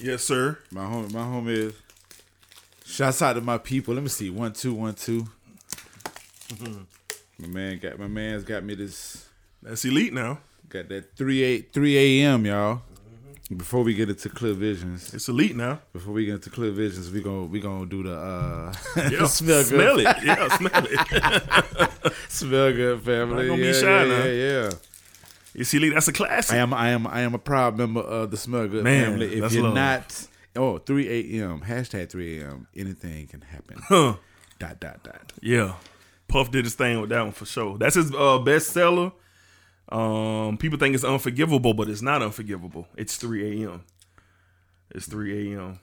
[0.00, 0.56] Yes, sir.
[0.70, 1.72] My home, my home is.
[2.86, 3.94] Shouts out to my people.
[3.94, 4.30] Let me see.
[4.30, 5.26] One, two, one, two.
[7.40, 9.26] my man got my man's got me this.
[9.60, 10.38] That's elite now.
[10.68, 12.46] Got that three eight three a.m.
[12.46, 12.82] y'all.
[13.56, 15.80] Before we get into clear visions, It's elite now.
[15.92, 18.72] before we get into clear visions, we gonna we gonna do the uh
[19.10, 20.16] Yeah, smell good, Smell it.
[20.22, 22.12] Yeah, smell it.
[22.28, 23.48] smell good family.
[23.48, 24.24] Not gonna be yeah, yeah, now.
[24.26, 24.70] yeah,
[25.58, 25.62] yeah.
[25.62, 25.94] It's elite.
[25.94, 26.54] That's a classic.
[26.54, 29.40] I am I am I am a proud member of the Good Man, family.
[29.40, 29.74] If you're love.
[29.74, 30.26] not,
[30.56, 31.60] oh 3 a.m.
[31.60, 32.68] hashtag 3 a.m.
[32.76, 33.78] Anything can happen.
[33.88, 34.16] Huh.
[34.58, 35.32] dot dot dot.
[35.40, 35.74] Yeah.
[36.28, 37.78] Puff did his thing with that one for sure.
[37.78, 39.12] That's his uh, bestseller.
[39.88, 42.86] Um, people think it's unforgivable, but it's not unforgivable.
[42.96, 43.84] It's 3 a.m.
[44.90, 45.80] It's 3 a.m.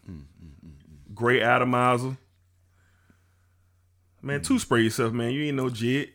[1.14, 2.18] Great atomizer.
[4.22, 5.32] Man, two spray yourself, man.
[5.32, 6.12] You ain't no jit.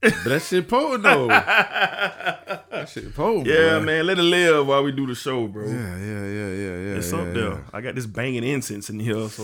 [0.00, 1.28] But that shit potent though.
[2.86, 3.04] shit.
[3.04, 3.84] Yeah, boy.
[3.84, 4.06] man.
[4.06, 5.66] Let it live while we do the show, bro.
[5.66, 6.96] Yeah, yeah, yeah, yeah, yeah.
[6.96, 7.50] It's yeah, up there.
[7.50, 7.60] yeah.
[7.72, 9.42] I got this banging incense in here, so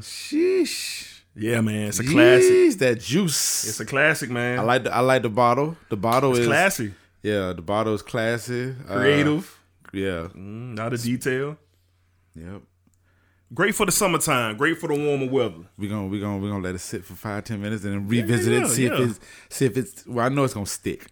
[0.00, 1.20] Sheesh.
[1.34, 1.88] yeah, man.
[1.88, 2.52] It's a classic.
[2.52, 3.68] Yeesh, that juice.
[3.68, 4.58] It's a classic, man.
[4.58, 5.76] I like the I like the bottle.
[5.88, 8.74] The bottle it's is classy, Yeah, the bottle is classy.
[8.88, 9.58] Uh, creative,
[9.92, 10.28] yeah.
[10.34, 11.56] mm, not a detail.
[12.34, 12.62] Yep.
[13.54, 14.56] Great for the summertime.
[14.56, 15.66] Great for the warmer weather.
[15.78, 18.08] We gonna we gonna we gonna let it sit for five ten minutes and then
[18.08, 18.68] revisit yeah, it.
[18.68, 18.94] See yeah.
[18.94, 20.06] if it's see if it's.
[20.06, 21.06] Well, I know it's gonna stick.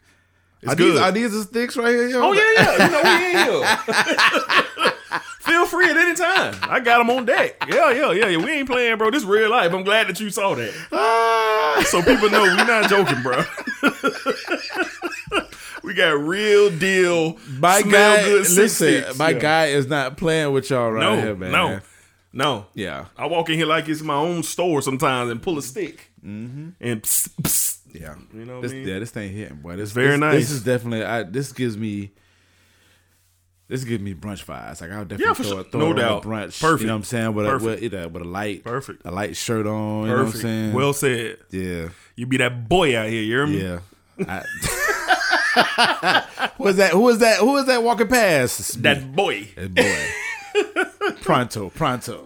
[0.64, 0.92] It's are good.
[0.94, 2.08] These, are these the sticks right here?
[2.08, 2.22] Yo?
[2.22, 2.84] Oh yeah, yeah.
[2.86, 4.94] You know we in here.
[5.40, 6.54] Feel free at any time.
[6.62, 7.62] I got them on deck.
[7.68, 8.36] Yeah, yeah, yeah, yeah.
[8.42, 9.10] We ain't playing, bro.
[9.10, 9.72] This real life.
[9.74, 11.84] I'm glad that you saw that, Ah!
[11.88, 13.44] so people know we not joking, bro.
[15.82, 17.38] we got real deal.
[17.58, 19.38] My guy, good listen, my Yeah.
[19.38, 21.52] guy is not playing with y'all right No, here, man.
[21.52, 21.80] no,
[22.32, 22.66] no.
[22.74, 26.10] Yeah, I walk in here like it's my own store sometimes and pull a stick
[26.22, 27.73] and psst, psst.
[27.94, 28.14] Yeah.
[28.34, 28.88] You know what this, I mean?
[28.88, 29.76] Yeah, this thing hitting, boy.
[29.76, 30.34] This very this, nice.
[30.40, 31.04] This is definitely.
[31.04, 32.10] I, this gives me.
[33.66, 34.82] This gives me brunch vibes.
[34.82, 35.64] Like I'll definitely Yeah, throw, sure.
[35.64, 36.22] throw No it on a doubt.
[36.24, 36.60] brunch.
[36.60, 36.82] Perfect.
[36.82, 37.34] You know what I'm saying?
[37.34, 37.82] With a, Perfect.
[37.82, 39.02] with, with, a, with a light, Perfect.
[39.06, 40.06] a light shirt on.
[40.06, 40.08] Perfect.
[40.08, 40.72] You know what I'm saying?
[40.74, 41.38] Well said.
[41.50, 43.22] yeah, You be that boy out here.
[43.22, 43.62] You hear me?
[43.62, 43.78] yeah.
[44.28, 44.42] I,
[46.58, 46.92] who is that?
[46.92, 47.38] Who is that?
[47.38, 48.82] Who is that walking past?
[48.82, 49.48] That boy.
[49.56, 51.14] That boy.
[51.22, 52.24] pronto, pronto.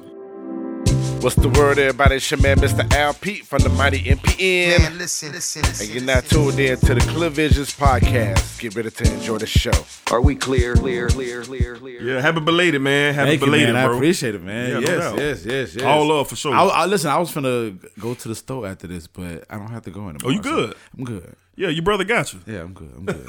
[1.20, 2.14] What's the word, everybody?
[2.14, 2.90] It's your man, Mr.
[2.94, 4.78] Al Pete from the Mighty NPN.
[4.78, 5.86] Man, listen, listen, listen.
[5.86, 8.60] And you're now tuned in to the Clear Visions podcast.
[8.60, 9.72] Get ready to enjoy the show.
[10.12, 12.02] Are we clear, clear, clear, clear, clear?
[12.02, 13.14] Yeah, happy belated, man.
[13.14, 13.90] Happy Thank you, belated, man.
[13.90, 14.68] I appreciate it, man.
[14.68, 15.18] Yeah, no yes, doubt.
[15.18, 15.84] yes, yes, yes.
[15.84, 16.54] All love for sure.
[16.54, 19.72] I, I, listen, I was finna go to the store after this, but I don't
[19.72, 20.20] have to go anymore.
[20.24, 20.76] Oh, you so good?
[20.96, 21.34] I'm good.
[21.56, 22.38] Yeah, your brother got you.
[22.46, 22.92] Yeah, I'm good.
[22.96, 23.26] I'm good.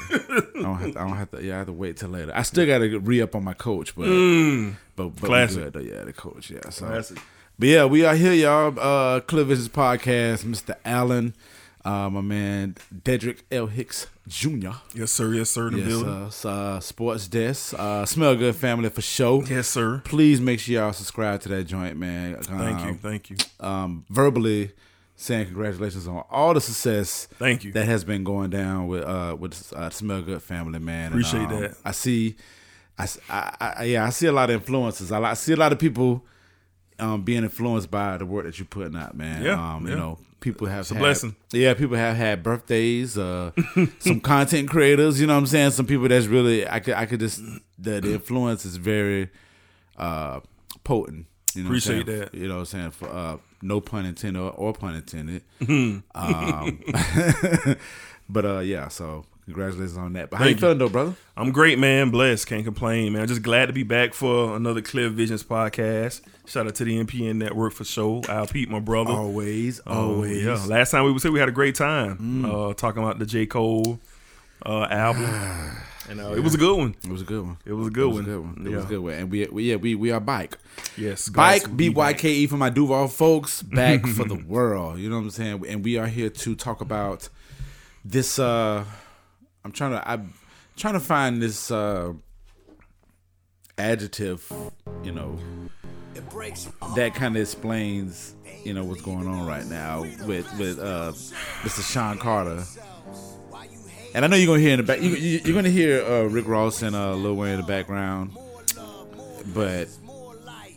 [0.60, 1.00] I don't have to.
[1.00, 1.44] I don't have to.
[1.44, 2.30] Yeah, I have to wait till later.
[2.32, 4.76] I still got to re up on my coach, but mm.
[4.94, 5.64] but, but Classic.
[5.64, 5.80] good, though.
[5.80, 6.50] Yeah, the coach.
[6.50, 6.86] Yeah, so.
[6.86, 7.18] Classic.
[7.60, 8.72] But yeah, we are here, y'all.
[8.80, 10.44] Uh, Visions podcast.
[10.44, 10.74] Mr.
[10.82, 11.34] Allen,
[11.84, 13.66] uh, my man Dedrick L.
[13.66, 14.70] Hicks Jr.
[14.94, 15.34] Yes, sir.
[15.34, 15.68] Yes, sir.
[15.68, 16.32] The Yes, building.
[16.42, 17.74] uh, uh, sports desk.
[17.78, 19.42] Uh, smell good family for show.
[19.42, 20.00] yes, sir.
[20.06, 22.36] Please make sure y'all subscribe to that joint, man.
[22.40, 22.88] Thank you.
[22.92, 23.36] Um, Thank you.
[23.60, 24.72] Um, verbally
[25.16, 27.28] saying congratulations on all the success.
[27.32, 27.72] Thank you.
[27.72, 31.12] That has been going down with uh with uh, Smell Good family, man.
[31.12, 31.76] And, Appreciate um, that.
[31.84, 32.36] I see,
[32.98, 35.12] i i yeah, I see a lot of influences.
[35.12, 36.24] I, I see a lot of people
[37.00, 39.42] um being influenced by the work that you're putting out, man.
[39.42, 41.36] Yeah, um, you know, people have It's a had- blessing.
[41.52, 43.16] Yeah, people have had birthdays.
[43.18, 43.52] Uh,
[44.00, 45.70] some content creators, you know what I'm saying.
[45.72, 47.40] Some people that's really I could I could just
[47.78, 49.30] the, the influence is very
[49.96, 50.40] uh
[50.84, 51.26] potent.
[51.54, 52.34] You know Appreciate that.
[52.34, 52.90] You know what I'm saying?
[52.92, 55.42] For, uh, no pun intended or, or pun intended.
[56.14, 56.80] Um,
[58.28, 60.30] but uh, yeah, so congratulations on that.
[60.30, 61.14] But how Thank you feeling though, brother?
[61.36, 62.10] I'm great, man.
[62.10, 62.46] Blessed.
[62.46, 63.26] Can't complain, man.
[63.28, 66.20] Just glad to be back for another Clear Visions podcast.
[66.46, 68.22] Shout out to the NPN Network for show.
[68.28, 69.12] Al Pete, my brother.
[69.12, 70.44] Always, Uh, always.
[70.44, 70.62] yeah.
[70.66, 73.46] Last time we was here, we had a great time uh, talking about the J
[73.46, 73.98] Cole
[74.66, 75.24] uh, album,
[76.10, 76.94] and uh, it was a good one.
[77.04, 77.56] It was a good one.
[77.64, 78.16] It was a good one.
[78.16, 78.66] It was a good one.
[78.66, 78.76] It Yeah.
[78.76, 79.12] was a good one.
[79.14, 80.58] And we, we yeah, we we are bike.
[80.96, 82.12] Yes, Bike, B Y.
[82.14, 84.98] K E for my Duval folks, back for the world.
[84.98, 85.64] You know what I'm saying?
[85.68, 87.28] And we are here to talk about
[88.04, 88.38] this.
[88.38, 88.84] uh
[89.64, 90.32] I'm trying to I'm
[90.76, 92.12] trying to find this uh
[93.78, 94.50] adjective,
[95.02, 95.38] you know,
[96.96, 101.12] that kind of explains, you know, what's going on right now with with uh
[101.62, 101.82] Mr.
[101.92, 102.64] Shawn Carter.
[104.12, 105.00] And I know you're gonna hear in the back.
[105.00, 108.36] You, you're gonna hear uh, Rick Ross and uh, Lil Wayne in the background,
[109.54, 109.86] but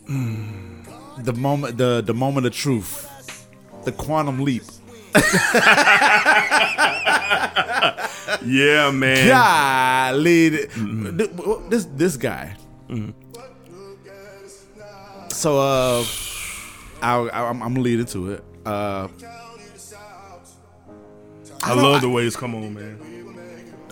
[0.06, 3.10] the moment the the moment of truth
[3.84, 4.62] the quantum leap
[8.44, 9.28] Yeah, man.
[9.28, 10.70] golly th-
[11.68, 12.56] this this guy
[15.28, 16.04] so uh
[17.02, 19.08] I'll, I'm, I'm leading to it uh
[21.62, 23.00] I love the way it's come on, man.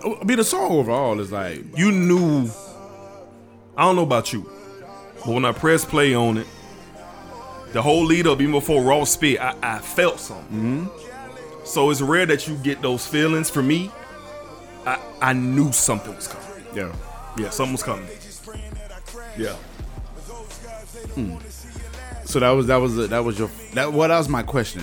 [0.03, 2.49] I mean the song overall is like You knew.
[3.75, 4.49] I don't know about you.
[5.25, 6.47] But when I pressed play on it,
[7.71, 10.89] the whole lead up, even before Ross spit, I, I felt something.
[11.63, 13.49] So it's rare that you get those feelings.
[13.49, 13.91] For me,
[14.85, 16.65] I, I knew something was coming.
[16.75, 16.93] Yeah.
[17.37, 18.07] Yeah, something was coming.
[19.37, 19.55] Yeah.
[21.15, 21.37] Hmm.
[22.25, 24.81] So that was that was that was your that what that was my question,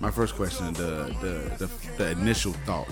[0.00, 2.88] my first question, the the the, the initial thought.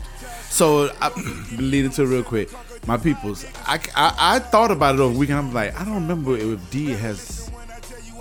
[0.51, 1.11] So I
[1.57, 2.51] lead into real quick.
[2.87, 5.39] My peoples, I, I I thought about it over the weekend.
[5.39, 7.51] I'm like, I don't remember if D has.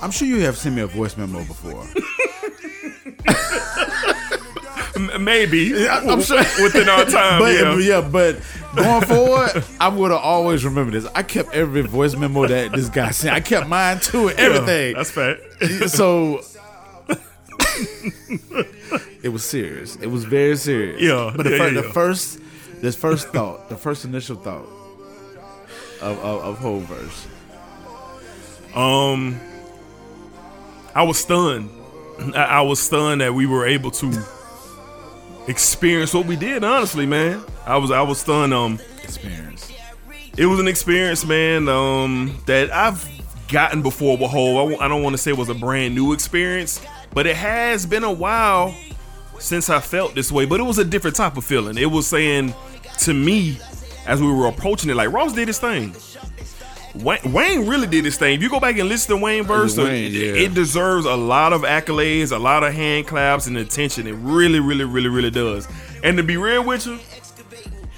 [0.02, 1.86] I'm sure you have sent me a voice memo before.
[5.20, 5.88] Maybe.
[5.88, 7.40] I'm sure within our time.
[7.40, 7.78] but yeah.
[7.80, 8.02] yeah.
[8.02, 8.40] but
[8.76, 11.06] going forward, I'm gonna always remember this.
[11.16, 13.36] I kept every voice memo that this guy sent.
[13.36, 14.92] I kept mine too, and everything.
[14.96, 15.90] Yeah, that's fact.
[15.90, 16.42] so
[19.24, 19.96] it was serious.
[19.98, 21.02] It was very serious.
[21.02, 22.40] Yeah, But the, yeah, fir- yeah, the first,
[22.82, 24.66] this first thought, the first initial thought
[26.02, 27.28] of of, of Hove verse.
[28.76, 29.40] Um,
[30.96, 31.70] I was stunned.
[32.36, 34.12] I, I was stunned that we were able to
[35.48, 36.64] experience what we did.
[36.64, 38.54] Honestly, man, I was I was stunned.
[38.54, 39.72] Um, Experience.
[40.38, 41.68] it was an experience, man.
[41.68, 43.08] Um, that I've
[43.50, 44.56] gotten before with Hove.
[44.56, 46.82] I, w- I don't want to say it was a brand new experience,
[47.14, 48.74] but it has been a while
[49.40, 50.46] since I felt this way.
[50.46, 51.78] But it was a different type of feeling.
[51.78, 52.54] It was saying
[53.00, 53.58] to me
[54.08, 55.94] as we were approaching it, like Ross did his thing.
[56.96, 58.36] Wayne, Wayne really did his thing.
[58.36, 60.34] If you go back and listen to Wayne verse, uh, Wayne, it, yeah.
[60.34, 64.06] it deserves a lot of accolades, a lot of hand claps and attention.
[64.06, 65.68] It really, really, really, really does.
[66.04, 67.00] And to be real with you,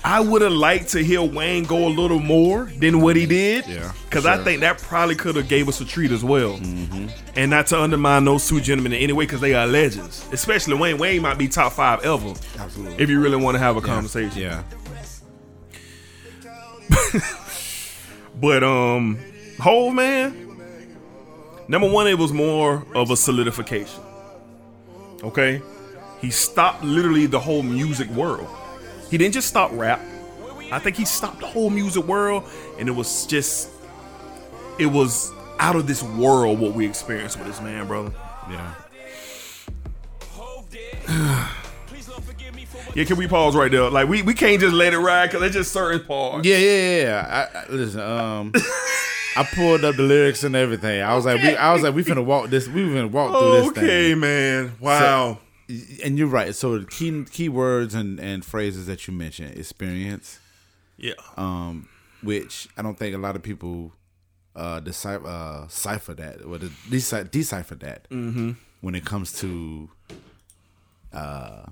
[0.06, 3.66] I would have liked to hear Wayne go a little more than what he did.
[3.66, 6.60] Yeah, Because I think that probably could have gave us a treat as well.
[6.60, 7.08] Mm-hmm.
[7.36, 10.24] And not to undermine those two gentlemen in any way because they are legends.
[10.32, 11.00] Especially Wayne.
[11.00, 12.36] Wayne might be top five ever.
[12.60, 13.04] Absolutely.
[13.04, 14.40] If you really want to have a conversation.
[14.40, 14.64] Yeah.
[18.40, 19.18] But um,
[19.60, 20.42] Hove man.
[21.68, 24.02] Number one, it was more of a solidification.
[25.24, 25.62] Okay,
[26.22, 28.48] he stopped literally the whole music world.
[29.10, 30.02] He didn't just stop rap.
[30.72, 32.44] I think he stopped the whole music world,
[32.78, 33.70] and it was just,
[34.78, 38.12] it was out of this world what we experienced with this man, brother.
[38.50, 38.74] Yeah.
[42.96, 43.90] Yeah, can we pause right there?
[43.90, 46.48] Like we, we can't just let it ride because it's just certain parts.
[46.48, 47.48] Yeah, yeah, yeah.
[47.54, 48.54] I, I, listen, um,
[49.36, 51.02] I pulled up the lyrics and everything.
[51.02, 52.68] I was like, we, I was like, we finna walk this.
[52.70, 53.84] We finna walk through this thing.
[53.84, 54.76] Okay, man.
[54.80, 55.40] Wow.
[56.04, 56.56] And you're right.
[56.56, 60.40] So the key key words and, and phrases that you mentioned, experience,
[60.96, 61.14] yeah.
[61.36, 61.90] um,
[62.24, 63.92] which I don't think a lot of people
[64.56, 68.52] uh decipher uh, cipher that or de- deci- decipher that Mm-hmm.
[68.80, 69.90] when it comes to
[71.12, 71.64] uh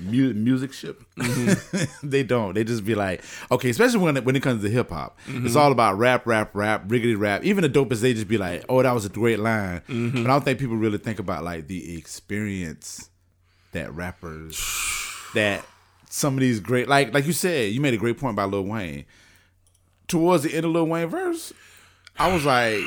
[0.00, 1.02] mu- music ship.
[1.18, 1.84] Mm-hmm.
[2.08, 2.54] they don't.
[2.54, 5.46] They just be like, okay, especially when it, when it comes to hip hop, Mm-hmm.
[5.46, 7.44] it's all about rap, rap, rap, riggedy rap.
[7.44, 9.80] Even the dopest, they just be like, oh, that was a great line.
[9.88, 10.22] Mm-hmm.
[10.22, 13.08] But I don't think people really think about like the experience
[13.72, 14.56] that rappers
[15.34, 15.64] that
[16.08, 18.62] some of these great like like you said, you made a great point about Lil
[18.62, 19.04] Wayne.
[20.06, 21.52] Towards the end of Lil Wayne verse,
[22.18, 22.80] I was like,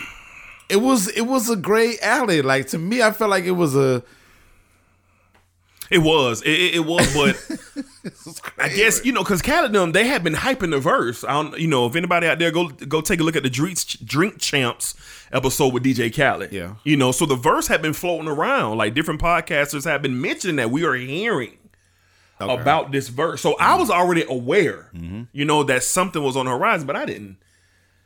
[0.69, 2.42] it was it was a great alley.
[2.42, 4.04] Like to me, I felt like it was a
[5.89, 6.42] It was.
[6.42, 10.80] It, it, was, but I guess you know because them they had been hyping the
[10.80, 11.24] verse.
[11.24, 13.50] I don't, you know, if anybody out there go go take a look at the
[13.50, 14.95] Drink Drink Champs
[15.31, 16.51] episode with DJ Khaled.
[16.51, 16.75] Yeah.
[16.84, 18.78] you know, so the verse had been floating around.
[18.78, 21.57] Like different podcasters have been mentioning that we are hearing
[22.40, 23.42] about this verse.
[23.42, 25.23] So I was already aware, mm-hmm.
[25.31, 27.38] you know, that something was on the horizon, but I didn't.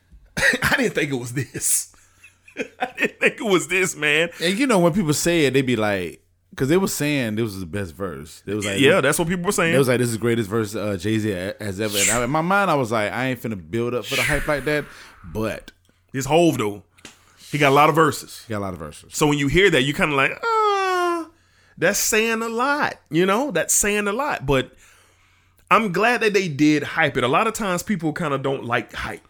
[0.63, 1.93] I didn't think it was this.
[2.79, 4.29] I didn't think it was this, man.
[4.41, 7.43] And you know when people say it, they be like, because they was saying this
[7.43, 8.41] was the best verse.
[8.45, 9.73] They was like, Yeah, that's what people were saying.
[9.73, 11.29] It was like this is the greatest verse uh, Jay Z
[11.59, 11.97] has ever.
[11.97, 14.21] And I, in my mind, I was like, I ain't finna build up for the
[14.23, 14.85] hype like that.
[15.23, 15.71] But
[16.11, 16.83] this Hove though,
[17.51, 18.43] he got a lot of verses.
[18.47, 19.15] he got a lot of verses.
[19.15, 21.29] So when you hear that, you kind of like, ah,
[21.77, 22.95] that's saying a lot.
[23.09, 24.45] You know, that's saying a lot.
[24.45, 24.71] But
[25.69, 27.23] I'm glad that they did hype it.
[27.23, 29.25] A lot of times people kind of don't like hype,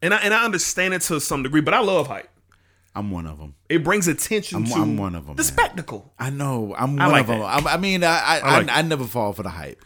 [0.00, 1.60] and I and I understand it to some degree.
[1.60, 2.30] But I love hype.
[2.96, 3.54] I'm one of them.
[3.68, 5.52] It brings attention I'm- to I'm one of 'em, the man.
[5.52, 6.12] spectacle.
[6.18, 6.74] I know.
[6.76, 7.42] I'm I one like of them.
[7.42, 9.80] I, I mean, I I, I like I, I never fall for the hype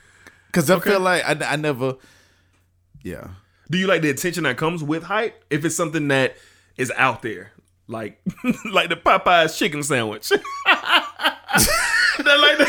[0.47, 1.97] because I feel like I, I never.
[3.03, 3.29] Yeah.
[3.71, 5.45] Do you like the attention that comes with hype?
[5.51, 6.37] If it's something that
[6.77, 7.53] is out there,
[7.89, 8.21] like
[8.71, 10.41] like the Popeyes chicken sandwich, that
[12.25, 12.65] like the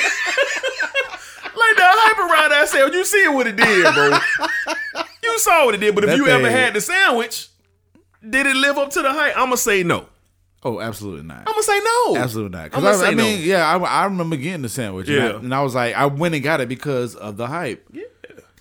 [1.56, 2.94] like the hype around that sandwich.
[2.94, 4.18] You see what it did, bro.
[5.24, 5.94] you saw what it did.
[5.96, 7.50] But if That you ever had the sandwich,
[8.28, 9.36] did it live up to the hype?
[9.38, 10.08] I'm gonna say no.
[10.64, 11.40] Oh, absolutely not.
[11.40, 12.16] I'm gonna say no.
[12.18, 12.64] Absolutely not.
[12.66, 13.46] I'm Because gonna I, say I mean, no.
[13.46, 15.10] yeah, I, I remember getting the sandwich.
[15.10, 17.86] and I- And I, was like, I went and got it because of the hype.
[17.92, 18.04] Yeah.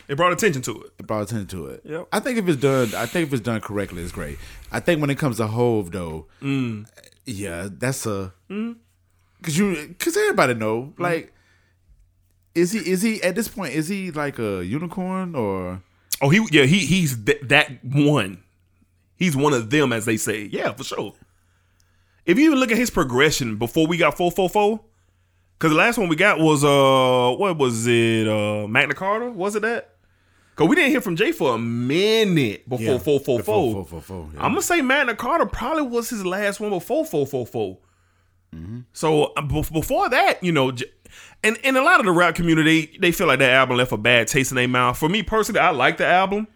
[0.09, 0.93] It brought attention to it.
[0.99, 1.83] It brought attention to it.
[1.85, 2.09] Yep.
[2.13, 4.39] I think if it's done, I think if it's done correctly, it's great.
[4.73, 6.87] I think when it comes to Hove, though, Mm.
[7.27, 11.01] yeah, that's a because you because everybody know Mm.
[11.01, 11.33] like.
[12.55, 13.75] Is he is he at this point?
[13.75, 15.81] Is he like a unicorn or
[16.21, 18.43] Oh, he yeah he he's th- that one.
[19.17, 20.49] He's one of them, as they say.
[20.51, 21.15] Yeah, for sure.
[22.31, 24.81] If you even look at his progression before we got four four four,
[25.59, 29.57] because the last one we got was uh what was it uh Magna Carta was
[29.57, 29.97] it that?
[30.55, 33.85] Cause we didn't hear from Jay for a minute before Yeah, four four four.
[33.85, 34.45] 444, yeah.
[34.45, 37.79] I'm gonna say Magna Carta probably was his last one before four four four.
[38.55, 38.81] Mm-hmm.
[38.93, 40.71] So uh, bef- before that, you know,
[41.43, 43.97] and and a lot of the rap community they feel like that album left a
[43.97, 44.97] bad taste in their mouth.
[44.97, 46.47] For me personally, I like the album.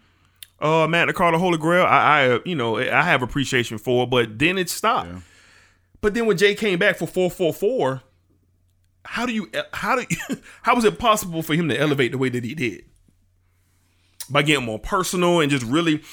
[0.57, 1.83] Uh, Magna Carta, Holy Grail.
[1.83, 5.09] I, I, you know, I have appreciation for, it, but then it stopped.
[6.05, 8.03] But then when Jay came back for four four four,
[9.05, 12.19] how do you, how do, you, how was it possible for him to elevate the
[12.19, 12.85] way that he did?
[14.29, 16.03] By getting more personal and just really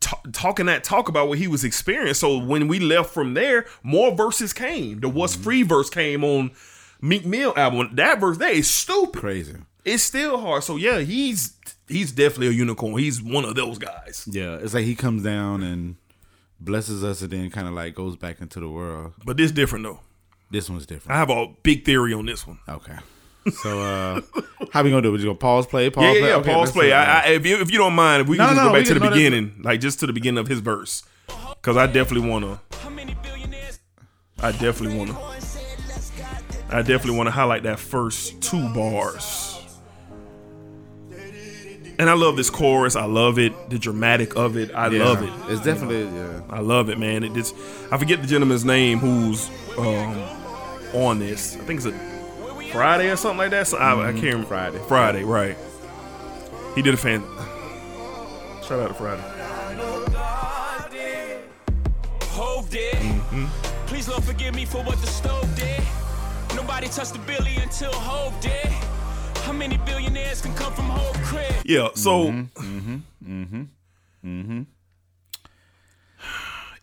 [0.00, 2.12] ta- talking that talk about what he was experiencing.
[2.12, 5.00] So when we left from there, more verses came.
[5.00, 5.44] The What's mm-hmm.
[5.44, 6.50] Free verse came on
[7.00, 7.88] Meek Mill album.
[7.94, 9.18] That verse there is stupid.
[9.18, 9.56] crazy?
[9.82, 10.62] It's still hard.
[10.62, 11.56] So yeah, he's
[11.88, 12.98] he's definitely a unicorn.
[12.98, 14.28] He's one of those guys.
[14.30, 15.96] Yeah, it's like he comes down and
[16.60, 19.12] blesses us, and then kind of like goes back into the world.
[19.24, 20.00] But this different though.
[20.50, 21.14] This one's different.
[21.14, 22.58] I have a big theory on this one.
[22.68, 22.96] Okay.
[23.62, 24.20] So uh
[24.72, 25.12] how we gonna do it?
[25.12, 25.88] We just gonna pause play?
[25.90, 26.28] Pause Yeah, play?
[26.30, 26.36] yeah.
[26.36, 26.92] Okay, pause play.
[26.92, 28.78] I, I, if you if you don't mind, if we No, can just no, go
[28.78, 31.02] back to the beginning, like just to the beginning of his verse,
[31.54, 32.60] because I definitely wanna.
[34.40, 35.18] I definitely wanna.
[36.70, 39.47] I definitely wanna highlight that first two bars.
[41.98, 42.94] And I love this chorus.
[42.94, 43.70] I love it.
[43.70, 44.72] The dramatic of it.
[44.74, 45.04] I Yeah.
[45.04, 45.30] love it.
[45.52, 46.40] It's definitely yeah.
[46.48, 47.24] I love it, man.
[47.24, 47.54] It just
[47.90, 50.16] I forget the gentleman's name who's um,
[50.94, 51.56] on this.
[51.56, 51.92] I think it's a
[52.72, 53.66] Fridayy or something like that.
[53.66, 54.48] So I, I can't remember.
[54.54, 54.86] Fridayy.
[54.86, 55.56] Fridayy, right?
[56.74, 57.22] He did a fan.
[58.62, 59.34] Shout out to Fridayy.
[62.30, 62.94] Hove did.
[62.94, 63.46] Mm-hmm.
[63.86, 65.82] Please Lord forgive me for what the stove did.
[66.54, 68.70] Nobody touched the billy until Hove did.
[69.48, 71.54] How many billionaires can come from Hove crib?
[71.64, 71.88] Yeah.
[71.94, 72.26] So,
[73.24, 74.62] Mm-hmm.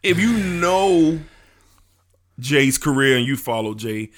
[0.01, 1.19] if you know
[2.39, 4.09] Jay's career and you follow Jay,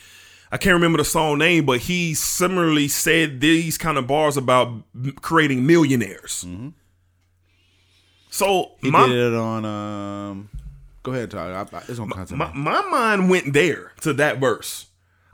[0.49, 4.81] I can't remember the song name, but he similarly said these kind of bars about
[5.21, 6.31] creating millionaires.
[8.29, 8.85] So Mm-hmm.
[8.85, 10.49] He my, did it on um
[11.03, 11.73] go ahead, talk.
[11.73, 12.37] I, I, it's on content.
[12.37, 14.85] my my mind went there to that verse.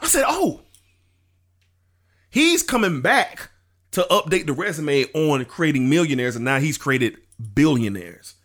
[0.02, 0.62] I said, "Oh,
[2.34, 3.50] he's coming back
[3.92, 7.18] to update the resume on creating millionaires, and now he's created
[7.56, 8.36] billionaires."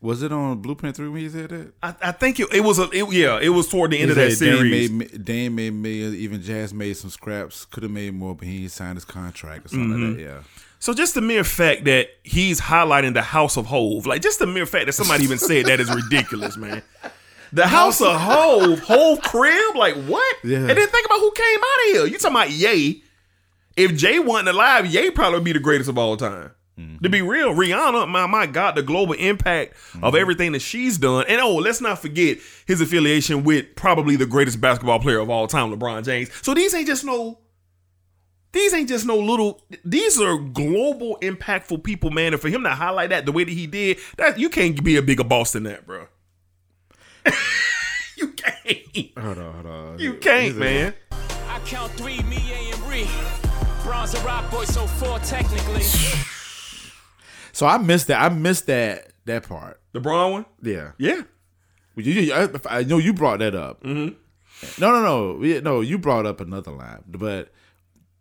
[0.00, 1.72] was it on Blueprint 3 when he said that?
[1.82, 4.10] I, I think it, it was a it, yeah, it was toward the end He
[4.12, 4.90] of that said Dame series.
[4.92, 8.68] made, Dame made millions, even Jazz made some scraps, could have made more, but he
[8.68, 10.06] signed his contract or something Mm-hmm.
[10.10, 10.22] like that.
[10.22, 10.40] Yeah.
[10.78, 14.46] So just the mere fact that he's highlighting the House of Hove, like just the
[14.46, 16.80] mere fact that somebody even said that is ridiculous, man.
[17.52, 20.36] The House of Hove, Hove crib, like what?
[20.44, 20.58] Yeah.
[20.58, 22.06] And then think about who came out of here.
[22.06, 23.02] You talking about Ye?
[23.78, 26.50] If Jay wasn't alive, Ye probably would be the greatest of all time.
[27.02, 30.16] To be real, Rihanna, my my God, the global impact of mm-hmm.
[30.16, 34.60] everything that she's done, and oh, let's not forget his affiliation with probably the greatest
[34.60, 36.30] basketball player of all time, LeBron James.
[36.42, 37.38] So these ain't just no
[38.52, 39.60] these ain't just no little.
[39.84, 42.32] These are global, impactful people, man.
[42.32, 44.96] And for him to highlight that the way that he did, that you can't be
[44.96, 46.06] a bigger boss than that, bro.
[48.16, 49.18] you can't.
[49.18, 49.98] Hold on, hold on.
[49.98, 50.94] You can't, man.
[51.12, 53.47] I count three, me, A, and Ree.
[53.88, 55.80] Bronze and rock boy, so four technically.
[57.52, 58.20] So I missed that.
[58.20, 59.80] I missed that that part.
[59.92, 60.92] The Bron one, Yeah.
[60.98, 61.22] yeah.
[61.96, 63.82] You, you- I, I know you brought that up.
[63.82, 64.14] Mm-hmm.
[64.80, 65.80] No, no, no, Yeah, no.
[65.80, 67.50] You brought up another line, but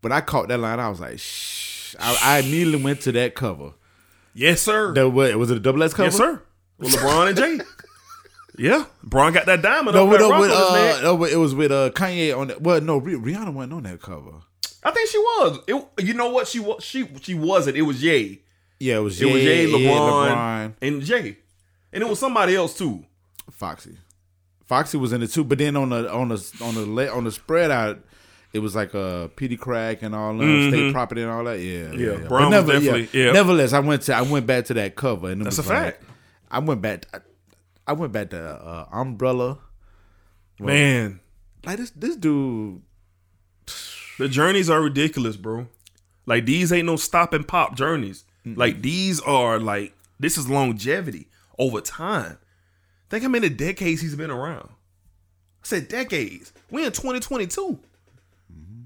[0.01, 3.35] when I caught that line, I was like, "Shh!" I, I immediately went to that
[3.35, 3.73] cover.
[4.33, 4.93] Yes, sir.
[4.93, 6.05] That what was it a double S cover?
[6.05, 6.41] yes, sir.
[6.77, 7.59] With LeBron and Jay.
[8.59, 10.93] Yeah, Bron got that diamond No, over with, that no, rock with, on his uh,
[10.95, 11.03] neck.
[11.03, 12.59] no, but it was with uh, Kanye on that.
[12.59, 14.31] Well, no, Rih- Rihanna wasn't on that cover.
[14.87, 15.59] I think she was.
[15.67, 16.47] It, you know what?
[16.47, 16.83] She was.
[16.83, 17.75] She she wasn't.
[17.77, 18.41] It was Ye.
[18.79, 21.37] Yeah, it was It was Ye, Ye, LeBron, LeBron, and Jay,
[21.91, 23.03] and it was somebody else too.
[23.51, 23.97] Foxy.
[24.65, 27.23] Foxy was in it too, but then on the on the on the le- on
[27.23, 27.99] the spread out,
[28.53, 31.59] it was like a Peedi Crakk and all that state property and all that.
[31.59, 32.07] Yeah, yeah.
[32.15, 32.27] Mm-hmm.
[32.27, 33.31] Brown was definitely- yeah.
[33.31, 35.83] Nevertheless, I went to I went back to that cover and That's was a like-
[35.99, 36.03] fact.
[36.51, 37.05] I went back.
[37.13, 37.19] I,
[37.87, 39.57] I went back to uh, Umbrella.
[40.59, 41.19] Man,
[41.65, 42.81] Like this this dude.
[44.17, 45.67] The journeys are ridiculous, bro.
[46.25, 48.25] Like these ain't no stop and pop journeys.
[48.45, 51.27] Like these are like this is longevity
[51.59, 52.37] over time.
[53.09, 54.69] Think how many decades he's been around.
[54.69, 56.53] I said decades.
[56.69, 57.79] We in 2022.
[58.51, 58.81] Mm-hmm.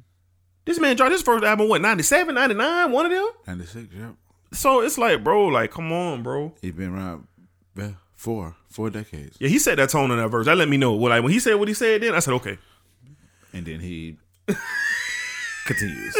[0.65, 3.27] This man dropped his first album, what, 97, 99, one of them?
[3.47, 4.13] 96, yep.
[4.53, 6.53] So it's like, bro, like, come on, bro.
[6.61, 7.27] He's been around
[7.75, 10.45] yeah, four four decades, Yeah, he said that tone in that verse.
[10.45, 10.93] That let me know.
[10.93, 12.57] Well, like when he said what he said, then I said, okay.
[13.53, 14.17] and then he
[15.73, 16.15] continues.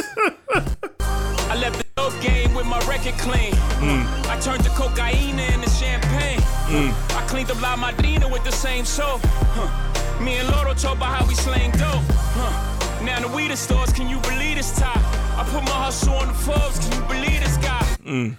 [1.52, 3.54] I left the dope game with my record clean.
[3.84, 4.04] Hmm.
[4.30, 6.40] I turned the cocaine into champagne.
[6.72, 7.18] Hmm.
[7.18, 9.20] I cleaned up La Madrina with the same soap.
[9.56, 10.24] Huh.
[10.24, 12.04] Me and Lyor talk about how we slang dope.
[12.38, 13.04] Huh.
[13.04, 14.96] Now the weed stores, can you believe this top?
[15.38, 17.84] I put my hustle on the Forbes, can you believe this guy?
[18.04, 18.30] Hmm.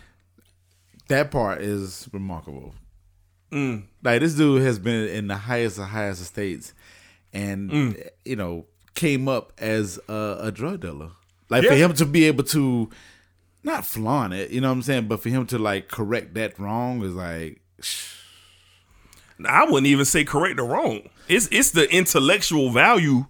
[1.08, 2.74] that part is remarkable.
[4.02, 6.72] Like this dude has been in the highest of highest estates,
[7.34, 7.70] and
[8.24, 11.10] you know came up as a, a drug dealer.
[11.48, 12.88] Like for him to be able to
[13.62, 16.58] not flaunt it, you know what I'm saying, but for him to like correct that
[16.58, 17.60] wrong is like
[19.46, 21.08] I wouldn't even say correct or wrong.
[21.28, 23.26] It's it's the intellectual value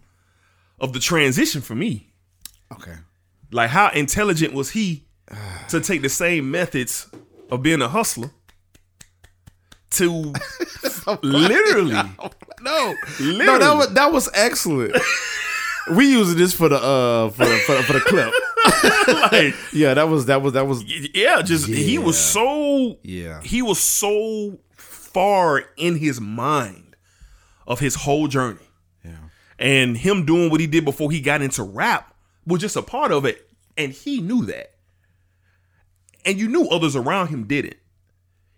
[0.78, 2.08] of the transition for me.
[2.72, 2.96] okay.
[3.50, 5.04] Like how intelligent was he
[5.68, 7.08] to take the same methods
[7.50, 8.30] of being a hustler
[9.90, 10.32] to
[11.22, 12.30] literally No,
[12.62, 13.58] no, Literally.
[13.58, 14.96] that was that was excellent.
[15.94, 18.32] we using this for the uh for the, for, the- for the clip.
[19.32, 20.84] like Yeah, that was that was that was
[21.14, 23.40] yeah, just he was so Yeah.
[23.42, 26.96] he was so far in his mind
[27.66, 28.58] of his whole journey.
[29.04, 29.16] yeah.
[29.58, 32.14] And him doing what he did before he got into rap
[32.46, 33.48] was just a part of it.
[33.76, 34.72] And he knew that.
[36.24, 37.76] And you knew others around him didn't.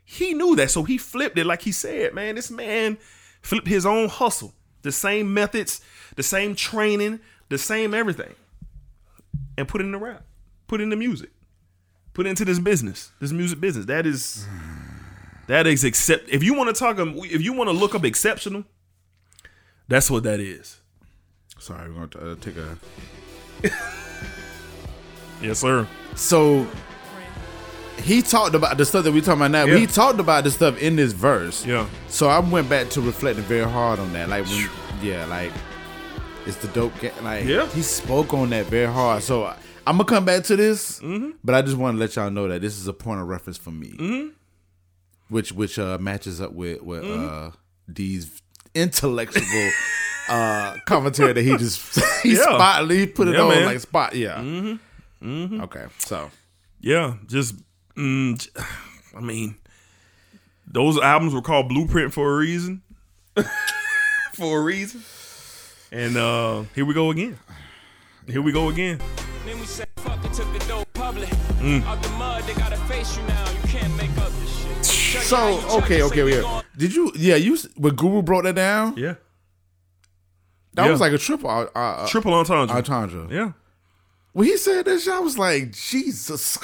[0.05, 0.71] He knew that.
[0.71, 2.35] So he flipped it like he said, man.
[2.35, 2.99] This man
[3.43, 4.55] flipped his own hustle.
[4.83, 5.81] The same methods,
[6.17, 8.35] the same training, the same everything.
[9.57, 10.25] And put it in the rap.
[10.67, 11.31] Put it in the music.
[12.13, 13.11] Put it into this business.
[13.21, 13.87] This music business.
[13.87, 14.47] That is
[15.47, 18.65] that is except if you want to talk if you want to look up exceptional,
[19.89, 20.81] that's what that is.
[21.59, 22.79] Sorry, we're gonna uh, take a
[25.43, 25.87] Yes, sir.
[26.15, 26.67] so
[28.03, 29.65] he talked about the stuff that we talking about now.
[29.65, 29.79] Yeah.
[29.79, 31.65] He talked about the stuff in this verse.
[31.65, 31.89] Yeah.
[32.09, 34.29] So I went back to reflecting very hard on that.
[34.29, 34.69] Like when,
[35.03, 35.53] yeah, like
[36.47, 36.93] it's the dope.
[37.01, 37.67] Ga- like Yeah.
[37.69, 39.23] he spoke on that very hard.
[39.23, 41.31] So I, I'm gonna come back to this, Mm-hmm.
[41.45, 43.59] but I just want to let y'all know that this is a point of reference
[43.59, 44.29] for me, Mm-hmm.
[45.29, 47.51] which which uh matches up with with uh
[47.93, 48.43] D's
[48.75, 49.71] intellectual.
[50.27, 52.45] Uh, commentary that he just he Yeah.
[52.45, 53.67] spot he put it Yeah, on man.
[53.67, 54.39] like spot yeah.
[54.39, 55.61] Mm-hmm.
[55.61, 56.31] Okay, so
[56.81, 57.57] Yeah, just
[57.95, 58.49] mm,
[59.15, 59.57] I mean,
[60.67, 62.81] those albums were called Blueprint for a reason.
[64.33, 65.03] for a reason.
[65.93, 67.39] And uh here we go again.
[68.27, 69.01] Here we go again.
[69.45, 71.29] Then we said, fuck it, took the dope public.
[71.61, 71.85] Mm.
[71.85, 73.51] Out the mud, they gotta face you now.
[73.51, 74.51] You can't make up this
[74.85, 75.13] shit.
[75.15, 76.41] Check So how you check okay, okay, say we yeah.
[76.41, 77.13] gon- Did you?
[77.15, 77.57] Yeah, you.
[77.77, 79.15] When Guru broke that down, Yeah.
[80.75, 80.91] that Yeah.
[80.91, 82.75] was like a triple uh, uh, Triple entendre.
[82.75, 83.29] entendre.
[83.31, 83.53] Yeah.
[84.33, 86.59] When he said that, shit, I was like, Jesus.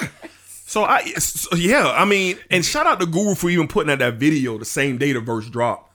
[0.65, 3.99] So I so yeah, I mean, and shout out to Guru for even putting out
[3.99, 5.90] that video the same day the verse dropped.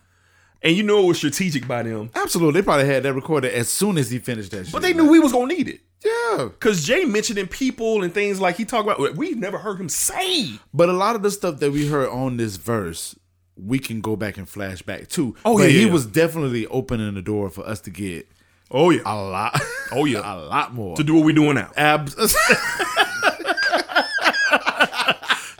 [0.63, 2.11] And you know it was strategic by them.
[2.15, 4.65] Absolutely, they probably had that recorded as soon as he finished that.
[4.65, 4.73] shit.
[4.73, 5.81] But they knew we was gonna need it.
[6.05, 6.49] yeah.
[6.61, 10.53] Cause Jay mentioning people and things like he talked about we've never heard him say.
[10.75, 13.15] But a lot of the stuff that we heard on this verse,
[13.57, 15.37] we can go back and flash back to.
[15.45, 18.27] Oh, but yeah, he was definitely opening the door for us to get
[18.71, 19.03] Oh yeah.
[19.07, 19.61] a lot.
[19.93, 20.21] Oh, yeah.
[20.25, 20.97] a lot more.
[20.97, 21.71] to do what we doing now.
[21.77, 22.17] Abs.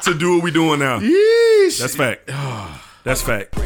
[0.03, 1.01] To do what we doing now.
[1.01, 1.81] Yeesh.
[1.81, 2.31] That's fact.
[2.33, 2.81] Ah.
[3.03, 3.57] That's fact.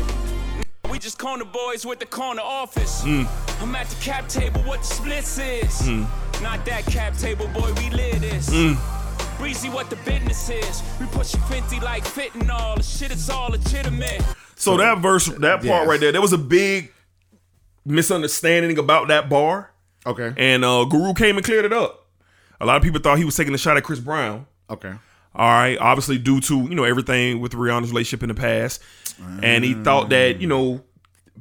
[1.00, 3.02] We just corner boys with the corner office.
[3.04, 3.26] Mm.
[3.62, 5.88] I'm at the cap table, what the splits is.
[6.42, 8.50] Not that cap table, boy, we live this.
[8.50, 8.76] Mm.
[9.38, 10.82] Breezy, what the business is.
[11.00, 12.76] We push your Fenty like fentanyl.
[12.76, 14.22] The shit is all legitimate.
[14.56, 15.88] So that verse, that part Yes.
[15.88, 16.92] right there, there was a big
[17.86, 19.70] misunderstanding about that bar,
[20.04, 20.34] okay.
[20.36, 22.08] and uh, Guru came and cleared it up.
[22.60, 24.46] A lot of people thought he was taking a shot at Chris Brown.
[24.68, 24.92] Okay.
[25.34, 28.82] All right, obviously due to you know everything with Rihanna's relationship in the past,
[29.42, 30.82] and he thought that you know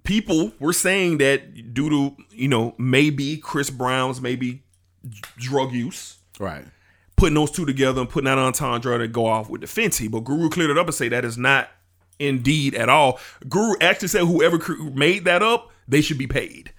[0.04, 4.64] people were saying that due to you know maybe Chris Brown's maybe
[5.38, 6.18] drug use.
[6.40, 6.64] Right.
[7.18, 10.10] putting those two together and putting that entendre to go off with the Fenty.
[10.10, 11.70] But Guru cleared it up and say that is not
[12.18, 13.20] indeed at all.
[13.50, 14.58] Guru actually said whoever
[14.94, 16.72] made that up, they should be paid.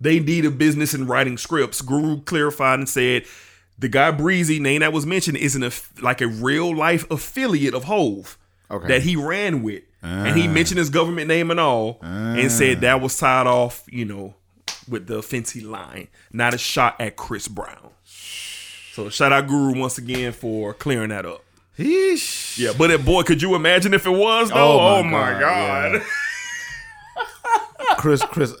[0.00, 1.80] They need a business in writing scripts.
[1.82, 3.24] Guru clarified and said
[3.76, 5.68] the guy Breezy name that was mentioned is an
[6.00, 8.38] like a real life affiliate of Hove
[8.70, 8.86] Okay.
[8.86, 10.50] that he ran with, and he ah.
[10.50, 12.80] mentioned his government name and all, and said ah.
[12.80, 14.34] that was tied off, you know,
[14.88, 17.90] with the Fenty line, not a shot at Chris Brown.
[18.04, 21.44] So shout out Guru once again for clearing that up.
[21.78, 22.58] Yeesh.
[22.58, 24.80] Yeah, but it, boy, could you imagine if it was though?
[24.80, 26.02] Oh, Oh my my, God, god.
[27.98, 28.52] Chris, Chris.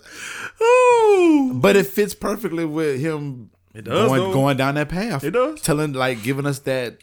[0.62, 1.52] Ooh.
[1.54, 5.24] But it fits perfectly with him It does, going, going down that path.
[5.24, 5.60] It does.
[5.60, 6.98] Telling, like, giving us that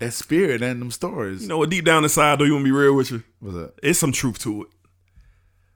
[0.00, 1.42] that spirit and them stories.
[1.42, 1.70] You know what?
[1.70, 3.22] Deep down inside, though, you want to be real with you?
[3.38, 3.78] What's up?
[3.82, 4.68] It's some truth to it.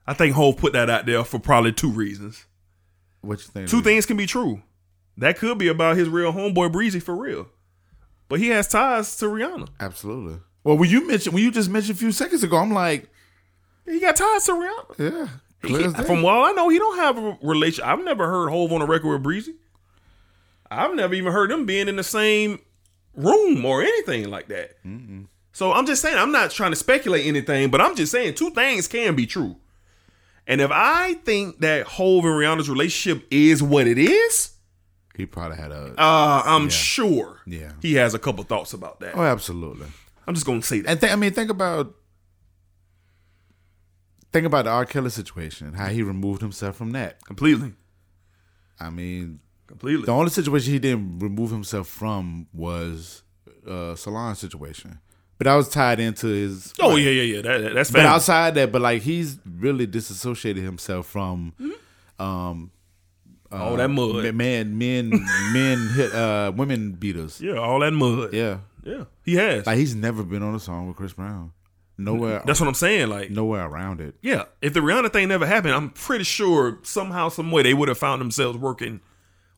[0.07, 2.45] I think Hove put that out there for probably two reasons.
[3.23, 3.69] What you think?
[3.71, 4.63] Two things can be true.
[5.17, 7.49] That could be about his real homeboy Breezy for real.
[8.29, 9.69] But he has ties to Rihanna.
[9.81, 10.41] Absolutely.
[10.65, 13.09] Well, when you mentioned when you just mentioned a few seconds ago, I'm like,
[13.87, 14.99] He got ties to Rihanna.
[14.99, 15.29] yeah.
[15.63, 16.03] He- clear as day.
[16.05, 17.85] from what I know, he don't have a relation.
[17.85, 19.55] I've never heard Hove on a record with Breezy.
[20.71, 22.59] I've never even heard them being in the same
[23.17, 24.77] room or anything like that.
[25.53, 28.51] So I'm just saying, I'm not trying to speculate anything, but I'm just saying two
[28.51, 29.57] things can be true.
[30.47, 34.51] And if I think that Hove and Rihanna's relationship is what it is,
[35.17, 35.95] he probably had a.
[35.97, 37.73] uh, I'm sure Yeah.
[37.81, 39.15] he has a couple thoughts about that.
[39.17, 39.87] oh, absolutely.
[40.27, 40.91] I'm just gonna say that.
[40.91, 41.95] And th- I mean, think about
[44.33, 44.85] think about the R.
[44.87, 47.25] Kelly situation, and how he removed himself from that.
[47.25, 47.73] Completely.
[48.81, 50.05] I mean, Completely.
[50.07, 53.23] the only situation he didn't remove himself from was
[53.67, 54.99] uh Solange's situation,
[55.39, 56.75] but that was tied into his.
[56.81, 57.43] oh yeah, yeah, yeah.
[57.43, 61.55] That, that- that's But outside that, but like he's really disassociated himself from
[62.19, 62.71] um
[63.51, 64.35] all that mud.
[64.35, 65.11] man, men,
[65.53, 67.41] men hit uh women beaters.
[67.41, 68.33] Yeah, all that mud.
[68.33, 69.67] Yeah, Yeah, he has.
[69.67, 71.53] like he's never been on a song with Chris Brown.
[71.97, 73.09] Nowhere, That's what I'm saying.
[73.09, 74.17] Like, nowhere around it.
[74.21, 77.89] yeah, if the Rihanna thing never happened, I'm pretty sure somehow, some way, they would
[77.89, 78.99] have found themselves working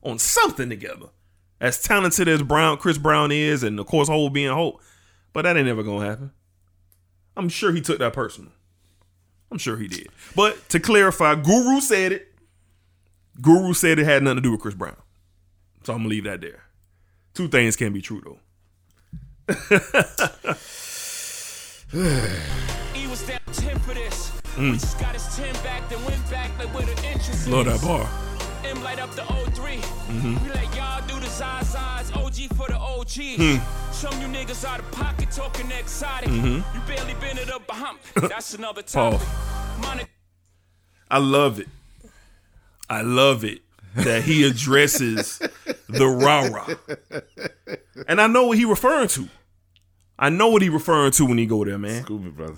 [0.07, 1.07] on something together.
[1.59, 4.81] As talented as Brown, Chris Brown is, and of course, Hov being Hope,
[5.33, 6.31] but that ain't ever gonna happen.
[7.35, 8.51] I'm sure he took that personal.
[9.51, 10.07] I'm sure he did.
[10.35, 12.33] But to clarify, Guru said it.
[13.41, 14.97] Guru said it had nothing to do with Chris Brown.
[15.83, 16.63] So I'm gonna leave that there.
[17.33, 18.39] Two things can be true though.
[21.89, 24.33] He was down 10 for this.
[24.57, 24.73] We mm.
[24.73, 28.09] just got his 10 back, then went back like where the interest Love that bar.
[28.67, 29.75] M light up the 03.
[29.77, 30.43] Mm-hmm.
[30.43, 33.37] We let y'all do the Zazas, OG for the OGs.
[33.37, 33.91] Hmm.
[33.93, 36.29] Some you niggas out of pocket talking exotic.
[36.29, 36.77] Mm-hmm.
[36.77, 37.99] You barely been it up a hump.
[38.15, 39.25] That's another topic.
[39.81, 40.09] Monica
[41.09, 41.67] I love it.
[42.89, 43.61] I love it
[43.95, 45.39] that he addresses
[45.87, 46.75] the rah rah.
[48.07, 49.27] And I know what he referring to.
[50.19, 52.03] I know what he referring to when he go there, man.
[52.03, 52.55] School me, brother.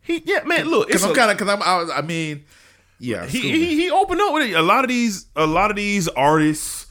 [0.00, 2.44] He yeah, man, look, it's Because I'm a- kind of, because I'm, I, I mean,
[3.02, 3.26] yeah.
[3.26, 4.54] he, he he opened up with it.
[4.54, 6.86] A lot of these a lot of these artists,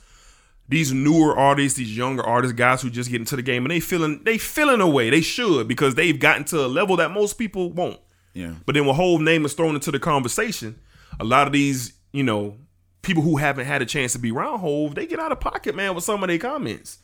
[0.68, 3.80] these newer artists, these younger artists, guys who just get into the game and they
[3.80, 5.10] feeling they feeling away.
[5.10, 8.00] They should because they've gotten to a level that most people won't.
[8.34, 8.56] yeah.
[8.66, 10.80] But then when Hove name is thrown into the conversation,
[11.20, 12.58] a lot of these, you know,
[13.04, 15.76] people who haven't had a chance to be around Hove, they get out of pocket,
[15.76, 16.98] man, with some of their comments.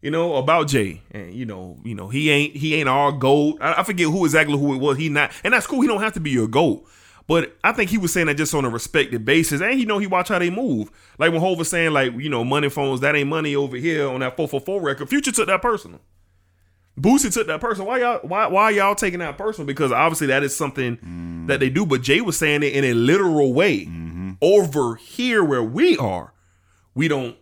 [0.00, 1.02] You know, about Jay.
[1.12, 3.58] And you know, you know, he ain't he ain't our GOAT.
[3.60, 4.96] I, I forget who exactly who it was.
[4.96, 5.82] He not and that's cool.
[5.82, 6.84] He don't have to be your GOAT.
[7.26, 9.60] But I think he was saying that just on a respected basis.
[9.60, 10.90] And he know he watch how they move.
[11.18, 14.08] Like when Hove was saying, like, you know, money phones, that ain't money over here
[14.08, 15.08] on that 444 record.
[15.08, 16.00] Future took that personal.
[16.98, 17.88] Boosie took that personal.
[17.88, 19.66] Why y'all why why y'all taking that personal?
[19.66, 21.86] Because obviously that is something that they do.
[21.86, 23.86] But Jay was saying it in a literal way.
[23.86, 24.32] Mm-hmm.
[24.42, 26.34] Over here where we are,
[26.94, 27.36] we don't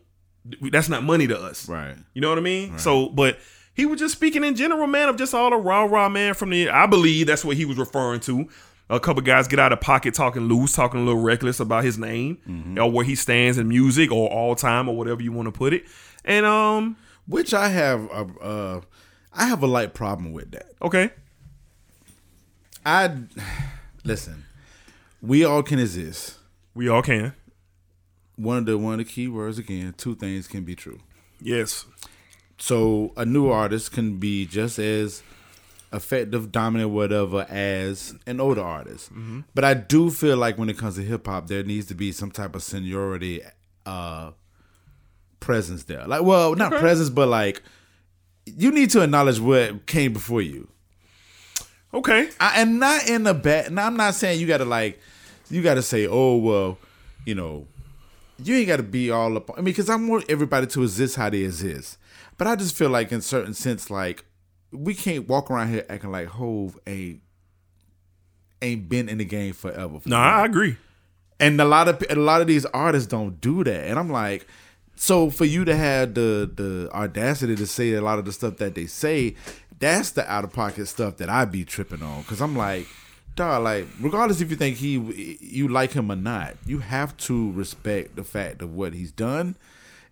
[0.71, 1.69] that's not money to us.
[1.69, 1.97] Right.
[2.15, 2.79] You know what I mean?
[2.79, 3.39] So but
[3.75, 6.51] he was just speaking in general, man, of just all the rah rah man from
[6.51, 8.49] the I believe that's what he was referring to.
[8.91, 11.97] A couple guys get out of pocket talking loose, talking a little reckless about his
[11.97, 15.53] name or where he stands in music or all time or whatever you want to
[15.53, 15.85] put it.
[16.25, 16.97] And um,
[17.29, 18.81] Which I have a, uh,
[19.33, 20.73] I have a light problem with that.
[20.83, 21.11] okay.
[22.85, 23.15] I
[24.05, 24.45] listen.
[25.23, 26.37] We all can exist.
[26.75, 27.35] We all can.
[28.37, 29.95] One of the one of the key words again.
[29.97, 30.99] Two things can be true.
[31.41, 31.85] Yes.
[32.59, 35.23] So a new artist can be just as
[35.93, 39.11] effective, dominant, whatever, as an older artist.
[39.55, 42.13] But I do feel like when it comes to hip hop, there needs to be
[42.13, 43.43] some type of seniority
[43.87, 44.33] uh
[45.41, 46.07] presence there.
[46.07, 47.63] Like, well, not presence, but like
[48.45, 50.69] you need to acknowledge what came before you.
[51.93, 52.29] Okay.
[52.39, 53.73] I, and not in a bad.
[53.73, 55.01] Now I'm not saying you got to like,
[55.51, 56.79] you got to say, oh well,
[57.25, 57.67] you know,
[58.43, 59.51] you ain't got to be all up.
[59.53, 61.99] I mean, because I want everybody to exist how they exist.
[62.39, 64.25] But I just feel like, in certain sense, like
[64.73, 67.21] we can't walk around here acting like Hove ain't
[68.63, 69.99] ain't been in the game forever.
[70.05, 70.77] No, I agree.
[71.39, 73.87] and a lot of a lot of these artists don't do that.
[73.89, 74.47] And I'm like,
[74.97, 78.57] so for you to have the the audacity to say a lot of the stuff
[78.59, 79.35] that they say,
[79.79, 82.23] that's the out of pocket stuff that I be tripping on.
[82.25, 82.87] Cause I'm like,
[83.35, 87.51] dog, like regardless if you think he you like him or not, you have to
[87.53, 89.57] respect the fact of what he's done,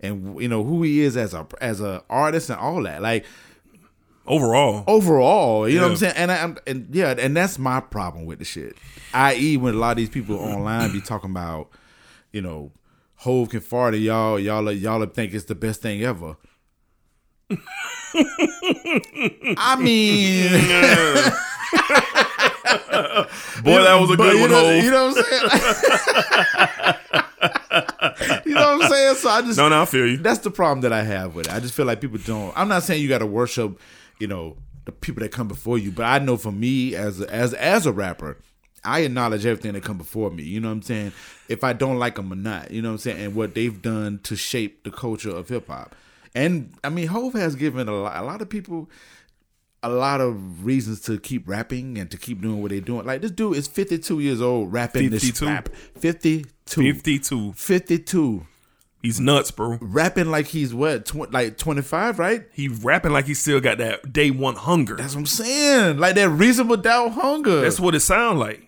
[0.01, 3.03] and you know who he is as a as a artist and all that.
[3.03, 3.27] Like
[4.29, 4.85] Overall.
[4.87, 6.14] overall, you know what I'm saying?
[6.17, 8.77] And I'm and yeah, and that's my problem with the shit.
[9.14, 11.69] I.e., when a lot of these people online be talking about,
[12.33, 12.73] you know,
[13.17, 16.37] Hove can fart at y'all, y'all y'all think it's the best thing ever.
[19.57, 20.51] I mean,
[23.62, 25.43] Boy, that was a good you one, know, You know what I'm saying?
[28.47, 29.14] you know what I'm saying?
[29.17, 30.17] So I just No, no, I feel you.
[30.19, 31.53] that's the problem that I have with it.
[31.53, 32.53] I just feel like people don't.
[32.57, 33.79] I'm not saying you got to worship,
[34.18, 37.31] you know, the people that come before you, but I know for me as a,
[37.33, 38.38] as as a rapper,
[38.85, 40.42] I acknowledge everything that come before me.
[40.42, 41.12] You know what I'm saying?
[41.48, 43.81] If I don't like them or not, you know what I'm saying, and what they've
[43.81, 45.94] done to shape the culture of hip hop.
[46.35, 48.88] And I mean, Hove has given a lot, a lot of people
[49.83, 53.07] a lot of reasons to keep rapping and to keep doing what they're doing.
[53.07, 55.68] Like this dude is 52 years old rapping this rap.
[55.96, 56.48] 52.
[56.66, 57.52] 52.
[57.52, 58.46] 52
[59.02, 59.78] He's nuts, bro.
[59.80, 64.12] rapping like he's what tw- like 25 right He rapping like he still got that
[64.12, 64.96] day one hunger.
[64.96, 68.64] that's what i'm saying like that reasonable doubt hunger That's what it sounds like.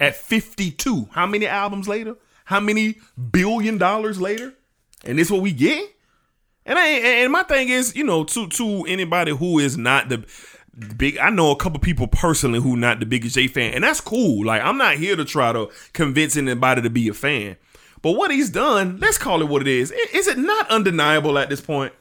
[0.00, 2.16] At 52, how many albums later?
[2.46, 2.96] How many
[3.30, 4.54] billion dollars later?
[5.04, 5.84] And this what we get?
[6.66, 10.24] And I, and my thing is, you know, to to anybody who is not the
[10.96, 14.00] big I know a couple people personally who not the biggest J fan, and that's
[14.00, 14.44] cool.
[14.44, 17.56] Like I'm not here to try to convince anybody to be a fan.
[18.02, 19.92] But what he's done, let's call it what it is.
[20.12, 21.92] Is it not undeniable at this point?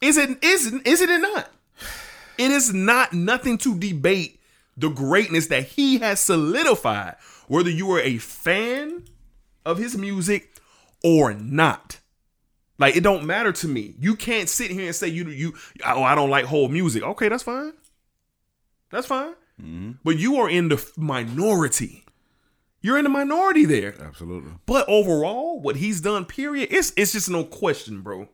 [0.00, 1.50] Is it is is it not?
[2.38, 4.40] It is not nothing to debate
[4.76, 9.04] the greatness that he has solidified, whether you are a fan
[9.64, 10.56] of his music
[11.04, 11.98] or not.
[12.78, 13.94] Like it don't matter to me.
[14.00, 15.54] You can't sit here and say you you
[15.84, 17.02] oh I don't like Hove music.
[17.02, 17.72] Okay, that's fine.
[18.90, 19.34] That's fine.
[19.60, 19.92] Mm-hmm.
[20.02, 22.01] But you are in the minority.
[22.82, 23.94] You're in the minority there.
[24.00, 28.28] absolutely But overall, what he's done, period, it's it's just no question, bro.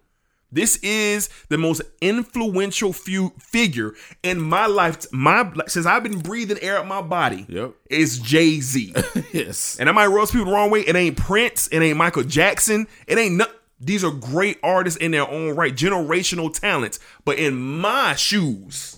[0.50, 5.04] This is the most influential few figure in my life.
[5.12, 7.44] My since I've been breathing air out my body.
[7.48, 7.74] Yep.
[7.90, 8.94] is Jay Z.
[9.32, 10.80] yes and I might rub people the wrong way.
[10.80, 11.68] It ain't Prince.
[11.68, 12.88] It ain't Michael Jackson.
[13.06, 13.36] It ain't.
[13.36, 13.46] No,
[13.78, 16.98] these are great artists in their own right, generational talents.
[17.26, 18.96] But in my shoes,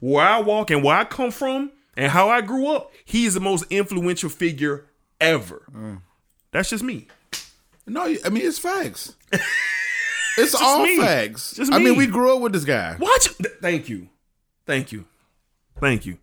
[0.00, 3.34] where I walk and where I come from, and how I grew up, he is
[3.34, 4.84] the most influential figure
[5.20, 5.62] ever.
[5.74, 6.02] Mm.
[6.52, 7.06] That's just me.
[7.86, 9.14] no i mean it's facts
[10.38, 10.98] it's all me.
[10.98, 13.36] facts Just i mean we grew up with this guy Watch.
[13.38, 14.08] th- Thank you.
[14.66, 15.06] Thank you.
[15.80, 16.18] Thank you.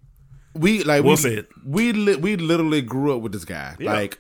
[0.53, 1.47] we like Well we, said.
[1.65, 3.93] we li- we literally grew up with this guy Yeah.
[3.93, 4.19] like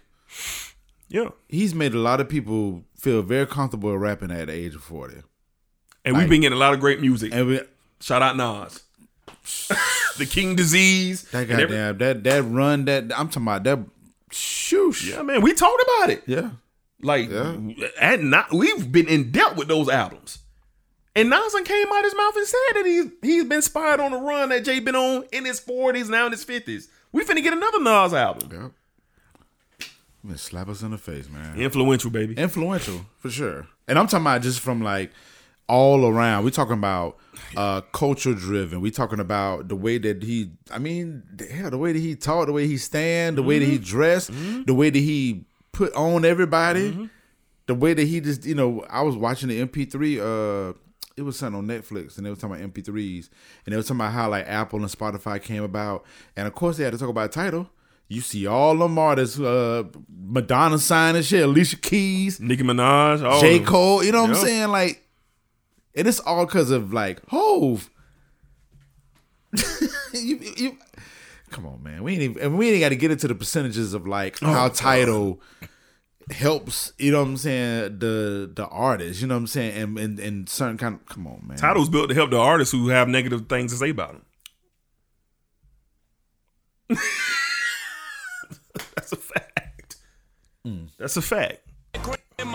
[1.07, 1.29] Yeah.
[1.47, 5.17] he's made a lot of people feel very comfortable rapping at the age of 40
[6.03, 7.31] And we've been getting a lot of great music.
[7.33, 7.59] and we
[8.01, 8.81] Shout out Nas.
[10.17, 11.23] the King Disease.
[11.31, 13.79] that and every- goddamn that that run that i'm talking about that
[14.31, 15.41] shoosh Yeah, man.
[15.41, 16.23] We talked about it.
[16.27, 16.49] yeah
[17.01, 17.55] Like, Yeah.
[17.99, 20.39] at not, we've been in depth with those albums.
[21.15, 24.11] And Nas done came out his mouth and said that he's he's been spied on
[24.11, 26.89] the run that Jay been on in his forties, now in his fifties.
[27.13, 28.49] We finna get another Nas album.
[28.51, 28.71] Yep.
[30.23, 31.57] Man, slap us in the face, man.
[31.57, 32.33] Influential, baby.
[32.35, 33.67] Influential for sure.
[33.87, 35.11] And I'm talking about just from like
[35.69, 36.43] all around.
[36.43, 37.17] We talking about
[37.57, 38.81] uh culture driven.
[38.81, 40.51] We talking about the way that he.
[40.71, 43.65] I mean, hell, the way that he talk, the way he stand, the way that
[43.65, 47.09] he dress, the way that he put on everybody,
[47.67, 48.45] the way that he just.
[48.45, 50.71] You know, I was watching the MP3.
[50.71, 50.73] Uh,
[51.17, 53.29] it was something on Netflix, and they was talking about MP3s,
[53.65, 56.77] and they was talking about how like Apple and Spotify came about, and of course
[56.77, 57.69] they had to talk about Tidal.
[58.07, 63.23] You see all them artists, uh, Madonna signing shit, Alicia Keys, Nicki Minaj.
[63.23, 63.59] All J.
[63.61, 64.03] Cole.
[64.03, 64.35] You know what Yeah.
[64.37, 64.67] I'm saying?
[64.69, 65.04] Like,
[65.95, 67.89] and it's all because of like Hove.
[70.13, 70.77] you, you,
[71.49, 72.03] come on, man.
[72.03, 74.47] We ain't even, and we ain't got to get into the percentages of like Oh,
[74.47, 75.41] how Tidal
[76.31, 76.91] helps.
[76.97, 77.99] You know what I'm saying?
[77.99, 79.21] The the artist.
[79.21, 79.81] You know what I'm saying?
[79.81, 80.95] And and, and certain kind.
[80.95, 81.57] of Come on, man.
[81.57, 84.25] Tidal's built to help the artists who have negative things to say about them.
[88.95, 89.95] That's a fact.
[90.65, 90.89] Mm.
[90.97, 91.61] That's a fact.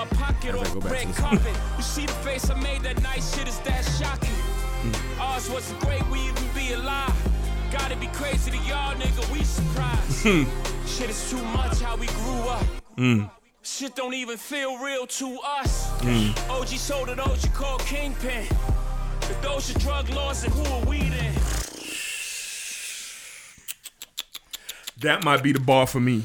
[0.01, 1.57] My pocket As I or go back to red carpet.
[1.77, 4.31] You see the face I made that night, shit is that shocking.
[4.31, 5.21] Hmm.
[5.21, 7.13] Ours wasn't great, we even be alive.
[7.71, 10.01] Gotta be crazy to y'all, nigga, we surprised.
[10.23, 10.45] Hmm.
[10.87, 12.65] shit is too much how we grew up.
[12.97, 13.25] Hmm.
[13.63, 15.91] Shit don't even feel real to us.
[16.49, 18.47] OG sold OG called Kingpin.
[19.23, 21.35] If those are drug laws, then who are we then?
[25.01, 26.25] That might be the bar for me.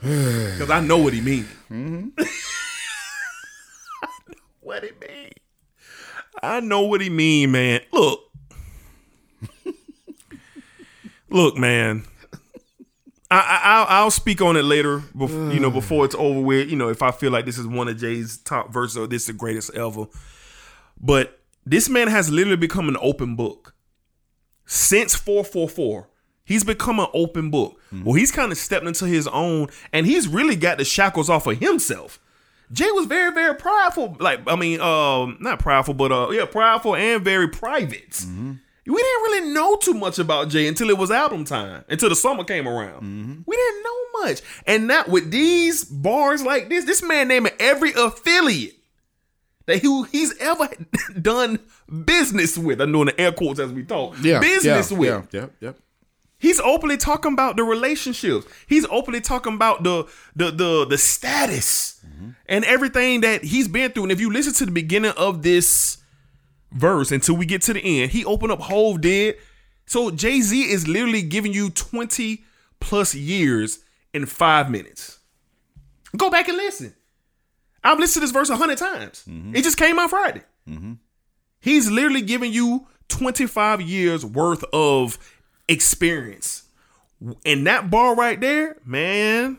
[0.02, 1.46] Because I know what he mean.
[4.60, 5.32] what he mean.
[6.42, 7.80] I know what he mean, man.
[7.92, 8.20] Look.
[11.30, 12.04] Look, man.
[13.30, 15.02] I, I I'll, I'll speak on it later.
[15.16, 16.70] Before, you know, before it's over with.
[16.70, 19.22] You know, if I feel like this is one of Jay's top verses or this
[19.22, 20.06] is the greatest ever.
[21.00, 23.74] But this man has literally become an open book
[24.64, 26.07] since 444
[26.48, 30.26] he's become an open book well he's kind of stepped into his own and he's
[30.26, 32.18] really got the shackles off of himself
[32.72, 34.16] Jay was very, very prideful.
[34.20, 38.10] Like, I mean, um, not prideful, but uh, yeah, prideful and very private.
[38.10, 38.52] Mm-hmm.
[38.86, 42.16] We didn't really know too much about Jay until it was album time, until the
[42.16, 43.02] summer came around.
[43.02, 43.42] Mm-hmm.
[43.46, 44.42] We didn't know much.
[44.66, 48.76] And now with these bars like this, this man naming every affiliate
[49.66, 50.68] that he, he's ever
[51.20, 51.58] done
[52.04, 52.80] business with.
[52.80, 54.16] I'm doing the air quotes as we talk.
[54.22, 55.28] Yeah, business yeah, with.
[55.34, 55.78] Yeah, yep, yep.
[56.38, 58.46] He's openly talking about the relationships.
[58.68, 62.30] He's openly talking about the the the the status mm-hmm.
[62.46, 64.04] and everything that he's been through.
[64.04, 65.98] And if you listen to the beginning of this
[66.70, 69.36] verse until we get to the end, he opened up Hove did.
[69.86, 72.44] So Jay Z is literally giving you twenty
[72.78, 73.80] plus years
[74.14, 75.18] in five minutes.
[76.16, 76.94] Go back and listen.
[77.82, 79.24] I've listened to this verse a hundred times.
[79.28, 79.56] Mm-hmm.
[79.56, 80.42] It just came out Friday.
[80.68, 80.94] Mm-hmm.
[81.60, 85.18] He's literally giving you 25 years worth of
[85.68, 86.64] experience.
[87.44, 89.58] And that bar right there, man,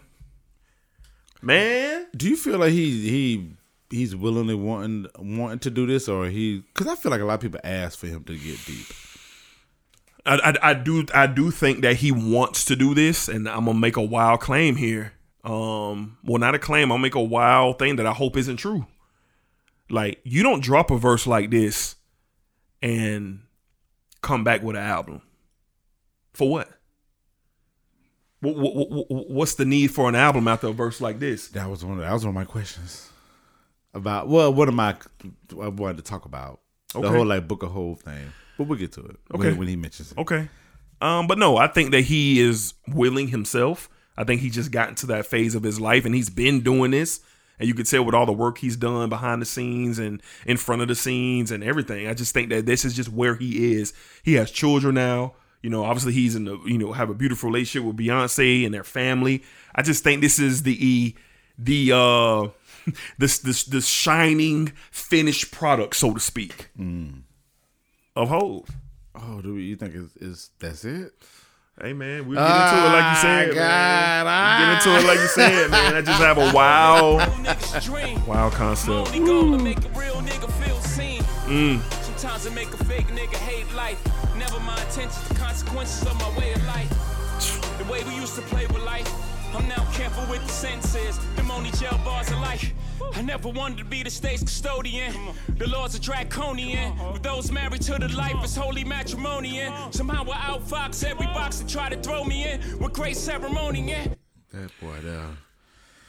[1.41, 3.51] man, Do you feel like he he
[3.89, 6.63] he's willingly wanting wanting to do this, or he?
[6.73, 8.87] Because I feel like a lot of people ask for him to get deep.
[10.25, 13.65] I, I, I do I do think that he wants to do this, and I'm
[13.65, 15.13] gonna make a wild claim here.
[15.43, 16.91] Um, well, not a claim.
[16.91, 18.85] I'll make a wild thing that I hope isn't true.
[19.89, 21.95] Like you don't drop a verse like this
[22.81, 23.41] and
[24.21, 25.21] come back with an album.
[26.33, 26.69] For what?
[28.41, 29.29] What, what, what?
[29.29, 31.49] What's the need for an album after a verse like this?
[31.49, 31.97] That was one.
[31.97, 33.09] Of, that was one of my questions
[33.93, 34.29] about.
[34.29, 34.95] Well, what am I?
[35.61, 36.61] I wanted to talk about
[36.95, 37.01] Okay.
[37.05, 39.17] the whole like Book of Hove thing, but we'll get to it.
[39.35, 39.49] Okay.
[39.49, 40.17] when, when he mentions it.
[40.17, 40.47] Okay.
[41.01, 43.89] Um, but no, I think that he is willing himself.
[44.17, 46.91] I think he just got into that phase of his life and he's been doing
[46.91, 47.21] this.
[47.57, 50.57] And you could tell with all the work he's done behind the scenes and in
[50.57, 52.07] front of the scenes and everything.
[52.07, 53.93] I just think that this is just where he is.
[54.23, 55.35] He has children now.
[55.61, 58.73] You know, obviously he's in the you know, have a beautiful relationship with Beyonce and
[58.73, 59.43] their family.
[59.75, 61.15] I just think this is the
[61.57, 62.47] the uh
[63.17, 66.69] this this this shining finished product, so to speak.
[68.15, 68.69] Of Hove.
[69.15, 71.13] Oh, do you think is is that's it?
[71.81, 73.55] Hey man, we get into it like you ah, said, man.
[73.55, 74.75] God, We get ah.
[74.75, 75.95] into it like you said, man.
[75.95, 78.25] I just have a wild, Niggas dream.
[78.25, 78.89] wild concept.
[78.89, 79.49] Only goal
[84.75, 85.09] to make a real nigga feel seen.
[85.09, 85.09] Sometimes I make a fake nigga hate life.
[85.09, 87.77] Never my intentions, the consequences of my way of life.
[87.77, 89.09] The way we used to play with life.
[89.55, 91.19] I'm now careful with the sentences.
[91.35, 92.73] Them only jail bars of life.
[93.13, 95.13] I never wanted to be the state's custodian.
[95.57, 96.95] The laws are draconian.
[97.11, 99.61] With those married to the life, it's holy matrimony.
[99.61, 103.89] And somehow I outfox every box that try to throw me in with great ceremony.
[103.89, 104.07] Yeah.
[104.53, 105.25] That boy there.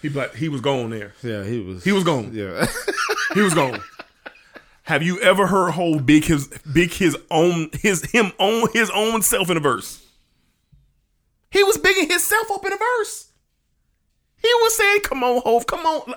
[0.03, 1.15] He like he was gone there.
[1.23, 1.85] Yeah, he was.
[1.85, 2.33] He was gone.
[2.35, 2.67] Yeah.
[3.35, 3.81] He was gone.
[4.91, 9.23] Have you ever heard whole big his big his own his him own his own
[9.23, 10.05] self in a verse?
[11.53, 13.31] He was bigging himself up in a verse.
[14.43, 16.13] He was saying, "Come on, Hove, come on."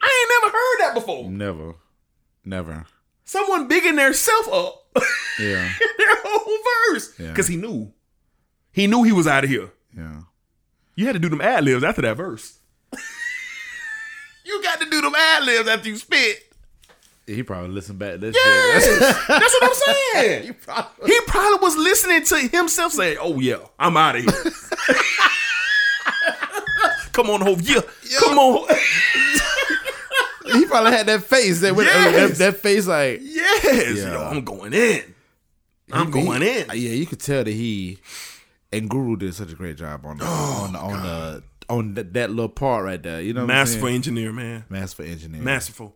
[0.00, 1.30] I ain't never heard that before.
[1.30, 1.74] never,
[2.42, 2.86] never.
[3.26, 4.96] Someone bigging their self up.
[5.38, 5.68] Yeah,
[5.98, 6.58] their whole
[6.90, 7.28] verse Yeah.
[7.32, 7.92] because he knew
[8.72, 10.20] he knew he was out of here yeah.
[10.94, 12.60] you had to do them ad libs after that verse
[14.46, 16.53] you got to do them ad libs after you spit
[17.26, 19.00] He probably listened back to that yes shit.
[19.28, 19.74] that's what i'm
[20.14, 20.42] saying
[21.06, 24.32] he probably was listening to himself say oh yeah i'm out of here
[27.12, 27.60] come on Hov.
[27.62, 27.80] yeah
[28.18, 28.68] come on
[30.52, 34.12] he probably had that face that, went, uh, that, that face like yes Yeah.
[34.12, 35.14] yo, i'm going in
[35.92, 37.98] i'm He- going he- in Yeah, you could tell that he
[38.72, 42.12] and Guru did such a great job on the, on the, on the on that,
[42.14, 43.20] that little part right there.
[43.22, 43.94] You know, masterful saying?
[43.94, 45.40] engineer man masterful engineer.
[45.42, 45.94] masterful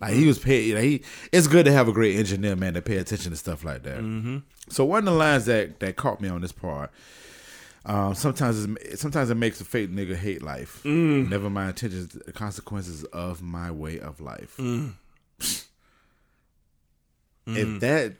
[0.00, 0.74] Like he was paid.
[0.74, 3.64] Like he, it's good to have a great engineer, man, to pay attention to stuff
[3.64, 3.98] like that.
[3.98, 4.38] Mm-hmm.
[4.68, 6.90] So one of the lines that that caught me on this part.
[7.86, 10.84] Um, sometimes it's, sometimes it makes a fake nigga hate life.
[11.30, 14.60] Never mind intentions, the consequences of my way of life.
[17.46, 18.16] If that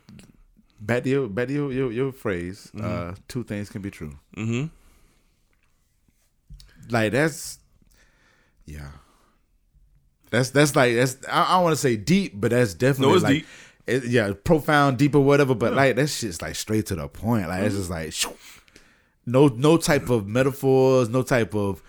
[0.80, 4.18] back to your back to your your, your phrase, uh, two things can be true.
[4.34, 4.68] Mm-hmm.
[6.88, 7.58] Like that's
[8.64, 8.88] yeah.
[10.30, 13.24] That's that's like that's I, I want to say deep, but that's definitely No, it's
[13.24, 13.46] like deep.
[13.86, 15.54] it- yeah, profound, deep or whatever.
[15.54, 17.48] But like that shit's like straight to the point.
[17.48, 17.80] Like it's mm-hmm.
[17.80, 18.34] just like shoo.
[19.26, 21.82] no no type of metaphors, no type of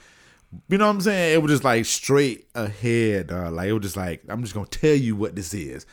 [0.68, 1.34] you know what I'm saying.
[1.36, 3.28] It was just like straight ahead.
[3.28, 3.54] dawg.
[3.54, 5.86] like it was just like I'm just gonna tell you what this is.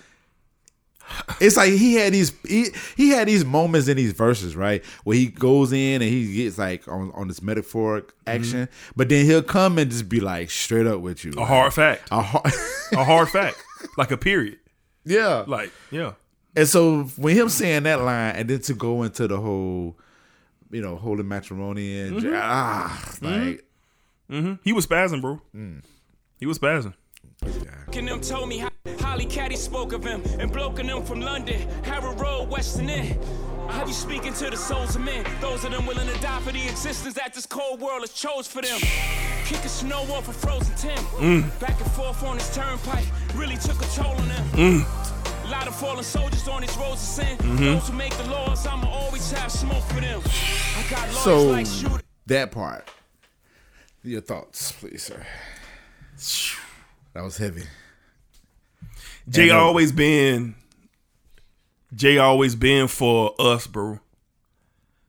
[1.41, 4.85] It's like he had these he, he had these moments in these verses, right?
[5.05, 9.25] Where he goes in and he gets like on, on this metaphoric action, but then
[9.25, 11.33] he'll come and just be like straight up with you.
[11.37, 12.53] a hard fact A hard
[12.93, 13.63] a hard fact
[13.97, 14.59] like a period
[15.05, 15.45] yeah.
[15.47, 16.13] like yeah
[16.57, 19.97] And so when him saying that line and then to go into the whole,
[20.71, 23.65] you know, holy matrimony and ah, like
[24.63, 25.41] He was spazzing, bro.
[25.55, 25.83] Mm.
[26.39, 26.95] He was spazzing.
[27.43, 28.68] and them told me how
[29.09, 33.19] Holly Caddy spoke of him, and Bloke them from London, Harrow Road, Western End.
[33.67, 36.41] I have you speaking to the souls of men, those of them willing to die
[36.41, 38.79] for the existence that this cold world has chose for them.
[39.47, 41.59] Kicking snow off a frozen Tim, mm.
[41.59, 44.85] back and forth on this turnpike, really took a toll on them.
[45.47, 47.39] A lot of fallen soldiers on these roads of sin.
[47.39, 47.65] Mm-hmm.
[47.65, 50.21] Those who make the laws, I'ma always have smoke for them.
[50.21, 52.03] I got So like shooters.
[52.27, 52.87] that part.
[54.05, 55.27] Your thoughts, please, sir.
[57.15, 57.65] That was heavy.
[59.29, 60.55] Jay And, uh, always been
[61.95, 63.99] Jay always been for us, bro.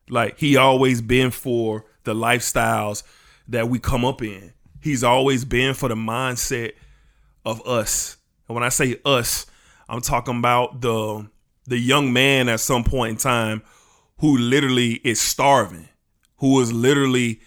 [0.09, 3.03] Like he always been for the lifestyles
[3.47, 4.53] that we come up in.
[4.81, 6.73] He's always been for the mindset
[7.45, 8.17] of us.
[8.47, 9.45] And when I say us,
[9.87, 11.29] I'm talking about the
[11.67, 13.61] the young man at some point in time
[14.19, 15.87] who literally is starving,
[16.37, 17.41] who is literally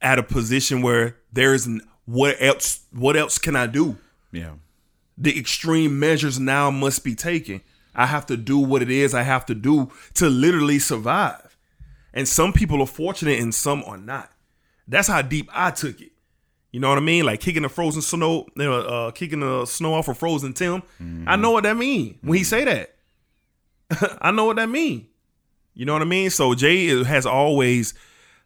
[0.00, 3.98] at a position where there's n- what else what else can I do?
[4.30, 4.52] Yeah.
[5.22, 7.60] The extreme measures now must be taken.
[7.94, 11.56] I have to do what it is I have to do to literally survive.
[12.12, 14.30] And some people are fortunate and some are not.
[14.88, 16.10] That's how deep I took it.
[16.72, 17.24] You know what I mean?
[17.24, 20.82] Like kicking the frozen snow, you know, uh, kicking the snow off of frozen Tim.
[21.26, 22.96] I know what that mean when he say that.
[24.20, 25.06] I know what that mean.
[25.74, 26.30] You know what I mean?
[26.30, 27.94] So Jay has always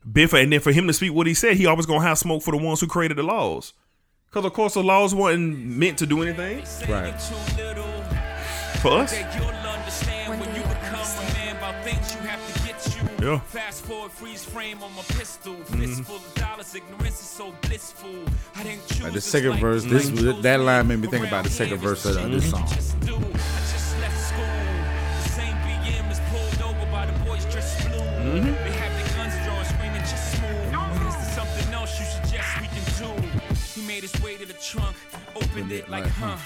[0.05, 2.19] been for, and then for him to speak what he said, he always gonna have
[2.19, 3.73] smoke for the ones who created the laws.
[4.31, 6.59] Because of course the laws weren't meant to do anything
[6.89, 7.15] Right.
[8.83, 9.13] for us.
[9.13, 13.27] That you'll understand when you become a man about things you have to get you.
[13.31, 13.39] Yeah.
[13.41, 15.55] Fast forward, freeze frame on my pistol.
[15.55, 15.81] Mm-hmm.
[15.81, 18.11] Fist full of dollars, ignorance is so blissful.
[18.57, 21.45] I didn't choose Like the second verse, this chose that line made me think about
[21.45, 22.67] the second verse of it's this song.
[22.69, 22.97] just
[34.07, 34.97] He his way to the trunk,
[35.35, 36.37] opened it like, like, huh.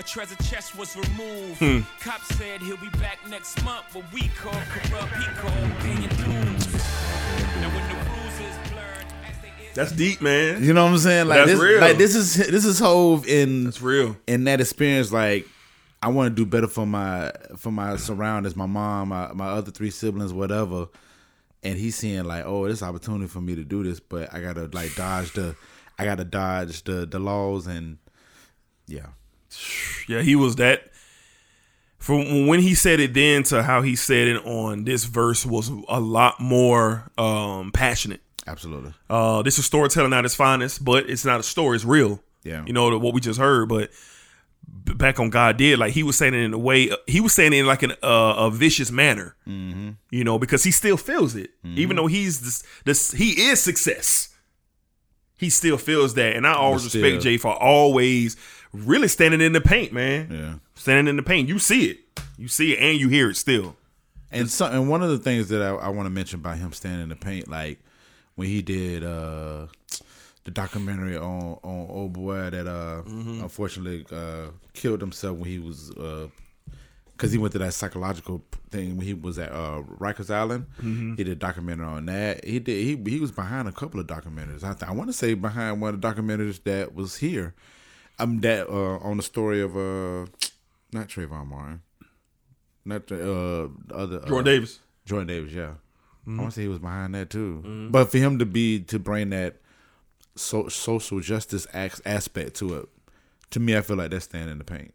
[0.00, 1.58] A treasure chest was removed.
[1.60, 1.80] Hmm.
[2.00, 6.66] Cop said he'll be back next month, but we call corrupt, he called paying dues.
[7.60, 10.64] Now when the bruises blurred, as they is That's deep, man.
[10.64, 11.28] You know what I'm saying?
[11.28, 11.80] Like That's this, real.
[11.80, 14.16] like this is this is Hove in That's real.
[14.26, 15.12] in that experience.
[15.12, 15.46] Like
[16.02, 19.70] I want to do better for my for my surroundings, my mom, my, my other
[19.70, 20.88] three siblings, whatever.
[21.62, 24.68] And he's seeing like, oh, this opportunity for me to do this, but I gotta
[24.72, 25.54] like dodge the,
[25.98, 27.98] I gotta dodge the the laws and
[28.86, 29.06] yeah,
[30.08, 30.90] Yeah, he was that.
[31.98, 35.70] From when he said it then to how he said it on this verse was
[35.88, 38.20] a lot more um, passionate.
[38.46, 38.92] absolutely.
[39.08, 42.20] Uh, this is storytelling at its finest, but it's not a story; it's real.
[42.42, 42.62] Yeah.
[42.66, 43.70] you know what we just heard.
[43.70, 43.90] But
[44.66, 47.54] back on God did like he was saying it in a way he was saying
[47.54, 49.34] it in like an, uh, a vicious manner.
[49.48, 49.92] Mm-hmm.
[50.10, 54.28] You know, because he still feels it, even though he's this, this he is success.
[55.36, 58.36] He still feels that, and I always still- respect Jay for always
[58.72, 60.28] really standing in the paint, man.
[60.30, 60.54] Yeah.
[60.74, 61.48] standing in the paint.
[61.48, 61.98] You see it,
[62.38, 63.76] you see it, and you hear it still.
[64.32, 66.72] And so, and one of the things that I, I want to mention about him
[66.72, 67.78] standing in the paint, like
[68.36, 69.66] when he did uh
[70.44, 75.90] the documentary on on old boy that uh unfortunately uh killed himself when he was
[75.92, 76.26] uh
[77.16, 80.66] because he went to that psychological thing when he was at uh Rikers Island.
[80.80, 82.44] He did a documentary on that.
[82.44, 84.64] He did he he was behind a couple of documentaries.
[84.64, 87.54] I th- I want to say behind one of the documentaries that was here.
[88.18, 90.26] Um that uh on the story of uh
[90.92, 91.82] not Trayvon Martin.
[92.84, 94.80] Not the uh the other uh, Jordan Davis.
[95.06, 95.74] Jordan Davis, yeah.
[96.26, 97.88] I want to say he was behind that too.
[97.90, 99.56] But for him to be to bring that
[100.36, 102.88] so, social justice ax- aspect to it,
[103.50, 104.94] to me, I feel like that's standing in the paint.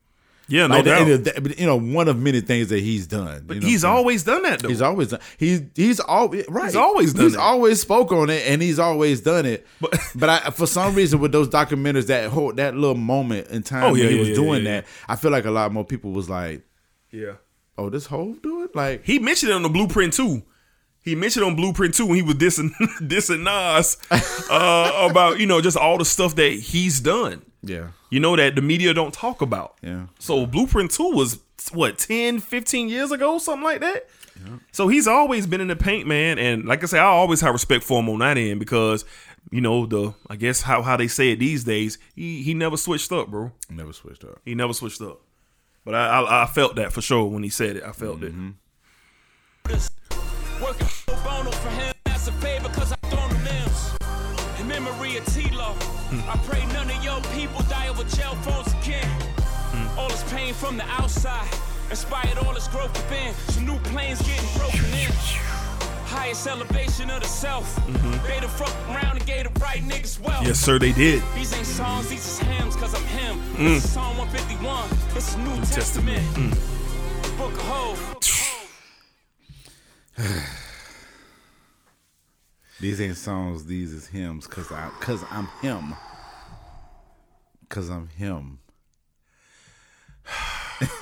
[0.49, 1.23] Yeah, no Like, doubt.
[1.25, 3.43] that- but, you know, one of many things that he's done.
[3.45, 3.97] but you know he's what I'm saying?
[3.99, 4.67] always done that though.
[4.69, 5.19] He's always done.
[5.37, 6.65] He's he's always right.
[6.65, 7.39] He's always done He's it.
[7.39, 9.65] always spoke on it, and he's always done it.
[9.79, 13.63] But- But I, for some reason, with those documentaries, that whole that little moment in
[13.63, 15.71] time Oh, yeah, when he yeah, was yeah, doing that, I feel like a lot
[15.71, 16.63] more people was like,
[17.11, 17.33] yeah.
[17.77, 20.43] "Oh, this whole do it?" Like, He mentioned it on the blueprint too.
[21.01, 22.71] He mentioned on Blueprint too when he was dissing
[23.01, 23.97] dissing Nas
[24.51, 27.41] uh, about you know just all the stuff that he's done.
[27.61, 29.75] Yeah, You know that the media don't talk about.
[29.81, 30.07] yeah.
[30.19, 31.39] So Blueprint 2 was
[31.73, 34.07] what 10, 15 years ago, something like that.
[34.43, 34.57] Yeah.
[34.71, 36.39] So he's always been in the paint, man.
[36.39, 39.03] And like I say, I always have respect for him on that end because,
[39.51, 42.77] you know, the I guess how, how they say it these days, he he never
[42.77, 43.51] switched up, bro.
[43.69, 44.39] Never switched up.
[44.45, 45.19] He never switched up.
[45.83, 47.83] But I I, I felt that for sure when he said it.
[47.83, 48.33] I felt it.
[48.33, 48.51] Mm-hmm.
[54.79, 55.75] Memory of T-Lo,
[56.29, 59.05] I pray none of your people die over jail phones again.
[59.97, 61.49] All this pain from the outside
[61.89, 63.33] inspired all this growth within.
[63.49, 65.11] So new planes getting broken in.
[66.05, 67.75] Highest elevation of the self.
[68.25, 70.45] They the fuck around and gave the right niggas wealth.
[70.47, 71.21] Yes, sir, they did.
[71.35, 73.81] These ain't songs, these is hymns, cause I'm him.
[73.81, 76.23] Psalm 151, it's New, Testament.
[77.37, 78.15] Book of Hove.
[82.79, 83.65] These ain't songs.
[83.65, 84.47] These is hymns.
[84.47, 85.95] Cause I, cause I'm him.
[87.67, 88.59] Cause I'm him.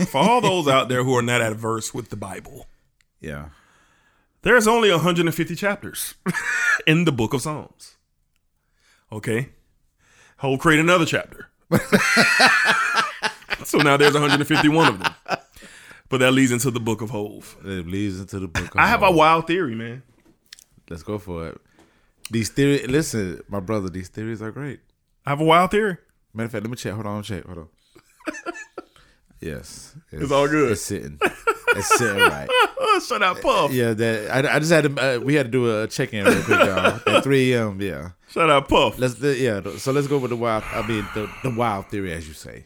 [0.07, 2.65] For all those out there who are not adverse with the Bible,
[3.21, 3.49] Yeah.
[4.41, 6.15] there's only 150 chapters
[6.88, 7.95] in the book of Psalms.
[9.11, 9.49] Okay?
[10.38, 11.49] Hove create another chapter.
[13.63, 15.13] so now there's 151 of them.
[16.09, 17.57] But that leads into the book of Hove.
[17.63, 18.73] It leads into the book.
[18.73, 20.03] Of I have a wild theory, man.
[20.89, 21.61] Let's go for it.
[22.30, 22.88] These theories.
[22.88, 23.89] Listen, my brother.
[23.89, 24.80] These theories are great.
[25.25, 25.97] I have a wild theory.
[26.34, 26.93] Matter of fact, let me check.
[26.93, 27.45] Hold on, check.
[27.45, 27.67] Hold on.
[29.41, 30.71] yes, It's all good.
[30.71, 31.19] It's sitting.
[31.75, 32.49] It's sitting right.
[33.07, 33.71] Shut up, Puff.
[33.71, 35.15] Yeah, that I, I just had to.
[35.15, 36.99] Uh, we had to do a check in real quick, y'all.
[37.07, 37.80] At three a.m.
[37.80, 38.97] Yeah, Shut up, Puff.
[38.97, 39.19] let's.
[39.21, 40.63] Yeah, so let's go with the wild.
[40.71, 42.65] I mean, the the wild theory, as you say,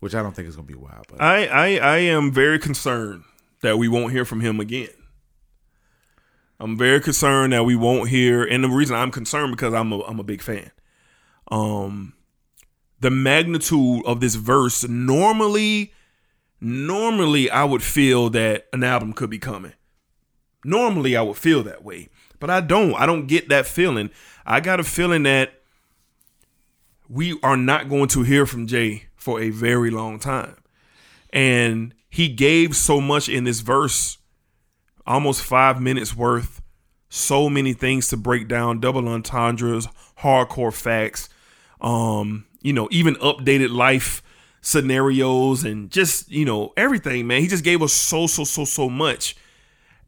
[0.00, 3.22] which I don't think is gonna be wild, but I, I I am very concerned
[3.62, 4.88] that we won't hear from him again.
[6.60, 10.00] I'm very concerned that we won't hear, and the reason I'm concerned because I'm a
[10.02, 10.70] I'm a big fan.
[11.50, 12.14] Um,
[13.00, 15.92] the magnitude of this verse normally,
[16.60, 19.74] normally I would feel that an album could be coming.
[20.64, 22.08] Normally I would feel that way,
[22.40, 22.94] but I don't.
[22.94, 24.10] I don't get that feeling.
[24.46, 25.60] I got a feeling that
[27.08, 30.56] we are not going to hear from Jay for a very long time.
[31.30, 34.18] And he gave so much in this verse,
[35.06, 36.62] almost five minutes worth,
[37.08, 39.86] so many things to break down, double entendres,
[40.20, 41.28] hardcore facts,
[41.80, 44.22] um, you know, even updated life
[44.62, 47.42] scenarios and just, you know, everything, man.
[47.42, 49.36] He just gave us so, so, so, so much.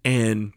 [0.05, 0.53] And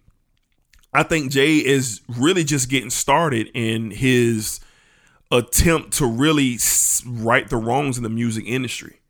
[0.93, 4.59] I think Jay is really just getting started in his
[5.31, 6.57] attempt to really
[7.05, 9.01] right the wrongs in the music industry.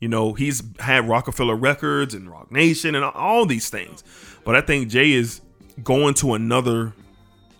[0.00, 4.02] You know, he's had Roc-A-Fella Records and Roc Nation and all these things.
[4.44, 5.40] But I think Jay is
[5.82, 6.92] going to another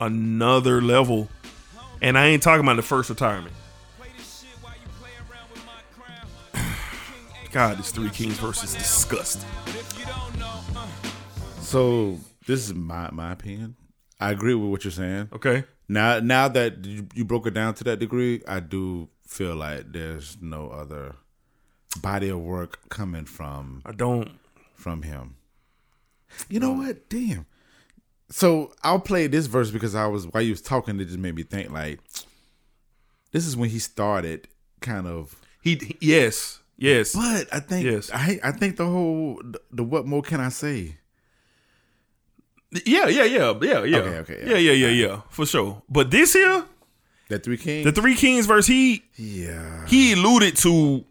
[0.01, 1.29] another level.
[2.03, 3.55] And I ain't talking about the first retirement.
[7.53, 9.49] God, this Three Kings verse is disgusting.
[11.61, 13.77] so this is my my opinion.
[14.21, 15.29] I agree with what you're saying.
[15.33, 15.65] Okay.
[15.89, 19.93] Now, now that you, you broke it down to that degree, I do feel like
[19.93, 21.17] there's no other
[22.01, 24.31] body of work coming from I don't
[24.77, 25.37] from him.
[26.49, 27.09] You know um, what?
[27.09, 27.47] Damn.
[28.31, 31.35] So I'll play this verse because I was while you was talking, it just made
[31.35, 32.01] me think like
[33.33, 34.49] this is when he started
[34.81, 36.61] kind of he, yes.
[36.77, 37.15] Yes.
[37.15, 38.11] but I think Yes.
[38.13, 40.97] I I think the whole the, the what more can I say?
[42.85, 43.99] Yeah, yeah, yeah, yeah, yeah.
[43.99, 44.73] Okay, okay, yeah, yeah.
[44.73, 45.83] yeah, yeah, yeah, for sure.
[45.89, 46.65] But this here,
[47.29, 47.85] That three kings?
[47.85, 49.87] the Three Kings verse, he yeah.
[49.87, 51.05] he alluded to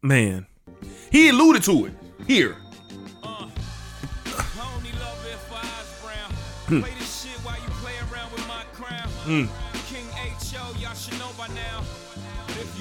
[0.00, 0.46] man.
[1.10, 1.92] He alluded to it
[2.28, 2.56] here.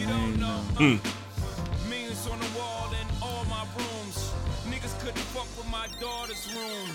[0.05, 0.97] Don't know, uh,
[1.87, 4.33] millions on the wall in all my rooms.
[4.67, 6.89] Niggas couldn't fuck with my daughter's room.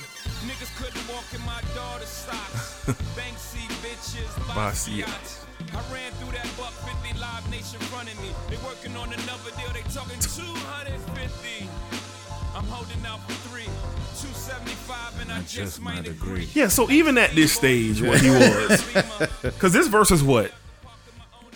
[0.45, 2.85] Niggas couldn't walk in my daughter's socks.
[3.17, 5.47] Banksy bitches, bossy Bossy.
[5.73, 8.29] I ran through that buck 50 live nation running me.
[8.51, 12.02] They working on another deal, they talking 250.
[12.55, 13.65] I'm holding out for three.
[13.65, 16.49] 275 and I, just, might agree.
[16.55, 18.85] Yeah, so even at this stage, what he was,
[19.43, 20.53] because this verse is what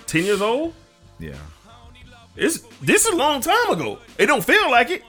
[0.06, 0.74] ten years old.
[1.18, 1.34] Yeah.
[2.36, 3.98] It's this is a long time ago.
[4.18, 5.02] It don't feel like it.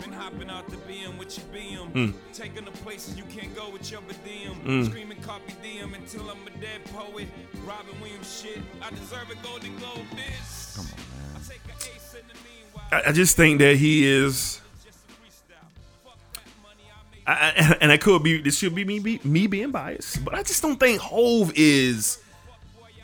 [0.00, 1.92] Been hopping out the BM with your BM.
[1.92, 2.14] Mm.
[2.32, 4.64] Taking the places you can't go with your BDM.
[4.64, 4.86] Mm.
[4.86, 7.28] Screaming copy DM until I'm a dead poet.
[7.64, 8.58] Robin Williams shit.
[8.82, 10.76] I deserve a Golden Globe this.
[10.76, 12.53] Come on, man.
[12.96, 13.06] I take an ace in the meanwhile.
[13.06, 14.60] I, I just think that he is.
[14.84, 16.04] Just a freestyle.
[16.04, 17.68] Fuck that money I made.
[17.70, 20.34] I, I- and I could be this should be me be, me being biased, but
[20.34, 22.18] I just don't think Hove is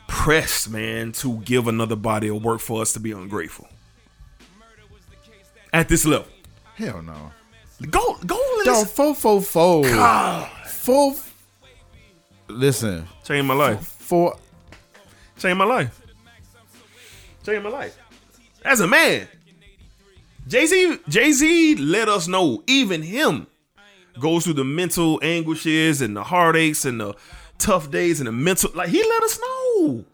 [0.07, 3.67] pressed, man, to give another body of work for us to be ungrateful
[5.73, 6.27] at this level.
[6.75, 7.31] Hell no.
[7.89, 8.87] Go go Yo, listen.
[8.87, 9.83] four four four.
[10.67, 11.15] Four.
[12.47, 13.79] Listen, Change my life.
[13.87, 14.37] four.
[15.39, 16.01] Change my life.
[17.45, 17.97] Change my life.
[18.63, 19.27] As a man,
[20.47, 23.47] Jay Z Jay Z let us know even him
[24.19, 27.15] goes through the mental anguishes and the heartaches and the
[27.57, 30.05] tough days and the mental like he let us know.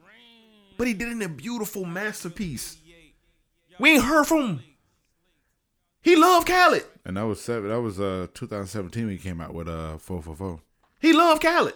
[0.77, 2.77] But he did it in a beautiful masterpiece.
[3.79, 4.63] We ain't heard from him.
[6.01, 6.85] He loved Khaled.
[7.05, 7.69] And that was seven.
[7.69, 10.59] That was uh 2017 when he came out with uh four four four.
[10.99, 11.73] He loved Khaled.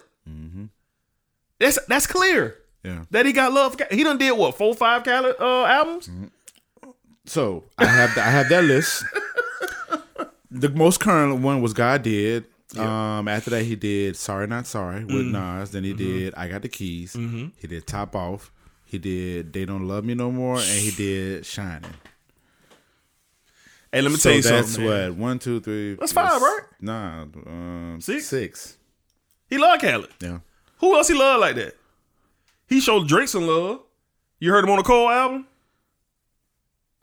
[1.60, 2.58] That's that's clear.
[2.84, 3.06] Yeah.
[3.12, 3.80] that he got love.
[3.92, 6.10] He done did what four, five Khaled uh, albums.
[7.26, 9.04] So I have I have that list.
[10.50, 12.46] the most current one was God did.
[12.78, 15.72] Um, after that he did Sorry Not Sorry with Nas.
[15.72, 17.14] Then he did I Got the Keys.
[17.14, 18.52] He did Top Off.
[18.86, 21.94] He did They Don't Love Me No More, and he did Shining.
[23.92, 24.90] Hey, let me so tell you that's something.
[24.90, 25.10] man.
[25.10, 25.96] what one, two, three.
[25.96, 26.62] That's five, right?
[26.80, 28.26] Nah, um, Six?
[28.26, 28.78] Six.
[29.50, 30.10] He love Khaled.
[30.22, 30.40] Yeah.
[30.80, 31.76] Who else he love like that?
[32.68, 33.82] He showed Drake some love.
[34.40, 35.46] You heard him on the Cole album?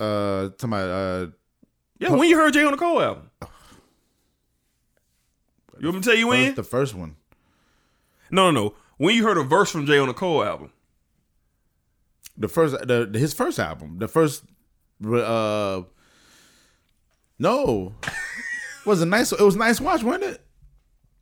[0.01, 1.27] Uh, talking about uh,
[1.99, 3.31] Yeah, when you heard Jay on the Cole album?
[5.81, 6.55] You want me to tell you when?
[6.57, 7.15] the first one.
[8.33, 8.75] No, no, no.
[8.97, 10.73] When you heard a verse from Jay on the Cole album?
[12.37, 14.43] The first, the his first album, the first,
[15.05, 15.83] uh,
[17.39, 17.95] no,
[18.87, 19.31] was a nice.
[19.33, 20.41] It was a nice watch, wasn't it?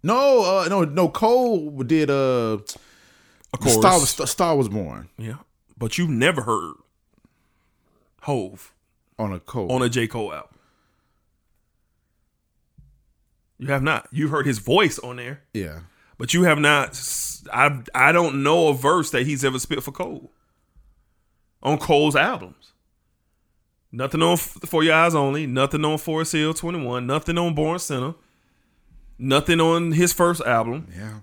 [0.02, 1.08] No, uh, no, no.
[1.10, 2.08] Cole did.
[2.10, 2.58] Uh,
[3.52, 3.74] Of course.
[3.74, 5.36] Star was Star was born Yeah.
[5.76, 6.74] But you never heard
[8.26, 8.72] Hove
[9.18, 9.70] on a Cole.
[9.72, 10.06] on a J.
[10.06, 10.58] Cole album.
[13.58, 14.08] You have not.
[14.12, 15.80] You've heard his voice on there, yeah,
[16.18, 17.00] but you have not.
[17.52, 20.30] I I don't know a verse that he's ever spit for Cole
[21.62, 22.72] on Cole's albums.
[23.92, 25.46] Nothing on For Your Eyes Only.
[25.46, 27.06] Nothing on Forest Hill 21.
[27.06, 28.14] Nothing on Born Sinner.
[29.18, 30.88] Nothing on his first album.
[30.94, 31.20] yeah,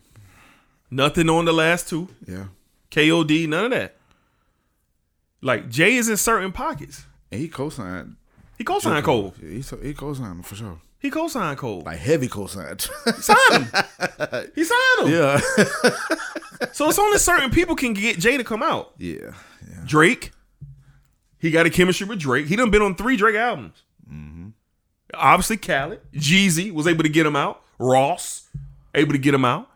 [0.90, 2.08] Nothing on the last two.
[2.28, 2.46] yeah.
[2.90, 3.48] KOD.
[3.48, 3.96] None of that.
[5.44, 7.06] Like Jay is in certain pockets.
[7.32, 8.16] And he co-signed.
[8.58, 9.34] He co-signed Cole.
[9.42, 10.80] He he co-signed for sure.
[11.00, 11.82] He co-signed Cole.
[11.86, 12.82] Like heavy co-signed.
[13.20, 13.84] signed him.
[14.56, 15.08] He signed him.
[15.12, 15.40] yeah,
[16.72, 18.94] So it's only certain people can get Jay to come out.
[18.98, 19.18] yeah,
[19.68, 19.82] yeah.
[19.86, 20.32] Drake.
[21.40, 22.46] He got a chemistry with Drake.
[22.48, 23.84] He done been on three Drake albums.
[24.10, 24.50] Mm-hmm.
[25.14, 26.00] Obviously, Khaled.
[26.14, 27.62] Jeezy was able to get him out.
[27.80, 28.48] Ross
[28.96, 29.70] able to get him out.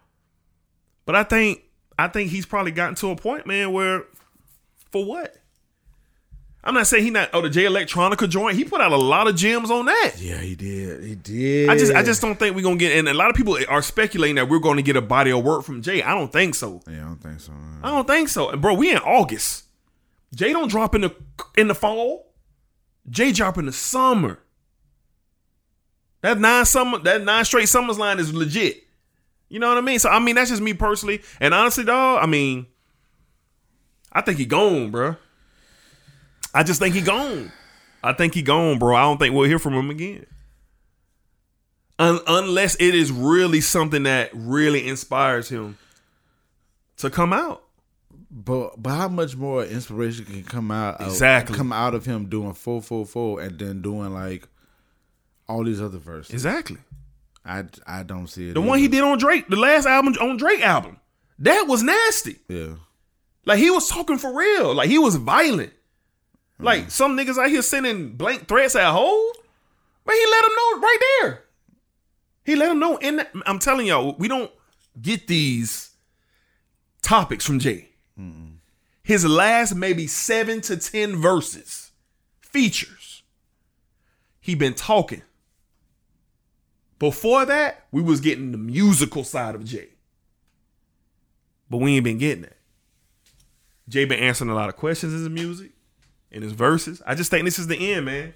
[1.06, 1.64] But I think
[2.00, 4.04] I think he's probably gotten to a point, man, where
[4.92, 5.36] for what?
[6.64, 8.58] I'm not saying he not oh the Jay Electronica joint.
[8.58, 10.14] He put out a lot of gems on that.
[10.18, 11.04] Yeah, he did.
[11.04, 11.70] He did.
[11.70, 13.82] I just I just don't think we're gonna get and a lot of people are
[13.82, 16.02] speculating that we're gonna get a body of work from Jay.
[16.02, 16.82] I don't think so.
[16.88, 17.54] Yeah, I don't think so.
[17.84, 18.50] I don't think so.
[18.50, 19.66] And bro, we in August.
[20.36, 21.16] Jay don't drop in the
[21.56, 22.34] in the fall.
[23.10, 24.40] Jay drop in the summer.
[26.22, 28.84] That nine summer, that nine straight summers line is legit.
[29.50, 30.00] You know what I mean?
[30.00, 31.22] So I mean, that's just me personally.
[31.40, 32.66] And honestly, dog, I mean,
[34.12, 35.16] I think he gone, bro.
[36.58, 37.52] I just think he gone.
[38.04, 38.96] I think he gone, bro.
[38.96, 40.26] I don't think we'll hear from him again.
[42.00, 45.78] Un- unless it is really something that really inspires him
[46.98, 47.64] to come out.
[48.30, 51.56] But but how much more inspiration can come out of, Exactly.
[51.56, 54.48] come out of him doing full full full and then doing like
[55.48, 56.34] all these other verses?
[56.34, 56.78] Exactly.
[57.46, 58.54] I I don't see it.
[58.54, 61.00] The one he did on Drake, the last album on Drake album,
[61.40, 62.38] that was nasty.
[62.48, 62.74] Yeah.
[63.46, 64.74] Like he was talking for real.
[64.76, 65.72] Like he was violent.
[66.60, 66.92] Like mm.
[66.92, 69.36] some niggas out here sending blank threats at Hove,
[70.06, 71.44] but he let him know right there.
[72.46, 72.98] He let him know.
[72.98, 74.52] In that, I'm telling y'all, we don't
[75.00, 75.92] get these
[77.02, 77.90] topics from Jay.
[79.08, 81.92] His last maybe seven to ten verses,
[82.42, 83.24] features.
[84.42, 85.22] He been talking.
[87.00, 89.92] Before that, we was getting the musical side of Jay.
[91.70, 92.58] But we ain't been getting it.
[93.88, 95.72] Jay been answering a lot of questions in his music,
[96.32, 97.02] in his verses.
[97.06, 98.34] I just think this is the end, man.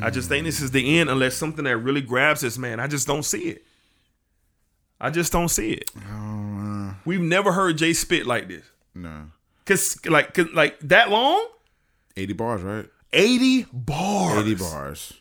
[0.00, 2.78] I just think this is the end unless something that really grabs this man.
[2.78, 3.64] I just don't see it.
[5.00, 5.90] I just don't see it.
[5.96, 8.64] Uh, We've never heard Jay spit like this.
[8.94, 9.24] No.
[9.66, 11.48] Cause like cause, like that long?
[12.16, 12.88] Eighty bars, right?
[13.12, 14.38] 80 bars.
[14.38, 15.12] Eighty bars.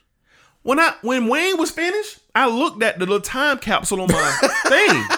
[0.62, 4.32] When I when Wayne was finished, I looked at the little time capsule on my
[4.68, 5.18] thing.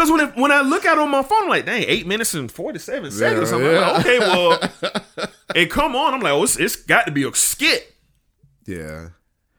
[0.00, 2.06] Cause when it, when I look at it on my phone, I'm like, dang, eight
[2.06, 3.52] minutes and forty seven seconds.
[3.52, 3.90] I'm yeah.
[3.90, 4.58] like, okay, well,
[5.54, 6.14] it come on.
[6.14, 7.94] I'm like, oh, it's, it's got to be a skit.
[8.64, 9.10] Yeah.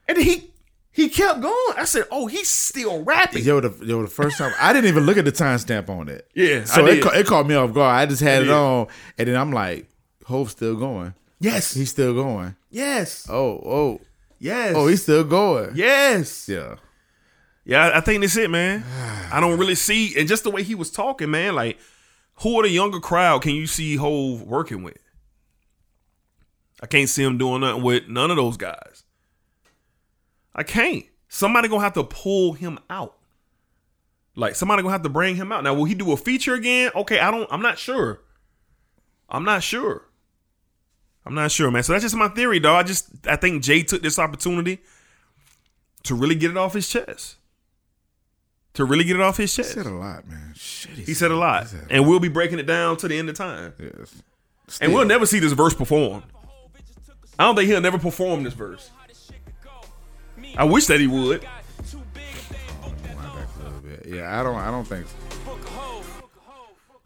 [0.07, 0.51] And he
[0.91, 1.77] he kept going.
[1.77, 3.43] I said, oh, he's still rapping.
[3.43, 6.27] Yo, the yo, the first time I didn't even look at the timestamp on it.
[6.33, 7.95] Yeah, so it ca- it caught me off guard.
[7.95, 8.87] I just had I it on,
[9.19, 9.87] and then I'm like,
[10.25, 11.13] Hove's still going.
[11.39, 12.55] Yes, He's still going.
[12.71, 14.01] yes, Oh, oh,
[14.39, 14.73] yes.
[14.75, 15.71] oh, he's still going.
[15.75, 16.49] yes.
[16.49, 16.75] Yeah.
[17.64, 18.84] Yeah, I- think that's it, man.
[19.32, 21.55] I don't really see, and just the way he was talking, man.
[21.55, 21.78] Like,
[22.36, 24.97] who are the younger crowd can you see Hove working with?
[26.82, 29.03] I can't see him doing nothing with none of those guys.
[30.55, 31.05] I can't.
[31.30, 33.18] Somebody gonna have to pull him out.
[34.36, 35.64] Like somebody gonna have to bring him out.
[35.64, 36.91] Now, will he do a feature again?
[36.95, 37.47] Okay, I don't.
[37.51, 38.22] I'm not sure.
[39.30, 40.07] I'm not sure.
[41.26, 41.84] I'm not sure, man.
[41.84, 42.84] So that's just my theory, dog.
[42.84, 44.80] I just I think Jay took this opportunity
[46.03, 47.36] to really get it off his chest.
[48.74, 49.69] To really get it off his chest.
[49.74, 50.53] He said a lot, man.
[50.55, 53.30] Shit, He said a lot, said and we'll be breaking it down to the end
[53.30, 53.74] of time.
[53.80, 54.22] Yes.
[54.80, 56.24] And we'll never see this verse performed.
[57.38, 58.89] I don't think he'll never perform this verse.
[60.57, 61.45] I wish that he would.
[64.05, 64.55] Yeah, I don't.
[64.55, 65.05] I don't think.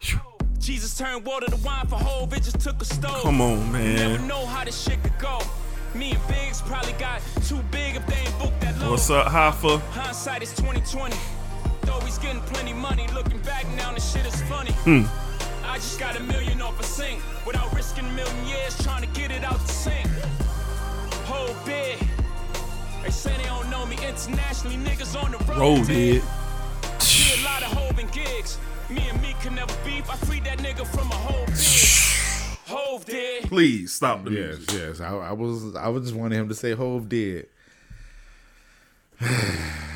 [0.00, 0.18] So.
[0.58, 3.22] Jesus turned water to wine for Hove, it just took a stove.
[3.22, 4.26] Come on, Never man.
[4.26, 5.40] know how this shit could go.
[5.94, 8.90] Me and Biggs probably got too big if they ain't booked that low.
[8.90, 9.80] What's up, Hoffa?
[9.90, 11.14] Hindsight is 2020.
[11.86, 14.72] Though he's getting plenty money, looking back now, the shit is funny.
[14.84, 15.04] Hmm.
[15.64, 19.08] I just got a million off a sink without risking a million years trying to
[19.20, 20.08] get it out the sink.
[21.26, 21.98] Whole big.
[23.02, 25.58] They say they don't know me internationally, niggas on the road.
[25.58, 26.22] Roll did.
[26.22, 26.22] did.
[27.02, 28.58] See a lot of Hove gigs.
[28.90, 30.08] Me and me can never beef.
[30.10, 31.56] I freed that nigga from a whole big.
[32.66, 33.44] Hove did.
[33.44, 34.72] Please stop the Yes, music.
[34.74, 35.00] yes.
[35.00, 35.76] I, I was.
[35.76, 37.48] I was just wanting him to say Hove did.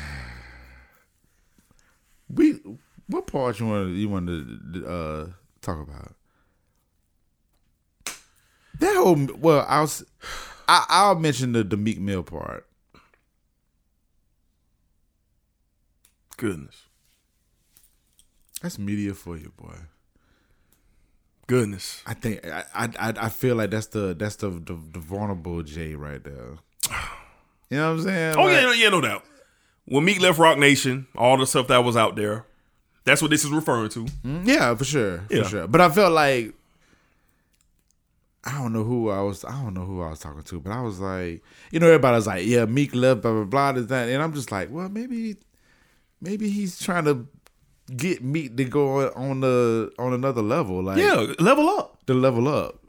[2.33, 2.59] we.
[3.07, 3.89] What part you want?
[3.95, 5.27] You want to uh,
[5.61, 6.13] talk about?
[8.79, 9.27] That whole.
[9.37, 9.83] Well, I'll.
[9.83, 10.03] s-
[10.67, 12.65] I, I'll mention the the Meek Mill part.
[16.37, 16.85] Goodness.
[18.61, 19.75] That's media for you, boy.
[21.47, 22.01] Goodness.
[22.05, 25.61] I think I I I I feel like that's the that's the the, the vulnerable
[25.63, 26.57] Jay right there.
[27.69, 28.35] You know what I'm saying?
[28.37, 29.23] Oh Like- yeah, yeah, no doubt.
[29.91, 32.45] When Meek left Roc Nation, all the stuff that was out there,
[33.03, 34.05] that's what this is referring to.
[34.25, 35.67] Mm, yeah, for sure, for sure.
[35.67, 36.53] But I felt like
[38.45, 39.43] I don't know who I was.
[39.43, 42.15] I don't know who I was talking to, but I was like, you know, everybody
[42.15, 44.87] was like, "Yeah, Meek left, blah blah blah." This, that, and I'm just like, well,
[44.87, 45.35] maybe,
[46.21, 47.27] maybe he's trying to
[47.95, 52.05] get Meek to go on the on another level, like Yeah, level up.
[52.07, 52.80] to level up.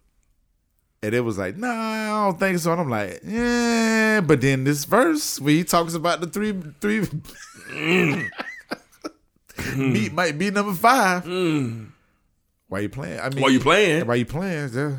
[1.02, 2.72] And it was like, nah, I don't think so.
[2.72, 4.20] And I'm like, yeah.
[4.20, 8.30] But then this verse where he talks about the three three mm.
[9.76, 11.24] Meek might be number five.
[11.24, 11.88] Mm.
[12.68, 13.20] Why you playing?
[13.20, 14.06] I mean, Why you playing?
[14.06, 14.70] Why you playing?
[14.72, 14.96] Yeah.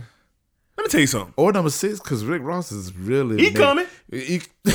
[0.77, 1.33] Let me tell you something.
[1.37, 3.85] Or number six, because Rick Ross is really He coming.
[4.11, 4.41] He,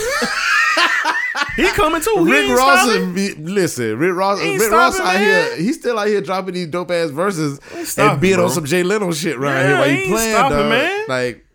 [1.66, 2.24] He coming too.
[2.24, 5.20] He Rick ain't Ross, and listen, Rick Ross, He Rick Ross out man.
[5.20, 5.56] here.
[5.56, 8.44] He's still out here dropping these dope ass verses stopping, and being bro.
[8.44, 10.34] on some Jay Leno shit right Yeah, here while he he playing.
[10.34, 10.68] stopping, dog.
[10.70, 11.04] man.
[11.09, 11.46] Like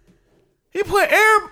[0.71, 1.49] He put every,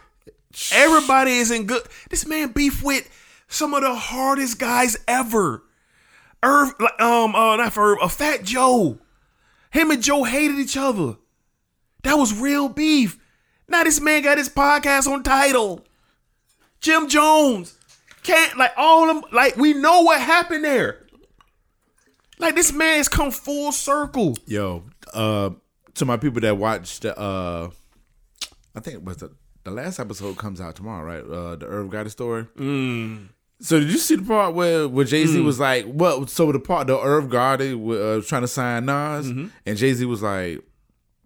[0.73, 1.83] everybody is in good.
[2.09, 3.09] This man beef with
[3.47, 5.63] some of the hardest guys ever.
[6.43, 8.97] Irv, um, uh, not for Irv, uh, Fat Joe.
[9.71, 11.15] Him and Joe hated each other.
[12.03, 13.17] That was real beef.
[13.69, 15.85] Now this man got his podcast on Tidal.
[16.81, 17.77] Jim Jones
[18.23, 19.31] can't like all of them.
[19.33, 21.05] Like we know what happened there.
[22.39, 24.35] Like this man has come full circle.
[24.47, 25.51] Yo, uh,
[25.95, 27.69] to my people that watched, uh,
[28.75, 29.31] I think it was the
[29.63, 31.23] the last episode comes out tomorrow, right?
[31.23, 32.47] Uh, the Irv Gotti story.
[32.57, 33.27] Mm.
[33.59, 36.59] So did you see the part where where Jay Z was like, "What?" So the
[36.59, 39.47] part the Irv Gotti uh, was trying to sign Nas, Mm-hmm.
[39.67, 40.63] and Jay Z was like,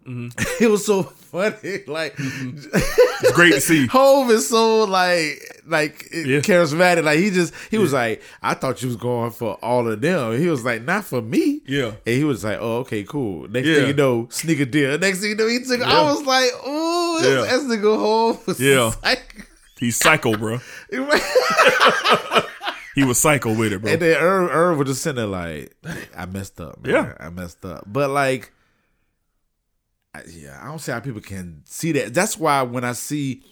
[0.06, 0.28] Mm-hmm.
[0.64, 2.16] it was so funny, like.
[2.16, 2.68] Mm-hmm.
[3.22, 3.86] It's great to see.
[3.90, 6.40] Hove is so like like Yeah.
[6.40, 7.02] charismatic.
[7.04, 10.38] Like he just he was like, I thought you was going for all of them.
[10.38, 11.62] He was like, not for me.
[11.66, 11.92] Yeah.
[12.06, 13.48] And he was like, Oh, okay, cool.
[13.48, 13.76] Next Yeah.
[13.76, 14.98] thing you know, sneaker deal.
[14.98, 17.76] Next thing you know, he took I was like, ooh, this, Yeah.
[17.76, 18.90] nigga Hove was Yeah.
[19.02, 19.48] psych-
[19.78, 20.58] He's psycho, bro.
[22.94, 23.92] He was psycho with it, bro.
[23.92, 25.74] And then Irv, Irv was just sitting there like,
[26.16, 26.94] I messed up, man.
[26.94, 27.12] Yeah.
[27.20, 27.84] I messed up.
[27.86, 28.52] But like,
[30.16, 32.14] I, yeah, I don't see how people can see that.
[32.14, 33.42] That's why when I see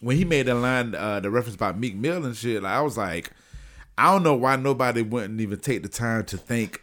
[0.00, 2.80] when he made the line, uh, the reference about Meek Mill and shit, like I
[2.80, 3.30] was like,
[3.98, 6.82] I don't know why nobody wouldn't even take the time to think,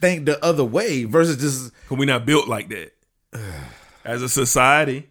[0.00, 2.92] think the other way versus just Cause we're not built like that.
[4.04, 5.08] As a society,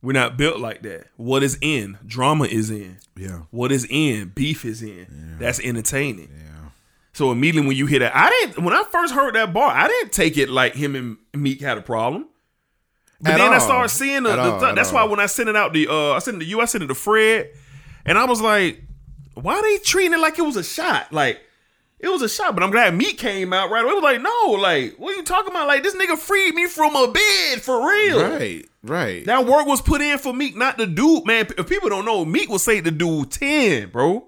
[0.00, 1.06] we're not built like that.
[1.16, 1.98] What is in?
[2.06, 2.98] Drama is in.
[3.16, 4.32] yeah, What is in?
[4.34, 5.36] Beef is in.
[5.38, 6.28] That's entertaining.
[6.32, 6.51] yeah.
[7.14, 8.64] So immediately when you hear that, I didn't.
[8.64, 11.76] When I first heard that bar, I didn't take it like him and Meek had
[11.76, 12.26] a problem.
[13.20, 14.30] But At then I started seeing the.
[14.30, 14.94] The all, th- that's all.
[14.96, 16.82] why when I sent it out the, uh, I sent it to you, I sent
[16.82, 17.50] it to Fred,
[18.04, 18.82] and I was like,
[19.34, 21.12] why are they treating it like it was a shot?
[21.12, 21.40] Like
[22.00, 22.54] it was a shot.
[22.54, 23.92] But I'm glad Meek came out right away.
[23.92, 25.68] It was like, no, like what are you talking about?
[25.68, 28.22] Like this nigga freed me from a bed for real.
[28.22, 29.24] Right, right.
[29.26, 31.46] That work was put in for Meek, not the dude, man.
[31.56, 34.26] If people don't know, Meek will say the dude 10, bro.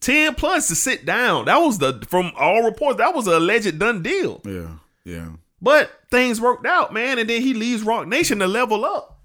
[0.00, 1.46] 10 plus to sit down.
[1.46, 4.40] That was the from all reports, that was an alleged done deal.
[4.44, 5.30] yeah, yeah.
[5.60, 9.18] But things worked out, man, and then he leaves Roc Nation to level up.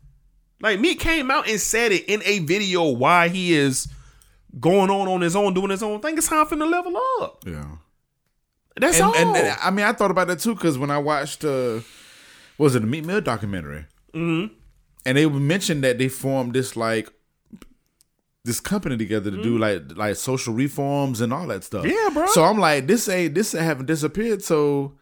[0.61, 3.87] Like Meek came out and said it in a video why he is
[4.59, 6.17] going on on his own, doing his own thing.
[6.17, 7.43] It's time for him to level up.
[7.45, 7.75] Yeah.
[8.75, 9.15] That's and, all.
[9.15, 11.81] and, and I mean, I thought about that too because when I watched, uh,
[12.57, 13.85] what was it the Meek Mill documentary?
[14.13, 14.53] Mm-hmm.
[15.05, 17.11] And they mentioned that they formed this like
[18.45, 21.85] this company together to do like like social reforms and all that stuff.
[21.85, 21.91] Mm.
[21.91, 22.25] Yeah, bro.
[22.27, 24.43] So I'm like, this ain't this haven't disappeared.
[24.43, 24.93] So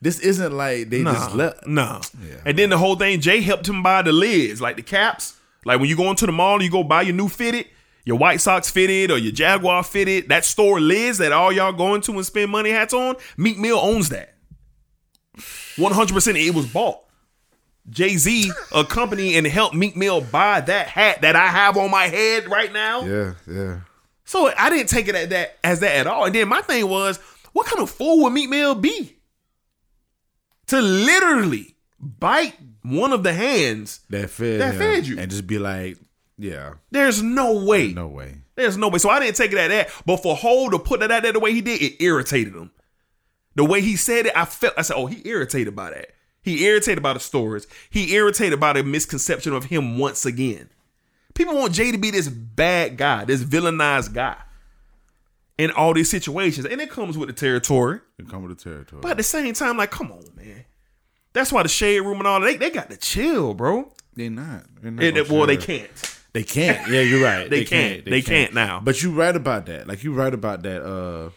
[0.00, 1.66] this isn't like they just left.
[1.66, 2.00] No.
[2.44, 5.36] And then the whole thing, Jay helped him buy the lids, like the caps.
[5.64, 7.66] Like when you go into the mall, you go buy your new fitted,
[8.04, 10.28] your White Sox fitted or your Jaguar fitted.
[10.28, 13.78] That store lids that all y'all go into and spend money hats on, Meek Mill
[13.78, 14.34] owns that.
[15.36, 17.05] 100% it was bought.
[17.88, 21.90] Jay Z, a company, and help Meek Mill buy that hat that I have on
[21.90, 23.02] my head right now.
[23.04, 23.80] Yeah, yeah.
[24.24, 26.24] So I didn't take it at that as that at all.
[26.24, 27.18] And then my thing was,
[27.52, 29.16] what kind of fool would Meek Mill be?
[30.68, 34.00] To literally bite one of the hands.
[34.10, 35.18] That fed That him fed you.
[35.18, 35.96] and just be like,
[36.38, 37.92] yeah, There's no way.
[37.92, 38.38] no way.
[38.56, 38.98] There's no way.
[38.98, 39.90] So I didn't take it at that.
[40.04, 42.72] But for Hov to put that out there the way he did, it irritated him.
[43.54, 46.10] The way he said it, I felt I said, oh, he irritated by that.
[46.46, 47.66] He irritated by the stories.
[47.90, 50.70] He irritated by the misconception of him once again.
[51.34, 54.36] People want Jay to be this bad guy, this villainized guy
[55.58, 56.64] in all these situations.
[56.64, 57.98] And it comes with the territory.
[58.16, 59.02] It come with the territory.
[59.02, 60.64] But at the same time, like, come on, man.
[61.32, 63.92] That's why the shade room and all that, they, they got to chill, bro.
[64.14, 64.66] they're not.
[64.80, 65.90] They're not And, well, they can't.
[66.32, 66.88] They can't.
[66.88, 67.50] Yeah, you're right.
[67.50, 68.04] They can't.
[68.04, 68.78] They can't now.
[68.78, 69.88] But you right about that.
[69.88, 70.84] Like you right about that.
[70.84, 71.30] Uh,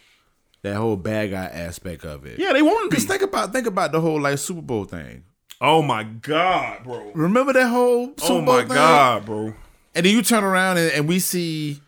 [0.61, 2.39] that whole bad guy aspect of it.
[2.39, 3.13] Yeah, they want to Just be.
[3.13, 5.23] think about think about the whole like Super Bowl thing.
[5.61, 7.11] Oh my God, bro.
[7.13, 8.67] Remember that whole Super Oh Bowl my thing?
[8.69, 9.53] God, bro.
[9.95, 11.81] And then you turn around and, and we see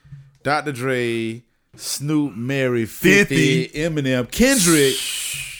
[0.43, 0.71] Dr.
[0.71, 1.43] Dre,
[1.75, 3.79] Snoop, Mary, 50, 50.
[3.79, 4.95] Eminem, Kendrick.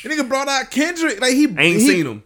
[0.03, 1.21] And nigga brought out Kendrick.
[1.21, 2.23] Like he Ain't he, seen him.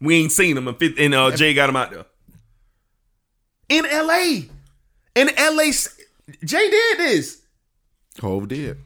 [0.00, 0.66] We ain't seen him.
[0.66, 2.06] And, fifth, and uh, Jay got him out there.
[3.68, 4.42] In LA.
[5.14, 5.70] In LA.
[6.44, 7.42] Jay did this.
[8.20, 8.78] Hove did.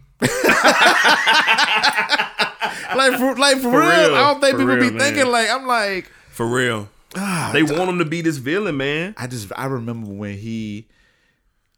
[2.97, 4.15] Like for like for, For real, real.
[4.17, 4.99] I don't think people real, be man.
[4.99, 6.89] thinking like I'm like For real.
[7.17, 9.15] ah, They want him to be this villain, man.
[9.17, 10.89] I just I remember when he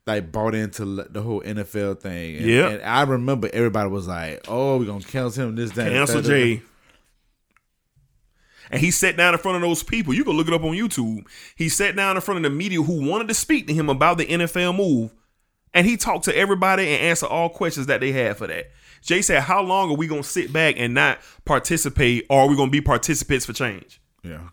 [0.06, 2.36] like bought into the whole NFL thing.
[2.38, 2.68] And, Yeah.
[2.68, 6.62] and I remember everybody was like, "Oh, we're gonna cancel him this day." Cancel Jay.
[8.72, 10.14] And he sat down in front of those people.
[10.14, 11.24] You can look it up on YouTube.
[11.56, 14.16] He sat down in front of the media who wanted to speak to him about
[14.18, 15.10] the NFL move.
[15.72, 18.70] And he talked to everybody and answered all questions that they had for that.
[19.02, 22.48] Jay said, How long are we going to sit back and not participate, or are
[22.48, 24.00] we going to be participants for change?
[24.22, 24.48] Yeah,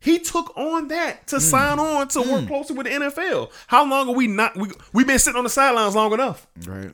[0.00, 1.40] He took on that to mm.
[1.40, 2.48] sign on to work mm.
[2.48, 3.52] closer with the NFL.
[3.68, 4.56] How long are we not?
[4.56, 6.48] We, we've been sitting on the sidelines long enough.
[6.66, 6.92] right,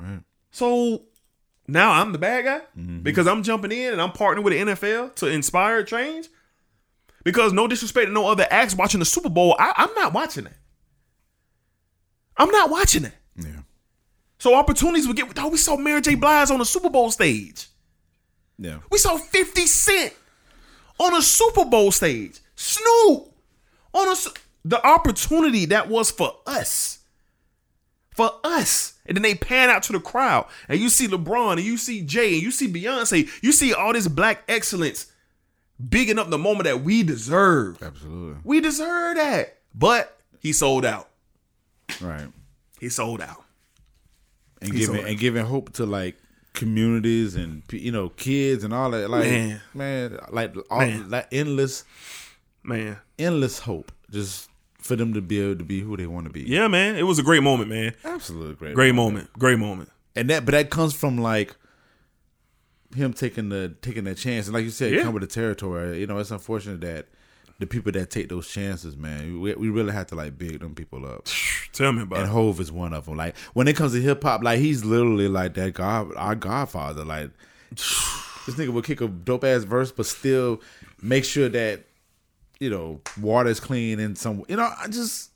[0.00, 0.20] right.
[0.50, 1.02] So
[1.66, 3.00] now I'm the bad guy mm-hmm.
[3.00, 6.28] because I'm jumping in and I'm partnering with the NFL to inspire change.
[7.24, 10.44] Because no disrespect to no other acts watching the Super Bowl, I, I'm not watching
[10.44, 10.58] that.
[12.36, 13.12] I'm not watching it.
[13.36, 13.60] Yeah,
[14.38, 15.32] So opportunities we get.
[15.38, 16.14] Oh, we saw Mary J.
[16.14, 17.68] Blige on the Super Bowl stage.
[18.58, 18.78] yeah.
[18.90, 20.12] We saw 50 Cent
[20.98, 22.38] on a Super Bowl stage.
[22.56, 23.32] Snoop
[23.92, 24.14] on a
[24.64, 27.00] the opportunity that was for us.
[28.14, 28.94] For us.
[29.06, 30.46] And then they pan out to the crowd.
[30.68, 33.28] And you see LeBron and you see Jay and you see Beyonce.
[33.42, 35.06] You see all this black excellence
[35.88, 37.82] bigging up the moment that we deserve.
[37.82, 39.58] Absolutely, We deserve that.
[39.74, 41.08] But he sold out.
[42.00, 42.28] Right.
[42.80, 43.44] He sold out.
[44.60, 46.16] And He's giving and giving hope to like
[46.54, 49.10] communities and you know kids and all that.
[49.10, 50.18] Like man, Man.
[50.30, 51.10] like all Man.
[51.10, 51.84] like endless,
[52.62, 52.96] Man.
[53.18, 56.42] endless hope just for them to be able to be who they want to be.
[56.42, 56.96] Yeah, man.
[56.96, 57.94] It was a great moment, man.
[58.04, 59.32] absolutely great, Great moment.
[59.38, 59.90] Great moment.
[60.14, 61.54] and that but that comes from like
[62.94, 65.02] him taking the taking that chance and like you said Yeah.
[65.02, 67.06] come with the territory you know it's unfortunate that
[67.60, 70.74] the people that take those chances man we, we really have to like big them
[70.74, 71.26] people up
[71.72, 72.22] Tell me about it.
[72.22, 72.32] and it.
[72.32, 75.54] Hove is one of them like when it comes to hip-hop like he's literally like
[75.54, 77.30] that god our godfather like
[77.70, 80.60] this nigga will kick a dope ass verse but still
[81.02, 81.84] make sure that
[82.60, 85.30] you know water is clean and some you know i just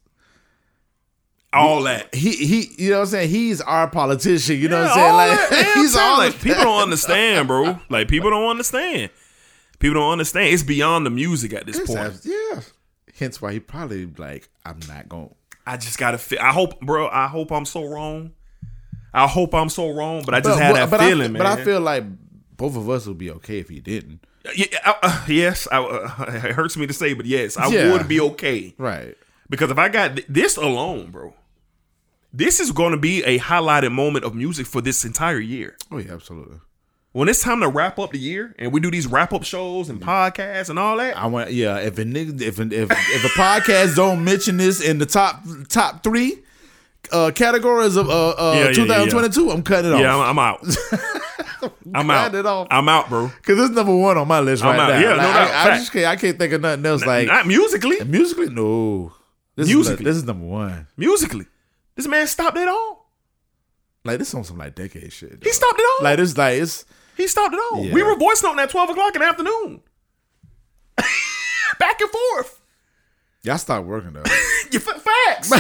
[1.52, 2.14] All that.
[2.14, 5.14] he he you know what I'm saying he's our politician you know what I'm saying
[5.14, 7.78] like that, man, he's all like people don't understand, bro.
[7.88, 9.10] Like people don't understand.
[9.79, 10.53] People don't understand.
[10.53, 11.99] It's beyond the music at this It's point.
[12.01, 12.61] abs- yeah
[13.18, 15.35] hence why he probably like I'm not going
[15.66, 16.39] I just gotta feel.
[16.41, 17.09] I hope, bro.
[17.09, 18.33] I hope I'm so wrong.
[19.12, 21.39] I hope I'm so wrong, but I just but, had that but feeling, I, man.
[21.43, 22.05] but I feel like
[22.57, 24.24] both of us would be okay if he didn't
[24.57, 27.93] yeah, uh, uh, yes, I, uh, it hurts me to say, but yes, I Yeah.
[27.93, 29.14] would be okay right
[29.51, 31.35] because if I got th- this alone, bro,
[32.33, 35.76] this is going to be a highlighted moment of music for this entire year.
[35.91, 36.59] oh yeah absolutely
[37.18, 39.88] When it's time to wrap up the year and we do these wrap up shows
[39.88, 41.78] and podcasts and all that, I want yeah.
[41.78, 46.04] If a nigga, if if if a podcast don't mention this in the top top
[46.04, 46.38] three
[47.10, 50.00] uh categories of uh, uh Yeah, yeah, yeah, 2022, I'm cutting it off.
[50.00, 50.64] yeah, I'm, I'm out.
[51.92, 52.34] I'm out.
[52.36, 52.68] It off.
[52.70, 53.32] I'm out, bro.
[53.42, 54.88] Cause it's number one on my list I'm right out.
[54.90, 54.98] now.
[55.00, 55.50] Yeah, no Like, doubt.
[55.66, 56.06] I, I just can't.
[56.06, 57.04] I can't think of nothing else.
[57.04, 57.98] Like Not musically.
[58.04, 59.12] musically, no.
[59.56, 60.04] This Musically.
[60.04, 60.86] is this is number one.
[60.96, 61.46] Musically,
[61.96, 63.10] this man stopped it all.
[64.04, 65.42] Like this on some like decade shit.
[65.42, 66.04] He stopped it all.
[66.04, 66.84] Like this, like it's
[67.18, 67.84] he stopped it all.
[67.84, 67.92] Yeah.
[67.92, 69.82] We were voice noting at twelve o'clock in the afternoon,
[71.78, 72.60] back and forth.
[73.42, 74.22] y'all stopped working though.
[74.70, 75.50] You fa- facts.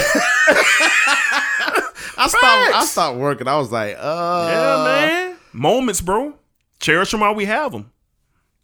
[2.20, 2.74] I stopped.
[2.76, 3.48] I stopped working.
[3.48, 5.36] I was like, uh, yeah, man.
[5.54, 6.34] Moments, bro.
[6.78, 7.90] Cherish them while we have them.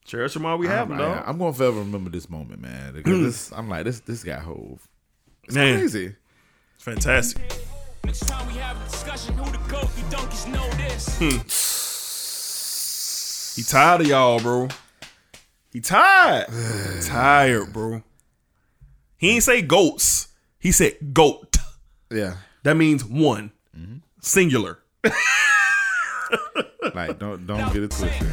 [0.04, 1.24] Cherish them while we have I'm, them, dog.
[1.26, 2.92] I'm gonna forever remember this moment, man.
[2.92, 4.86] Because this, I'm like, this, this guy hove.
[5.44, 5.78] It's Man.
[5.78, 6.14] crazy.
[6.74, 7.40] It's fantastic.
[8.04, 11.18] Next time we have a discussion, who the goat, you donkeys know this.
[13.54, 14.68] He tired of y'all, bro.
[15.72, 16.46] He tired.
[17.02, 18.02] tired, bro.
[19.16, 20.28] He ain't say goats.
[20.58, 21.56] He said goat.
[22.10, 22.36] Yeah.
[22.62, 23.52] That means one.
[23.76, 23.96] Mm-hmm.
[24.20, 24.78] Singular.
[26.94, 28.28] Like, don't don't get it twisted.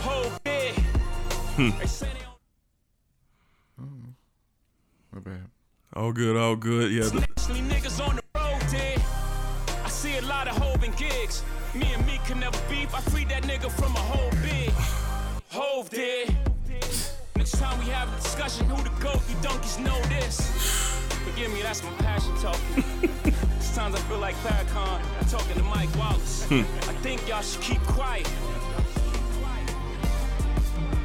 [0.00, 0.74] Whole big.
[1.56, 2.24] They say they
[3.78, 4.14] don't
[5.12, 5.50] My bad.
[5.94, 6.90] All good, all good.
[6.90, 7.08] Yeah.
[7.10, 8.62] th- niggas on the road.
[9.84, 11.42] I see a lot of Hove and gigs.
[11.74, 12.94] Me and me can never beef.
[12.94, 14.70] I freed that nigga from a whole big.
[15.50, 16.36] Hove did.
[17.36, 19.20] Next time we have a discussion, who the goat?
[19.28, 20.40] You donkeys know this.
[21.24, 22.84] Forgive me, that's my passion talking.
[23.60, 26.44] Sometimes I feel like Farrakhan talking to Mike Wallace.
[26.44, 26.60] Hmm.
[26.60, 28.28] I think y'all should keep quiet.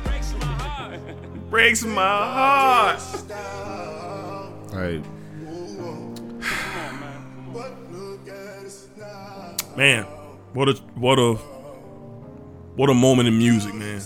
[0.04, 1.00] Breaks my heart.
[1.50, 2.02] Breaks my
[2.36, 3.02] heart.
[4.72, 5.04] Like,
[9.78, 10.06] Man,
[10.54, 11.34] what a what a
[12.76, 14.02] what a moment in music, man.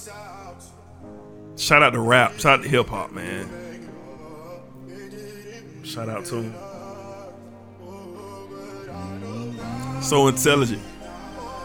[1.56, 3.48] Shout out to rap, shout out to hip hop, man.
[5.84, 6.54] Shout out to him.
[10.02, 10.82] So intelligent.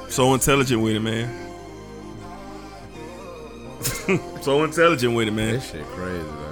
[0.08, 1.46] So intelligent with it, man.
[4.42, 5.54] so intelligent with it, man.
[5.54, 6.22] this shit crazy.
[6.22, 6.44] Dog.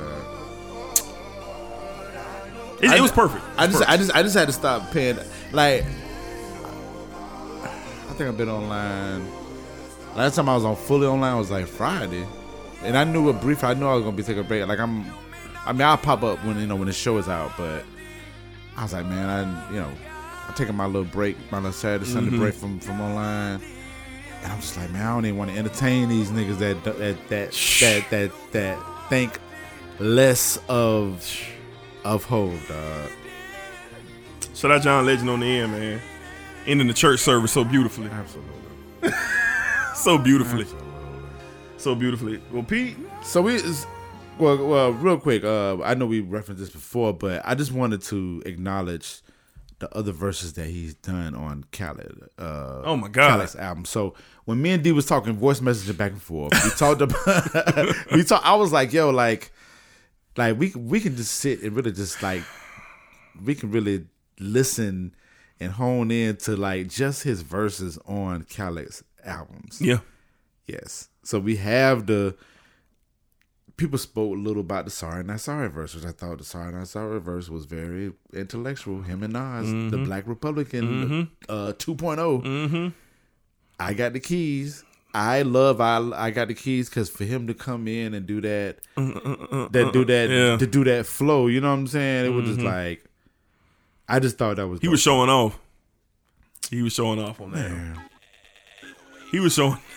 [2.83, 3.45] It, it was perfect.
[3.57, 3.91] I just, Perfect.
[3.91, 5.19] I just, I just had to stop paying.
[5.53, 5.85] Like,
[8.17, 9.31] think I've been online.
[10.17, 12.27] Last time I was on fully online was like Friday,
[12.83, 13.63] and I knew a brief.
[13.63, 14.67] I knew I was gonna be taking a break.
[14.67, 15.05] Like I'm,
[15.67, 17.85] I mean, I'll pop up when you know when the show is out, but
[18.75, 19.93] I was like, man, I, you know,
[20.49, 22.41] I'm taking my little break, my little Saturday Sunday mm-hmm.
[22.41, 23.61] break from from online,
[24.43, 27.29] and I'm just like, man, I don't even want to entertain these niggas that that
[27.29, 29.39] that that that that think
[29.99, 31.39] less of
[32.03, 33.11] of Hove, dog.
[34.55, 36.01] Shout out John Legend on the end, man.
[36.67, 38.09] Ending the church service so beautifully.
[38.11, 38.53] Absolutely.
[39.95, 40.67] So beautifully.
[41.79, 42.41] So beautifully.
[42.53, 43.61] Well, Pete, So we,
[44.39, 45.43] well, well, real quick.
[45.43, 49.23] Uh, I know we referenced this before, but I just wanted to acknowledge
[49.79, 52.29] the other verses that he's done on Khaled.
[52.39, 53.31] Uh, Oh my God.
[53.31, 53.85] Khaled's album.
[53.87, 54.15] So
[54.45, 57.95] when me and D was talking voice messaging back and forth, we talked about.
[58.13, 58.45] we talked.
[58.47, 59.51] I was like, yo, like,
[60.37, 62.43] like we we can just sit and really just like
[63.43, 64.05] we can really
[64.39, 65.15] listen
[65.61, 69.81] and hone in to like just his verses on Khaled's albums.
[69.81, 69.99] yeah.
[70.67, 71.09] Yes.
[71.23, 72.35] So we have the
[73.77, 76.73] people spoke a little about the sorry not sorry verse, which I thought the sorry
[76.73, 79.03] not sorry verse was very intellectual.
[79.03, 80.05] Him and Nas, the mm-hmm.
[80.05, 81.23] Black Republican mm-hmm.
[81.49, 82.89] uh 2 Mm-hmm.
[83.79, 84.85] I got the keys.
[85.15, 88.41] I love I I got the keys because for him to come in and do
[88.41, 90.57] that, mm, mm, mm, that do that Yeah.
[90.57, 92.27] to do that flow, you know what I'm saying?
[92.27, 92.69] It was just mm-hmm.
[92.69, 93.05] like,
[94.09, 95.59] I just thought that was He was showing off.
[96.71, 97.97] He was showing off on that.
[99.31, 99.79] He was showing.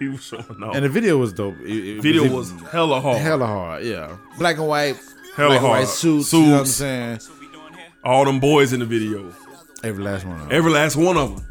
[0.00, 0.74] He was showing off.
[0.74, 1.54] and the video was dope.
[1.60, 3.18] It, it video even- was hella hard.
[3.18, 3.84] hella hard.
[3.84, 4.96] Yeah, black and white,
[5.36, 5.78] Hella black and hard.
[5.80, 6.32] white suits.
[6.32, 7.20] You know what I'm saying?
[8.02, 9.32] All them boys in the video.
[9.84, 10.34] Every last one.
[10.34, 10.48] Of them.
[10.52, 11.46] Every last one of them.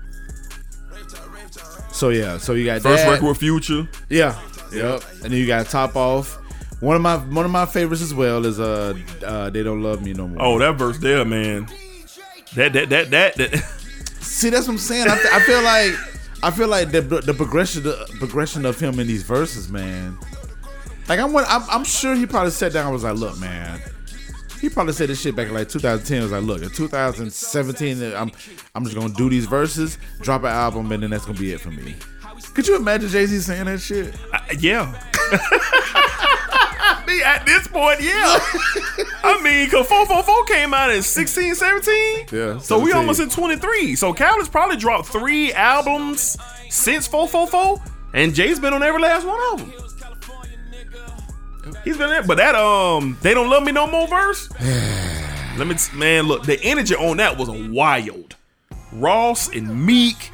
[1.94, 3.12] So yeah, so you got First that.
[3.12, 3.88] record with Future.
[4.10, 4.38] Yeah,
[4.74, 5.02] yep.
[5.24, 6.36] And then you got top off.
[6.82, 8.94] One of my one of my favorites as well is uh,
[9.26, 10.42] uh they don't love me no more.
[10.46, 11.68] Oh, that verse there, man.
[12.56, 13.36] That that that that.
[13.36, 13.56] that.
[14.22, 15.08] see that's what I'm saying.
[15.08, 15.94] I, I feel like
[16.44, 20.18] I feel like the the progression the progression of him in these verses, man.
[21.08, 23.82] Like I'm I'm, I'm sure he probably sat down and was like, look, man.
[24.62, 26.22] He probably said this shit back in like 2010.
[26.22, 28.32] Was like, look, in 2017, I'm
[28.76, 31.60] I'm just gonna do these verses, drop an album, and then that's gonna be it
[31.60, 31.96] for me.
[32.54, 34.16] Could you imagine Jay Z saying that shit?
[34.32, 34.94] I- yeah.
[37.04, 38.14] I mean, at this point, yeah.
[39.24, 42.26] I mean, cause 444 came out in 16, 17.
[42.32, 43.96] Yeah, So we almost in 23.
[43.96, 46.38] So Khaled's probably dropped three albums
[46.70, 47.84] since 444,
[48.14, 49.74] and Jay's been on every last one of them.
[51.84, 54.50] He's been there, but that um, they don't love me no more verse.
[55.58, 58.36] Let me, t- man, look, the energy on that was wild.
[58.94, 60.32] Ross and Meek,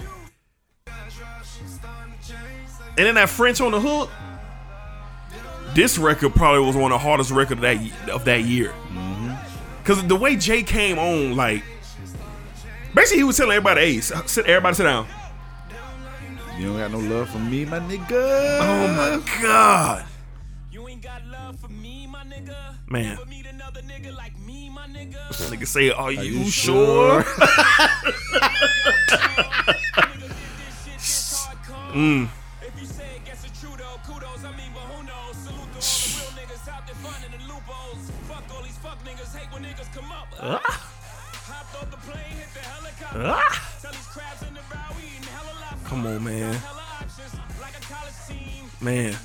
[2.97, 4.09] and then that French on the hook.
[5.75, 8.73] This record probably was one of the hardest records of that of that year.
[9.83, 11.63] Because the way Jay came on, like,
[12.93, 15.07] basically he was telling everybody, "Hey, sit, everybody sit down."
[16.57, 18.59] You don't got no love for me, my nigga.
[18.61, 18.87] Oh
[19.21, 20.05] my god,
[20.71, 22.55] You ain't got love for me, my nigga.
[22.87, 23.15] man!
[23.15, 25.15] Never meet another nigga like me, my nigga.
[25.49, 27.47] Nigga say, "Are, you, you sure?" sure?
[31.93, 32.29] Mm.
[40.39, 40.61] Fuck
[45.91, 46.57] on, man.
[48.79, 49.15] Man.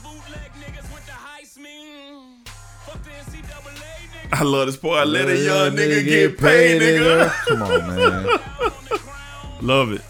[4.32, 4.98] I love this part.
[4.98, 7.30] I let a young nigga get paid, nigga.
[7.46, 8.40] Come on, man.
[9.60, 10.02] Love it.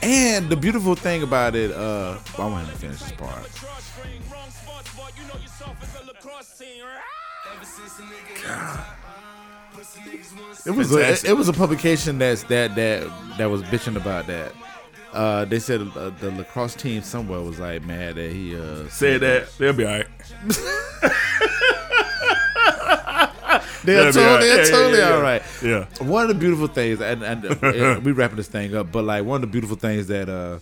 [0.00, 3.44] And the beautiful thing about it, uh, I want to finish this part.
[3.54, 4.22] Drawstring,
[10.64, 13.08] It was a, it was a publication that's that that
[13.38, 14.52] that was bitching about that.
[15.12, 19.20] Uh, they said uh, the lacrosse team somewhere was like mad that he uh, Said
[19.22, 20.06] that they'll be all right.
[23.86, 24.40] They're, totally, all right.
[24.40, 25.14] they're Yeah, totally yeah, yeah.
[25.14, 25.42] all right.
[25.62, 25.86] Yeah.
[26.04, 29.24] One of the beautiful things, and, and, and we wrapping this thing up, but like
[29.24, 30.58] one of the beautiful things that uh,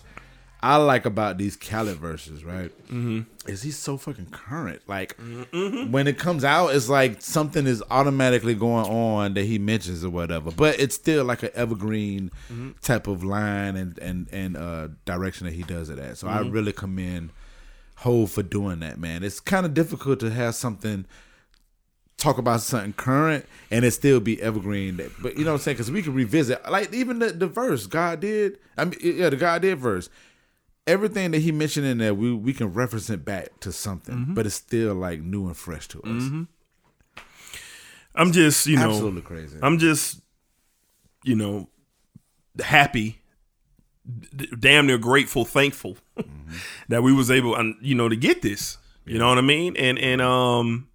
[0.61, 3.21] I like about these Khaled verses, right, mm-hmm.
[3.47, 4.81] is he's so fucking current.
[4.87, 5.15] Like
[5.51, 10.09] when it comes out, it's like something is automatically going on that he mentions or
[10.09, 12.31] whatever, but it's still like an evergreen
[12.81, 16.17] type of line and and and uh, direction that he does it at.
[16.17, 17.31] So I really commend
[17.97, 19.23] Hove for doing that, man.
[19.23, 21.05] It's kind of difficult to have something
[22.17, 24.99] talk about something current and it still be evergreen.
[25.21, 25.75] But you know what I'm saying?
[25.75, 28.57] Because we can revisit, like even the, the verse God did.
[28.77, 30.09] I mean, yeah, the God did verse.
[30.87, 34.33] Everything that he mentioned in there, we we can reference it back to something, mm-hmm.
[34.35, 36.23] but it's still like new and fresh to us.
[36.23, 36.43] Mm-hmm.
[38.15, 39.59] I'm just, you know, Absolutely crazy.
[39.61, 40.21] I'm just,
[41.23, 41.67] you know,
[42.63, 43.21] happy,
[44.35, 46.53] d- damn near grateful, thankful mm-hmm.
[46.87, 48.77] that we was able, you know, to get this.
[49.05, 49.75] You know what I mean?
[49.77, 50.87] And and um,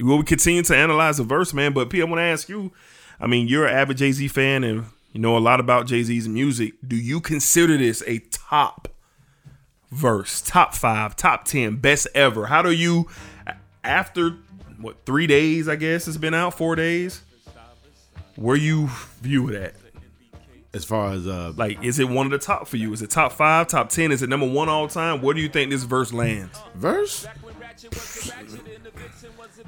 [0.00, 1.72] we'll continue to analyze the verse, man.
[1.72, 2.72] But P, I want to ask you.
[3.22, 6.02] I mean, you're an avid Jay Z fan, and you know a lot about Jay
[6.02, 6.74] Z's music.
[6.86, 8.88] Do you consider this a top
[9.90, 12.46] verse, top five, top ten, best ever?
[12.46, 13.08] How do you,
[13.84, 14.36] after
[14.80, 15.68] what three days?
[15.68, 17.22] I guess it's been out, four days.
[18.36, 18.88] Where you
[19.20, 19.74] view it at?
[20.72, 22.92] as far as uh, Like, is it one of the top for you?
[22.92, 24.12] Is it top five, top ten?
[24.12, 25.20] Is it number one all time?
[25.20, 26.56] Where do you think this verse lands?
[26.74, 27.26] verse.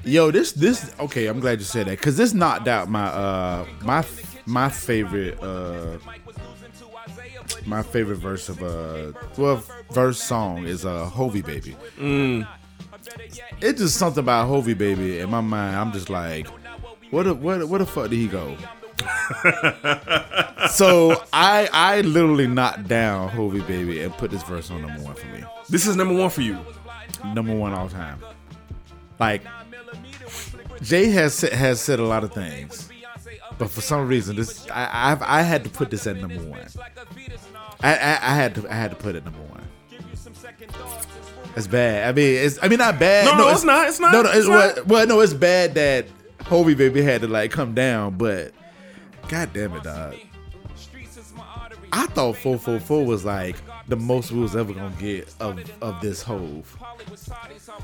[0.03, 1.27] Yo, this this okay.
[1.27, 4.05] I'm glad you said that because this knocked out my uh my
[4.45, 5.97] my favorite uh
[7.65, 11.75] my favorite verse of a well verse song is uh Hovi Baby.
[13.61, 15.75] It's just something about Hovi Baby in my mind.
[15.75, 16.47] I'm just like,
[17.11, 18.55] what the, what the- fuck did he go?
[20.69, 25.15] so I I literally knocked down Hovi Baby and put this verse on number one
[25.15, 26.57] for me This is number one for you.
[27.33, 28.19] number one all time.
[29.19, 29.41] Like
[30.81, 32.89] Jay has said, has said a lot of things,
[33.57, 36.65] but for some reason, this I I've, I had to put this at number one.
[37.83, 39.67] I, I I had to I had to put it number one.
[41.55, 42.09] It's bad.
[42.09, 43.25] I mean, it's I mean not bad.
[43.25, 44.87] No, no, it's not, it's not, No, no, it's, it's well, not.
[44.87, 46.07] well, no, it's bad that
[46.39, 48.53] Hovi baby had to like come down, but
[49.27, 50.15] god damn it, dog.
[51.91, 53.55] I thought 444 was like
[53.87, 56.75] the most we was ever gonna get of of this hove.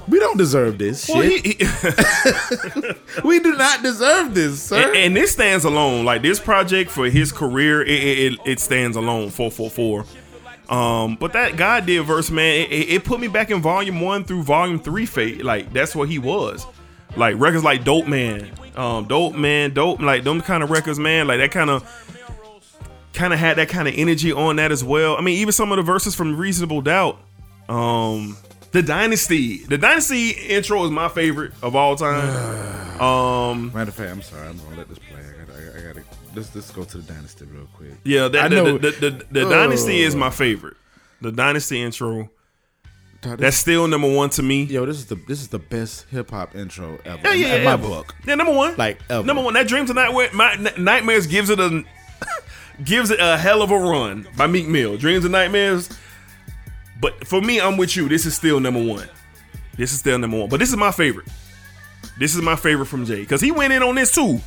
[0.07, 1.45] We don't deserve this Well, shit.
[1.45, 4.87] he, he- we do not deserve this, sir.
[4.87, 6.05] and, and this stands alone.
[6.05, 9.29] Like this project for his career, it it, it, stands alone.
[9.29, 10.05] Four four four.
[10.69, 14.01] Um, but that God did verse, man, it, it- it put me back in volume
[14.01, 15.05] one through volume three.
[15.05, 16.65] Fate, like that's what he was.
[17.15, 21.27] Like records like Dope Man, um, Dope Man, Dope, like them kind of records, man.
[21.27, 21.83] Like that kind of,
[23.13, 25.17] kind of had that kind of energy on that as well.
[25.17, 27.19] I mean, even some of the verses from Reasonable Doubt,
[27.67, 28.37] um,
[28.71, 32.87] the Dynasty, the Dynasty intro is my favorite of all time.
[32.99, 34.45] Um, Matter of fact, I'm sorry.
[34.49, 35.21] I'm gonna let this play.
[35.21, 36.03] I gotta, I, I gotta.
[36.35, 37.91] Let's let's go to the dynasty real quick.
[38.03, 39.49] Yeah, that, I the, know- the, the, the, the Oh.
[39.49, 40.75] Dynasty is my favorite.
[41.21, 42.29] The Dynasty intro.
[43.21, 44.63] This- That's still number one to me.
[44.63, 47.21] yo, this is the this is the best hip hop intro ever.
[47.23, 47.87] Yeah, in- yeah, in my ever.
[47.87, 48.15] book.
[48.27, 48.75] Yeah, number one.
[48.75, 49.25] Like, ever.
[49.25, 49.53] number one.
[49.53, 51.85] That Dreams of Nightmare, my, N- Nightmares gives it a
[52.83, 54.97] gives it a hell of a run by Meek Mill.
[54.97, 55.89] Dreams and Nightmares.
[56.99, 58.09] But for me, I'm with you.
[58.09, 59.07] This is still number one.
[59.77, 60.49] This is still number one.
[60.49, 61.27] But this is my favorite.
[62.17, 64.41] This is my favorite from Jay because he went in on this too.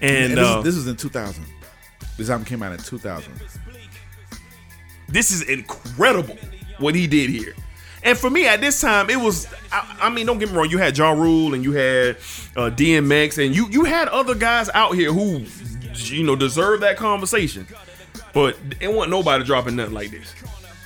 [0.00, 1.44] And, And this, uh, is, this was in 2000.
[2.16, 3.32] This album came out in 2000.
[5.08, 6.36] this is incredible
[6.78, 7.54] what he did here.
[8.04, 9.48] And for me at this time, it was.
[9.72, 10.70] I, I mean, don't get me wrong.
[10.70, 12.16] You had Ja Rule and you had
[12.56, 15.44] uh, DMX, and you you had other guys out here who,
[15.96, 17.66] you know, deserve that conversation.
[18.32, 20.32] But it wasn't nobody dropping nothing like this.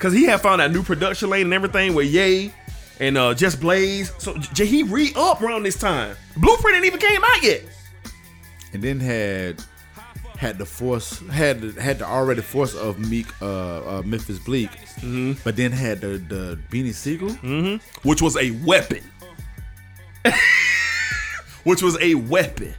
[0.02, 2.52] Cause he had found that new production lane and everything with Yay
[2.98, 4.12] and uh, Just Blaze.
[4.18, 6.16] So J- he re up around this time.
[6.36, 7.62] Blueprint ain't even came out yet.
[8.72, 9.62] and then had
[10.36, 14.70] had the force had the, had the already force of Meek uh, uh Memphis Bleek,
[15.02, 15.32] Mm-hmm.
[15.44, 17.30] but then had the the Beanie Sigel.
[18.02, 19.02] which was a weapon.
[21.64, 22.74] which was a weapon.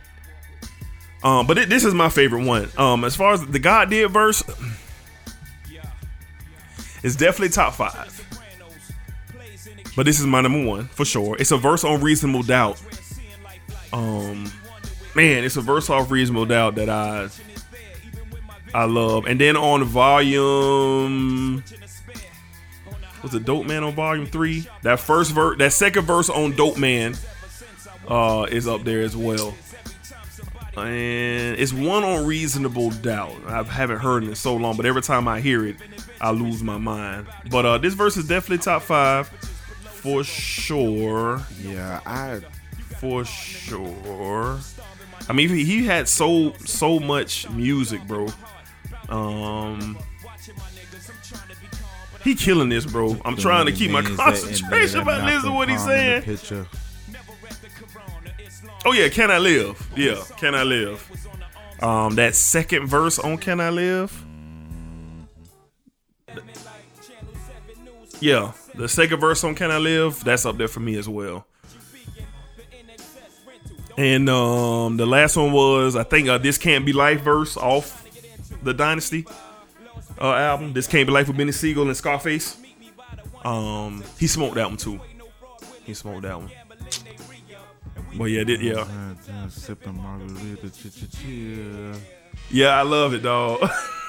[1.23, 2.67] Um, but it, this is my favorite one.
[2.77, 4.43] Um, as far as the God did verse,
[7.03, 8.19] it's definitely top five.
[9.95, 11.35] But this is my number one for sure.
[11.39, 12.81] It's a verse on reasonable doubt.
[13.91, 14.51] Um,
[15.13, 17.29] man, it's a verse off reasonable doubt that I
[18.73, 19.27] I love.
[19.27, 21.63] And then on volume
[23.21, 24.67] was it Dope Man on volume three?
[24.81, 27.15] That first verse, that second verse on Dope Man,
[28.07, 29.55] uh, is up there as well.
[30.75, 33.35] And it's one on Reasonable Doubt.
[33.45, 35.75] I haven't heard it in so long, but every time I hear it,
[36.23, 37.27] I lose my mind.
[37.51, 41.41] But uh, this verse is definitely top five for sure.
[41.61, 42.39] Yeah, I
[42.99, 44.59] For sure.
[45.29, 48.27] I mean, he he had so so much music, bro.
[49.09, 49.97] Um,
[52.23, 53.17] he killing this, bro.
[53.25, 56.23] I'm trying to keep my Means that- and concentration about listening to what he's saying.
[58.85, 59.89] Oh yeah, can I live?
[59.95, 61.09] Yeah, can I live?
[61.81, 64.25] Um, that second verse on "Can I Live."
[68.23, 71.45] Yeah, the second verse on "Can I Live" that's up there for me as well.
[73.97, 78.07] And um, the last one was I think uh, "This Can't Be Life" verse off
[78.63, 79.27] the Dynasty
[80.21, 80.71] uh, album.
[80.71, 82.55] "This Can't Be Life" with Beanie Sigel and Scarface.
[83.43, 85.01] Um, he smoked that one too.
[85.83, 86.49] He smoked that one.
[88.17, 88.87] But yeah, did yeah.
[92.49, 93.69] Yeah, I love it, dog.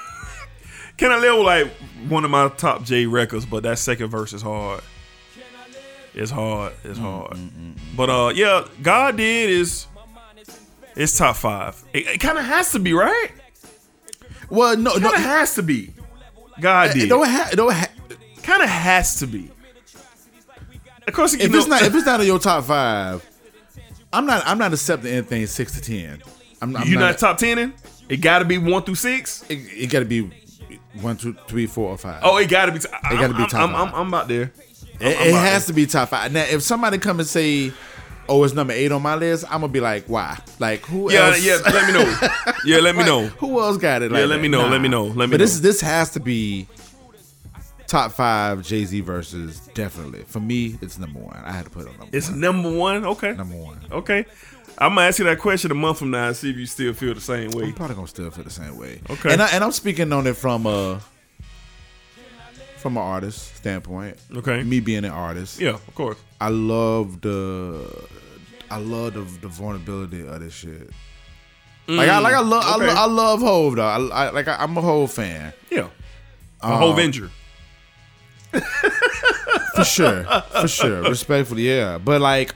[0.97, 1.67] Can I live like
[2.09, 4.81] one of my top J records, but that second verse is hard.
[6.13, 6.73] It's hard.
[6.85, 7.31] It's mm, hard.
[7.31, 9.87] Mm, mm, but uh, yeah, God did is
[10.95, 11.83] it's top five.
[11.91, 13.29] It, it kind of has to be right.
[14.49, 15.93] Well, no, no, Kind of has to be.
[16.61, 17.09] God it did.
[17.09, 17.89] don't ha- it don't ha-
[18.43, 19.51] Kind of has to be.
[21.07, 23.27] Of course, you if know, it's not if it's not in your top five,
[24.13, 26.21] I'm not I'm not accepting anything six to ten.
[26.61, 27.73] I'm, I'm you not, top ten in.
[28.07, 29.43] It got to be one through six.
[29.49, 30.31] It, it got to be
[31.01, 32.21] one, two, three, four, or five.
[32.23, 32.79] Oh, it got to be.
[32.79, 33.87] T- it gotta be top I'm, I'm.
[33.89, 34.43] I'm, I'm about there.
[34.43, 34.51] it,
[35.01, 36.31] I'm it about has to be top five.
[36.31, 37.71] Now, if somebody come and say,
[38.29, 40.37] "Oh, it's number eight on my list," I'm gonna be like, "Why?
[40.59, 41.57] Like who Yeah, else?" yeah.
[41.65, 42.17] Let me know.
[42.65, 43.25] Yeah, let me Like, know.
[43.27, 44.11] who else got it.
[44.11, 44.41] Yeah, let that?
[44.41, 44.69] me know, Nah.
[44.71, 45.61] let me know, let me but this know.
[45.61, 46.67] this has to be
[47.87, 49.59] top five Jay Z verses.
[49.75, 51.35] Definitely for me, it's number one.
[51.45, 52.39] I had to put it on number It's one.
[52.39, 53.05] number one.
[53.05, 53.33] Okay.
[53.33, 53.79] number one.
[53.91, 54.25] Okay.
[54.77, 56.93] I'm gonna ask you that question a month from now and see if you still
[56.93, 57.65] feel the same way.
[57.65, 58.99] I'm probably gonna still feel the same way.
[59.09, 59.31] Okay.
[59.31, 61.01] and I, and I'm speaking on it from a
[62.77, 64.17] from an artist standpoint.
[64.35, 64.63] Okay.
[64.63, 65.59] me being an artist.
[65.59, 66.17] Yeah, of course.
[66.41, 68.07] I love the
[68.69, 70.89] I love the, the vulnerability of this shit.
[71.87, 72.87] Like I like I love I, mm, okay.
[72.87, 73.85] lo- I love Hove though.
[73.85, 75.89] I, I like I, I'm a Hove fan Yeah.
[76.61, 77.29] A um, whole Avenger.
[79.75, 80.23] for sure,
[80.61, 81.01] for sure.
[81.03, 81.97] Respectfully, yeah.
[81.97, 82.55] But like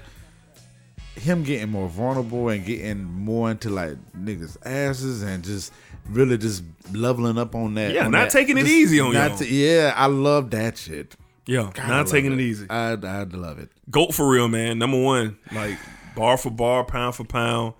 [1.19, 5.71] him getting more vulnerable and getting more into like niggas asses and just
[6.09, 7.93] really just leveling up on that.
[7.93, 9.41] Yeah, on not that- taking it just easy on y'all.
[9.43, 11.15] yeah, I love that shit.
[11.45, 11.71] Yeah.
[11.73, 12.67] God, not taking it easy.
[12.69, 13.69] I I love it.
[13.89, 14.77] Goat for real, man.
[14.77, 15.37] Number one.
[15.51, 15.77] Like
[16.15, 17.73] bar for bar, pound for pound.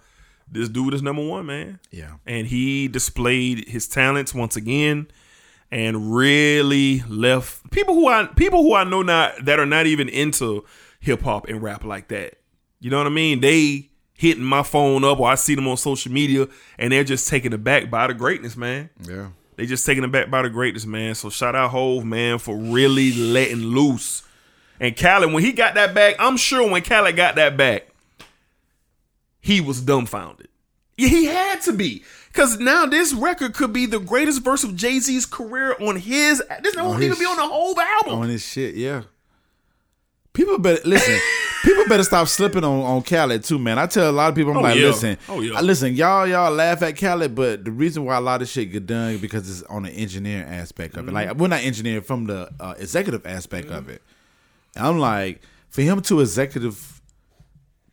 [0.52, 1.80] This dude is number one, man.
[1.92, 2.14] Yeah.
[2.26, 5.08] And he displayed his talents once again
[5.70, 10.10] and really left people who I people who I know not that are not even
[10.10, 10.66] into
[11.00, 12.39] hip hop and rap like that.
[12.80, 13.42] You know what I mean?
[13.42, 16.48] They hitting my phone up or I see them on social media
[16.78, 18.90] and they're just taken aback by the greatness, man.
[19.02, 19.30] Yeah.
[19.56, 21.16] They just taken aback by the greatness, man.
[21.16, 24.24] So shout out Hove, man, for really letting loose.
[24.80, 27.88] And Khaled, when he got that back, I'm sure when Khaled got that back,
[29.42, 30.48] he was dumbfounded.
[30.98, 32.04] Yeah, he had to be.
[32.34, 36.76] Cause now this record could be the greatest verse of Jay-Z's career on his this
[36.76, 38.20] won't his- even be on the whole album.
[38.20, 38.76] on his shit.
[38.76, 39.04] Yeah.
[40.40, 41.20] People better listen.
[41.64, 43.78] people better stop slipping on on Khaled too, man.
[43.78, 44.86] I tell a lot of people, I'm Oh, like, yeah.
[44.88, 45.58] listen, Oh, yeah.
[45.58, 48.72] I- listen, y'all, y'all laugh at Khaled, but the reason why a lot of shit
[48.72, 51.06] get done is because it's on the engineering aspect of it.
[51.08, 51.16] Mm-hmm.
[51.16, 54.02] Like, we're not engineering from the uh, executive aspect of it.
[54.78, 57.02] And I'm like, for him to executive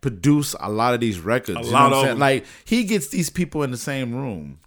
[0.01, 2.19] produce a lot of these records, A you know lot of.
[2.19, 4.61] Like, he gets these people in the same room.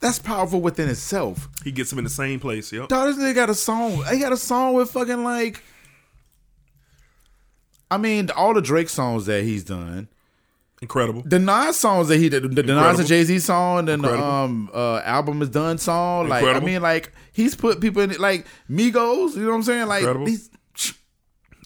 [0.00, 1.46] That's powerful within itself.
[1.62, 2.88] He gets them in the same place, yep.
[2.88, 4.02] Dog, this nigga got a song.
[4.10, 5.62] He got a song with fucking like
[7.90, 10.08] I mean, all the Drake songs that he's done,
[10.82, 11.22] Incredible.
[11.26, 14.18] the Nas songs that he did, the, the Nas and Jay Z song, and the
[14.18, 16.28] um uh, album is done song.
[16.28, 16.66] Like, Incredible.
[16.68, 19.34] I mean, like he's put people in it, like Migos.
[19.36, 19.86] You know what I'm saying?
[19.88, 20.26] Like, Incredible.
[20.26, 20.50] he's,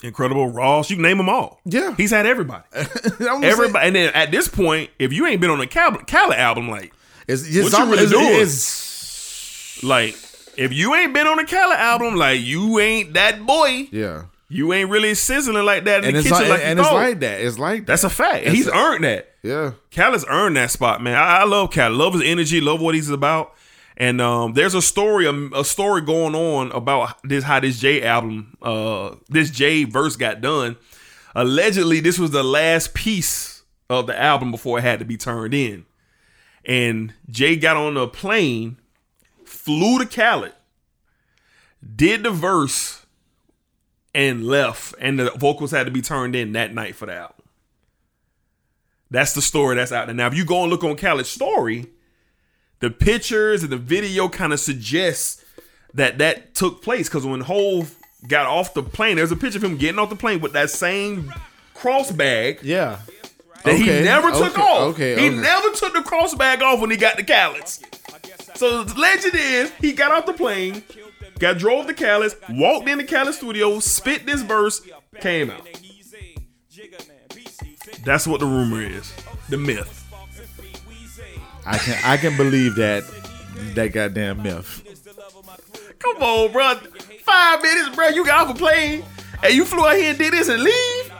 [0.02, 0.48] Incredible.
[0.50, 0.90] Ross.
[0.90, 1.60] You can name them all.
[1.64, 1.94] Yeah.
[1.96, 2.64] He's had everybody.
[2.74, 2.88] I'm
[3.18, 3.86] saying, Everybody.
[3.86, 6.92] And then at this point, if you ain't been on a Khaled, Khaled album, like,
[7.26, 8.26] It's, it's, What you really it's, doing?
[8.34, 10.14] it's- like,
[10.58, 13.88] if you ain't been on a Khaled album, like, you ain't that boy.
[13.92, 14.24] yeah.
[14.48, 17.20] You ain't really sizzling like that in And the kitchen like, like and it's like
[17.20, 17.40] that.
[17.40, 17.86] It's like that.
[17.86, 18.44] That's a fact.
[18.46, 19.34] And he's a- earned that.
[19.42, 19.72] yeah.
[19.90, 21.16] Khaled's earned that spot, man.
[21.16, 21.92] I, I love Khaled.
[21.96, 22.60] Love his energy.
[22.60, 23.54] Love what he's about.
[23.96, 28.02] And um, there's a story, a, a story going on about this how this J
[28.02, 30.76] album, uh, this J verse got done.
[31.34, 35.54] Allegedly, this was the last piece of the album before it had to be turned
[35.54, 35.86] in.
[36.64, 38.78] And Jay got on a plane,
[39.44, 40.52] flew to Khaled,
[41.96, 43.03] did the verse,
[44.14, 44.94] and left.
[45.00, 47.36] And the vocals had to be turned in that night for the album.
[49.10, 50.14] That's the story that's out there.
[50.14, 51.86] Now, if you go and look on Khaled's story,
[52.80, 55.44] the pictures and the video kind of suggests
[55.94, 57.94] that that took place because when Hove
[58.26, 60.70] got off the plane, there's a picture of him getting off the plane with that
[60.70, 61.32] same
[61.74, 62.98] cross bag Yeah.
[63.64, 64.94] that he Okay, never took okay, off.
[64.94, 67.80] okay, he never took the cross bag off when he got to Khaled's.
[68.56, 70.82] So the legend is he got off the plane,
[71.38, 74.80] got drove to Khaled's, walked into Khaled's studio, spit this verse,
[75.20, 75.66] came out.
[78.04, 79.12] That's what the rumor is.
[79.48, 80.00] The myth.
[81.66, 83.04] I can I can believe that
[83.74, 84.82] that goddamn myth.
[85.98, 86.74] Come on, bro.
[87.22, 88.08] Five minutes, bro.
[88.08, 89.02] You got off a plane
[89.42, 91.12] and you flew out here and did this and leave.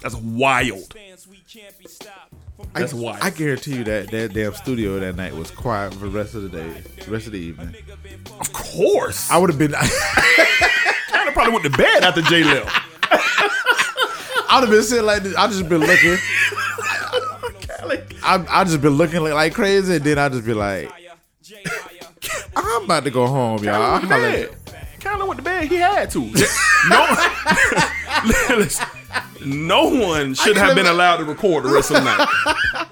[0.00, 0.94] That's wild.
[2.74, 3.18] That's I, wild.
[3.20, 6.42] I guarantee you that that damn studio that night was quiet for the rest of
[6.42, 7.74] the day, rest of the evening.
[8.38, 9.30] Of course.
[9.30, 12.66] I would have been, I probably went to bed after Jay left.
[13.10, 15.34] would have been sitting like this.
[15.36, 16.16] I just been looking.
[18.22, 20.90] I I just been looking like, like crazy, and then I just be like,
[22.54, 23.74] I'm about to go home, y'all.
[23.82, 25.00] I'll Went to holler at bed.
[25.00, 25.64] Kind of went to bed.
[25.68, 26.32] He had to.
[26.88, 27.14] No,
[28.56, 28.86] Listen,
[29.44, 32.28] no one should have been allowed to record the rest of the night.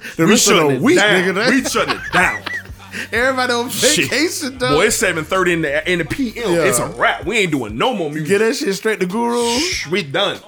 [0.16, 1.35] the We shutting it week, down.
[1.35, 1.51] nigga.
[1.51, 2.43] We shutting it down.
[3.12, 4.11] Everybody on Shit.
[4.11, 4.77] vacation, though.
[4.77, 6.53] Boy, it's seven thirty in the in the PM.
[6.53, 6.65] Yeah.
[6.65, 7.25] It's a wrap.
[7.25, 8.29] We ain't doing no more music.
[8.29, 9.59] Get that shit straight to Guru.
[9.59, 10.41] Shh, we done.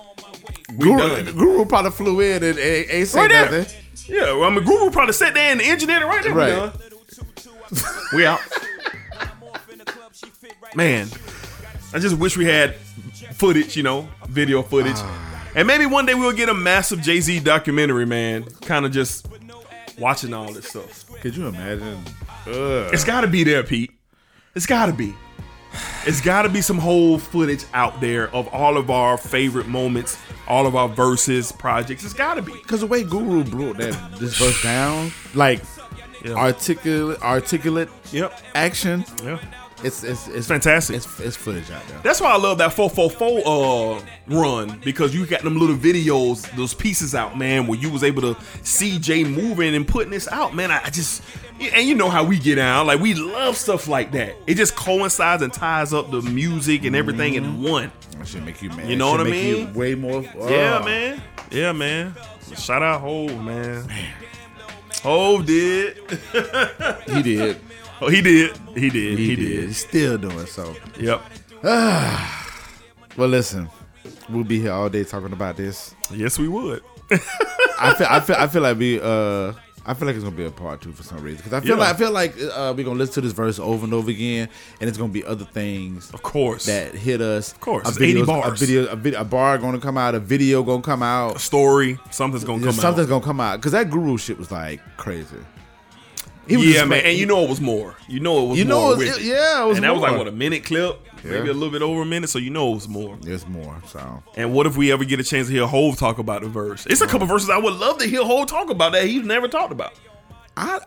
[0.76, 1.36] We Guru, done.
[1.36, 3.66] Guru probably flew in and ain't, ain't say Right there.
[4.06, 6.32] Yeah, well, I mean, Guru probably sat there and engineered it right there.
[6.34, 6.72] Right.
[7.72, 7.78] We.
[8.16, 8.40] We out.
[10.74, 11.08] Man,
[11.92, 12.74] I just wish we had
[13.34, 14.96] footage, you know, video footage.
[14.96, 15.26] Ah.
[15.54, 18.44] And maybe one day we'll get a massive Jay Z documentary, man.
[18.62, 19.28] Kind of just
[19.98, 21.10] watching all this stuff.
[21.20, 21.98] Could you imagine?
[22.46, 23.90] It's got to be there, Pete.
[24.54, 25.14] It's got to be.
[26.04, 30.18] It's got to be some whole footage out there of all of our favorite moments,
[30.48, 32.04] all of our verses, projects.
[32.04, 32.52] It's got to be.
[32.52, 35.60] Because the way Guru broke that this verse down, like
[36.24, 36.32] Yeah.
[36.34, 38.40] articulate, articulate Yep.
[38.54, 39.38] action, Yeah.
[39.82, 40.96] It's it's it's Fantastic.
[40.96, 42.00] It's, it's footage out there.
[42.02, 46.74] That's why I love that 444 uh run because you got them little videos, those
[46.74, 50.54] pieces out, man, where you was able to see Jay moving and putting this out,
[50.54, 50.70] man.
[50.70, 51.22] I, I just
[51.60, 54.34] and you know how we get out, like we love stuff like that.
[54.46, 57.92] It just coincides and ties up the music and everything in one.
[58.18, 58.88] That should make you mad.
[58.88, 59.74] You know what I make you mean?
[59.74, 60.22] way more.
[60.22, 60.84] Yeah, oh.
[60.84, 61.22] man.
[61.50, 62.14] Yeah, man.
[62.56, 63.88] Shout out Hove, man.
[65.02, 65.98] Hove did.
[67.06, 67.60] He did.
[68.02, 68.56] Oh, he did.
[68.74, 69.18] He did.
[69.18, 69.48] He, He, did.
[69.48, 69.64] did.
[69.68, 70.74] He's still doing so.
[70.98, 71.22] Yep.
[73.16, 73.68] Well, listen,
[74.30, 75.94] we'll be here all day talking about this.
[76.12, 76.80] Yes, we would.
[77.78, 79.52] I feel, I feel, I feel like we, uh,
[79.84, 81.70] I feel like it's gonna be a part two for some reason because I feel
[81.76, 81.82] Yeah.
[81.84, 84.48] like I feel like uh, we're gonna listen to this verse over and over again,
[84.80, 86.66] and it's gonna be other things Of course.
[86.66, 87.52] that hit us.
[87.52, 88.24] Of course, it's 80 A
[88.54, 91.98] video, a, video, a bar gonna come out, a video gonna come out, a story.
[92.12, 92.82] Something's gonna come something's out.
[92.82, 95.36] Something's gonna come out because that guru shit was like crazy.
[96.50, 97.04] Yeah, man.
[97.04, 97.96] And you know it was more.
[98.08, 98.92] You know it was You know more.
[98.94, 101.48] it was- with yeah, it was And that was like what a minute clip, maybe
[101.48, 102.28] a little bit over a minute.
[102.30, 103.16] So you know it was more.
[103.24, 103.80] It's more.
[103.86, 106.48] So And what if we ever get a chance to hear Hove talk about the
[106.48, 106.86] verse?
[106.86, 109.48] It's a couple verses I would love to hear Hove talk about that he's never
[109.48, 109.92] talked about.
[110.56, 110.80] I,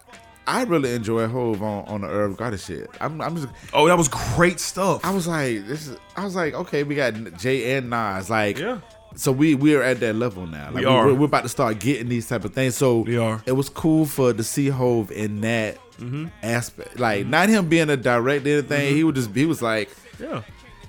[0.45, 2.89] I really enjoy Hove on on the Irv Gotti shit.
[2.99, 3.47] I'm, I'm just.
[3.73, 5.03] Oh, that was great stuff.
[5.05, 5.97] I was like, this is.
[6.17, 8.29] I was like, okay, we got Jay and Nas.
[8.29, 8.79] Like, Yeah.
[9.15, 10.65] So we we are at that level now.
[10.67, 11.05] Like, We are.
[11.07, 12.75] We're, we're about to start getting these type of things.
[12.75, 13.41] So We are.
[13.45, 16.25] It was cool for to see Hove in that Mm-hmm.
[16.41, 16.99] aspect.
[16.99, 18.95] Like, not him being a direct anything.
[18.95, 19.29] He would just.
[19.35, 20.41] He was like, yeah.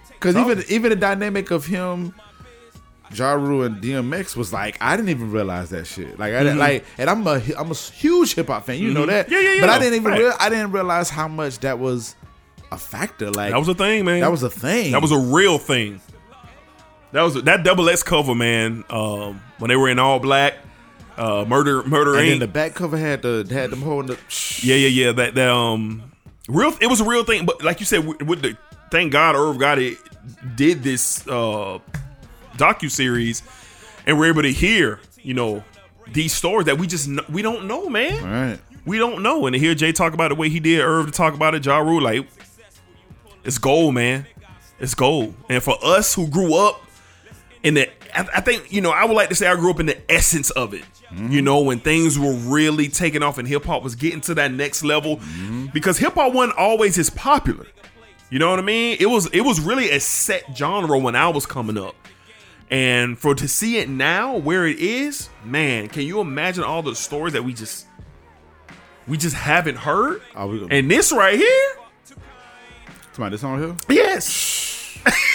[0.08, 2.14] because even even the dynamic of him.
[3.14, 6.18] Ja Rule and DMX was like I didn't even realize that shit.
[6.18, 8.78] Like I didn't like, and I'm a I'm a huge hip hop fan.
[8.78, 9.26] You know that.
[9.26, 9.34] Mm-hmm.
[9.34, 9.60] Yeah, yeah, yeah.
[9.60, 10.20] But I didn't even Right.
[10.20, 12.16] real, I didn't realize how much that was
[12.72, 13.30] a factor.
[13.30, 14.20] Like That was a thing, man.
[14.20, 14.92] that was a thing.
[14.92, 16.00] that was a real thing.
[17.14, 18.82] That was that double X cover, man.
[18.90, 20.54] Um, when they were in all black,
[21.16, 24.58] uh, murder, murder And then the back cover had the had them holding the.
[24.64, 25.12] yeah, yeah, yeah.
[25.12, 26.10] That, that um,
[26.48, 26.72] real.
[26.80, 28.58] It was a real thing, but like you said, with, with the
[28.90, 29.96] thank God Irv Gotti
[30.56, 31.78] did this uh
[32.56, 33.44] docu series,
[34.06, 35.62] and we're able to hear, you know,
[36.12, 38.24] these stories that we just kn- we don't know, man.
[38.24, 38.60] All right.
[38.86, 39.46] We don't know.
[39.46, 41.54] And to hear Jay talk about it the way he did, Irv to talk about
[41.54, 42.26] it, Ja Rule, like
[43.44, 44.26] it's gold, man.
[44.80, 45.32] It's gold.
[45.48, 46.83] And for us who grew up
[47.64, 49.80] in the I, I think, you know, I would like to say I grew up
[49.80, 50.84] in the essence of it.
[51.16, 54.50] You know, when things were really taking off and hip hop was getting to that
[54.50, 55.20] next level.
[55.72, 57.66] Because hip hop wasn't always as popular.
[58.30, 58.96] You know what I mean?
[58.98, 61.94] It was it was really a set genre when I was coming up.
[62.68, 66.96] And for to see it now where it is, man, can you imagine all the
[66.96, 67.86] stories that we just
[69.06, 70.20] we just haven't heard?
[70.72, 71.76] And this right here,
[73.12, 73.76] somebody this on here?
[73.88, 74.98] yes.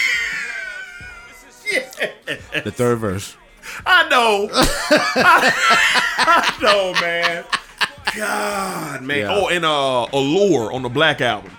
[2.63, 3.35] The third verse.
[3.85, 4.49] I know.
[4.51, 7.45] I know, man.
[8.15, 9.17] God, man.
[9.17, 9.35] Yeah.
[9.35, 11.51] Oh, and uh Allure on the Black album.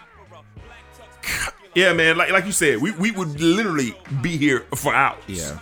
[1.75, 2.17] Yeah, man.
[2.17, 5.23] Like like you said, we, we would literally be here for hours.
[5.27, 5.59] Yeah.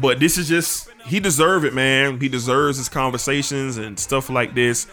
[0.00, 2.20] But this is just he deserve it, man.
[2.20, 4.86] He deserves his conversations and stuff like this.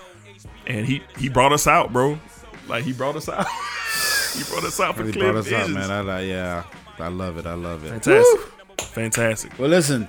[0.68, 2.20] And he he brought us out, bro.
[2.68, 3.48] Like he brought us out.
[4.34, 5.92] he brought us out for He clear brought us out, man.
[5.92, 6.64] I like, yeah,
[7.00, 7.46] I love it.
[7.46, 7.90] I love it.
[7.90, 8.53] Fantastic.
[8.84, 9.58] Fantastic.
[9.58, 10.08] Well, listen,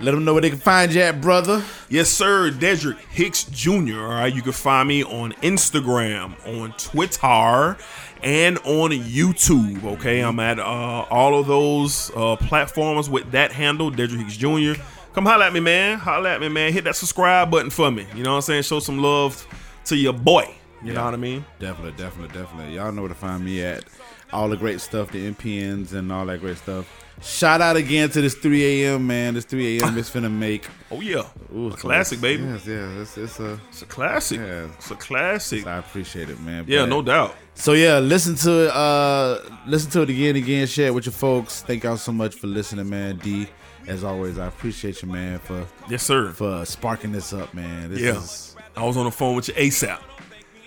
[0.00, 1.62] let them know where they can find you at, brother.
[1.88, 2.50] Yes, sir.
[2.50, 4.00] Dedrick Hicks Jr.
[4.00, 4.34] All right.
[4.34, 7.76] You can find me on Instagram, on Twitter,
[8.22, 9.84] and on YouTube.
[9.84, 10.20] Okay.
[10.20, 14.80] I'm at uh, all of those uh, platforms with that handle, Dedrick Hicks Jr.
[15.12, 15.98] Come holla at me, man.
[15.98, 16.72] Holla at me, man.
[16.72, 18.06] Hit that subscribe button for me.
[18.16, 18.62] You know what I'm saying?
[18.62, 19.46] Show some love
[19.84, 20.52] to your boy.
[20.82, 21.44] You know what I mean?
[21.60, 22.74] Definitely, definitely, definitely.
[22.74, 23.84] Y'all know where to find me at.
[24.32, 27.01] All the great stuff, the NPNs and all that great stuff.
[27.20, 29.06] Shout out again to this 3 a.m.
[29.06, 29.34] man.
[29.34, 29.96] This 3 a.m.
[29.98, 31.22] is finna make Oh, yeah.
[31.54, 32.42] Ooh, a classic, baby.
[32.42, 33.60] Yes, yeah, it's, it's a.
[33.68, 34.38] It's a classic.
[34.40, 34.66] Yeah.
[34.76, 35.66] It's a classic.
[35.66, 36.64] I appreciate it, man.
[36.66, 37.36] Yeah, But- no doubt.
[37.54, 38.70] So yeah, listen to it.
[38.74, 40.66] Uh, listen to it again, again.
[40.66, 41.62] Share it with your folks.
[41.62, 43.18] Thank y'all so much for listening, man.
[43.18, 43.46] D,
[43.86, 46.30] as always, I appreciate you, man, for Yes, sir.
[46.32, 47.90] for sparking this up, man.
[47.90, 48.16] This Yeah.
[48.16, 49.98] is I was on the phone with you ASAP.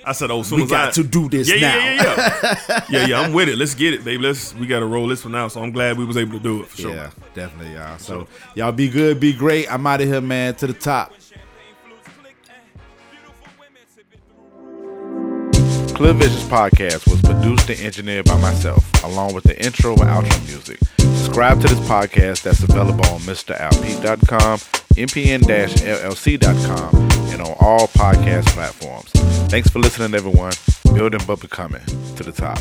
[0.06, 1.78] I said, "Oh, soon We as got I, to do this yeah, now.
[1.78, 3.22] Yeah, yeah, yeah, yeah, yeah.
[3.22, 3.58] I'm with it.
[3.58, 4.22] Let's get it, baby.
[4.24, 4.54] Let's.
[4.54, 5.52] We got to roll this one out.
[5.52, 6.94] So I'm glad we was able to do it for sure.
[6.96, 7.98] yeah, definitely, y'all.
[7.98, 9.72] So y'all be good, be great.
[9.72, 10.56] I'm out of here, man.
[10.56, 11.12] To the top.
[15.96, 20.46] Clear Visions podcast was produced and engineered by myself, along with the intro and outro
[20.46, 20.78] music.
[20.98, 24.60] Subscribe to this podcast that's available on MrLP.com,
[24.98, 26.96] mpn-llc.com,
[27.32, 29.10] and on all podcast platforms.
[29.50, 30.52] Thanks for listening, everyone.
[30.94, 31.86] Building but becoming
[32.18, 32.60] to the top.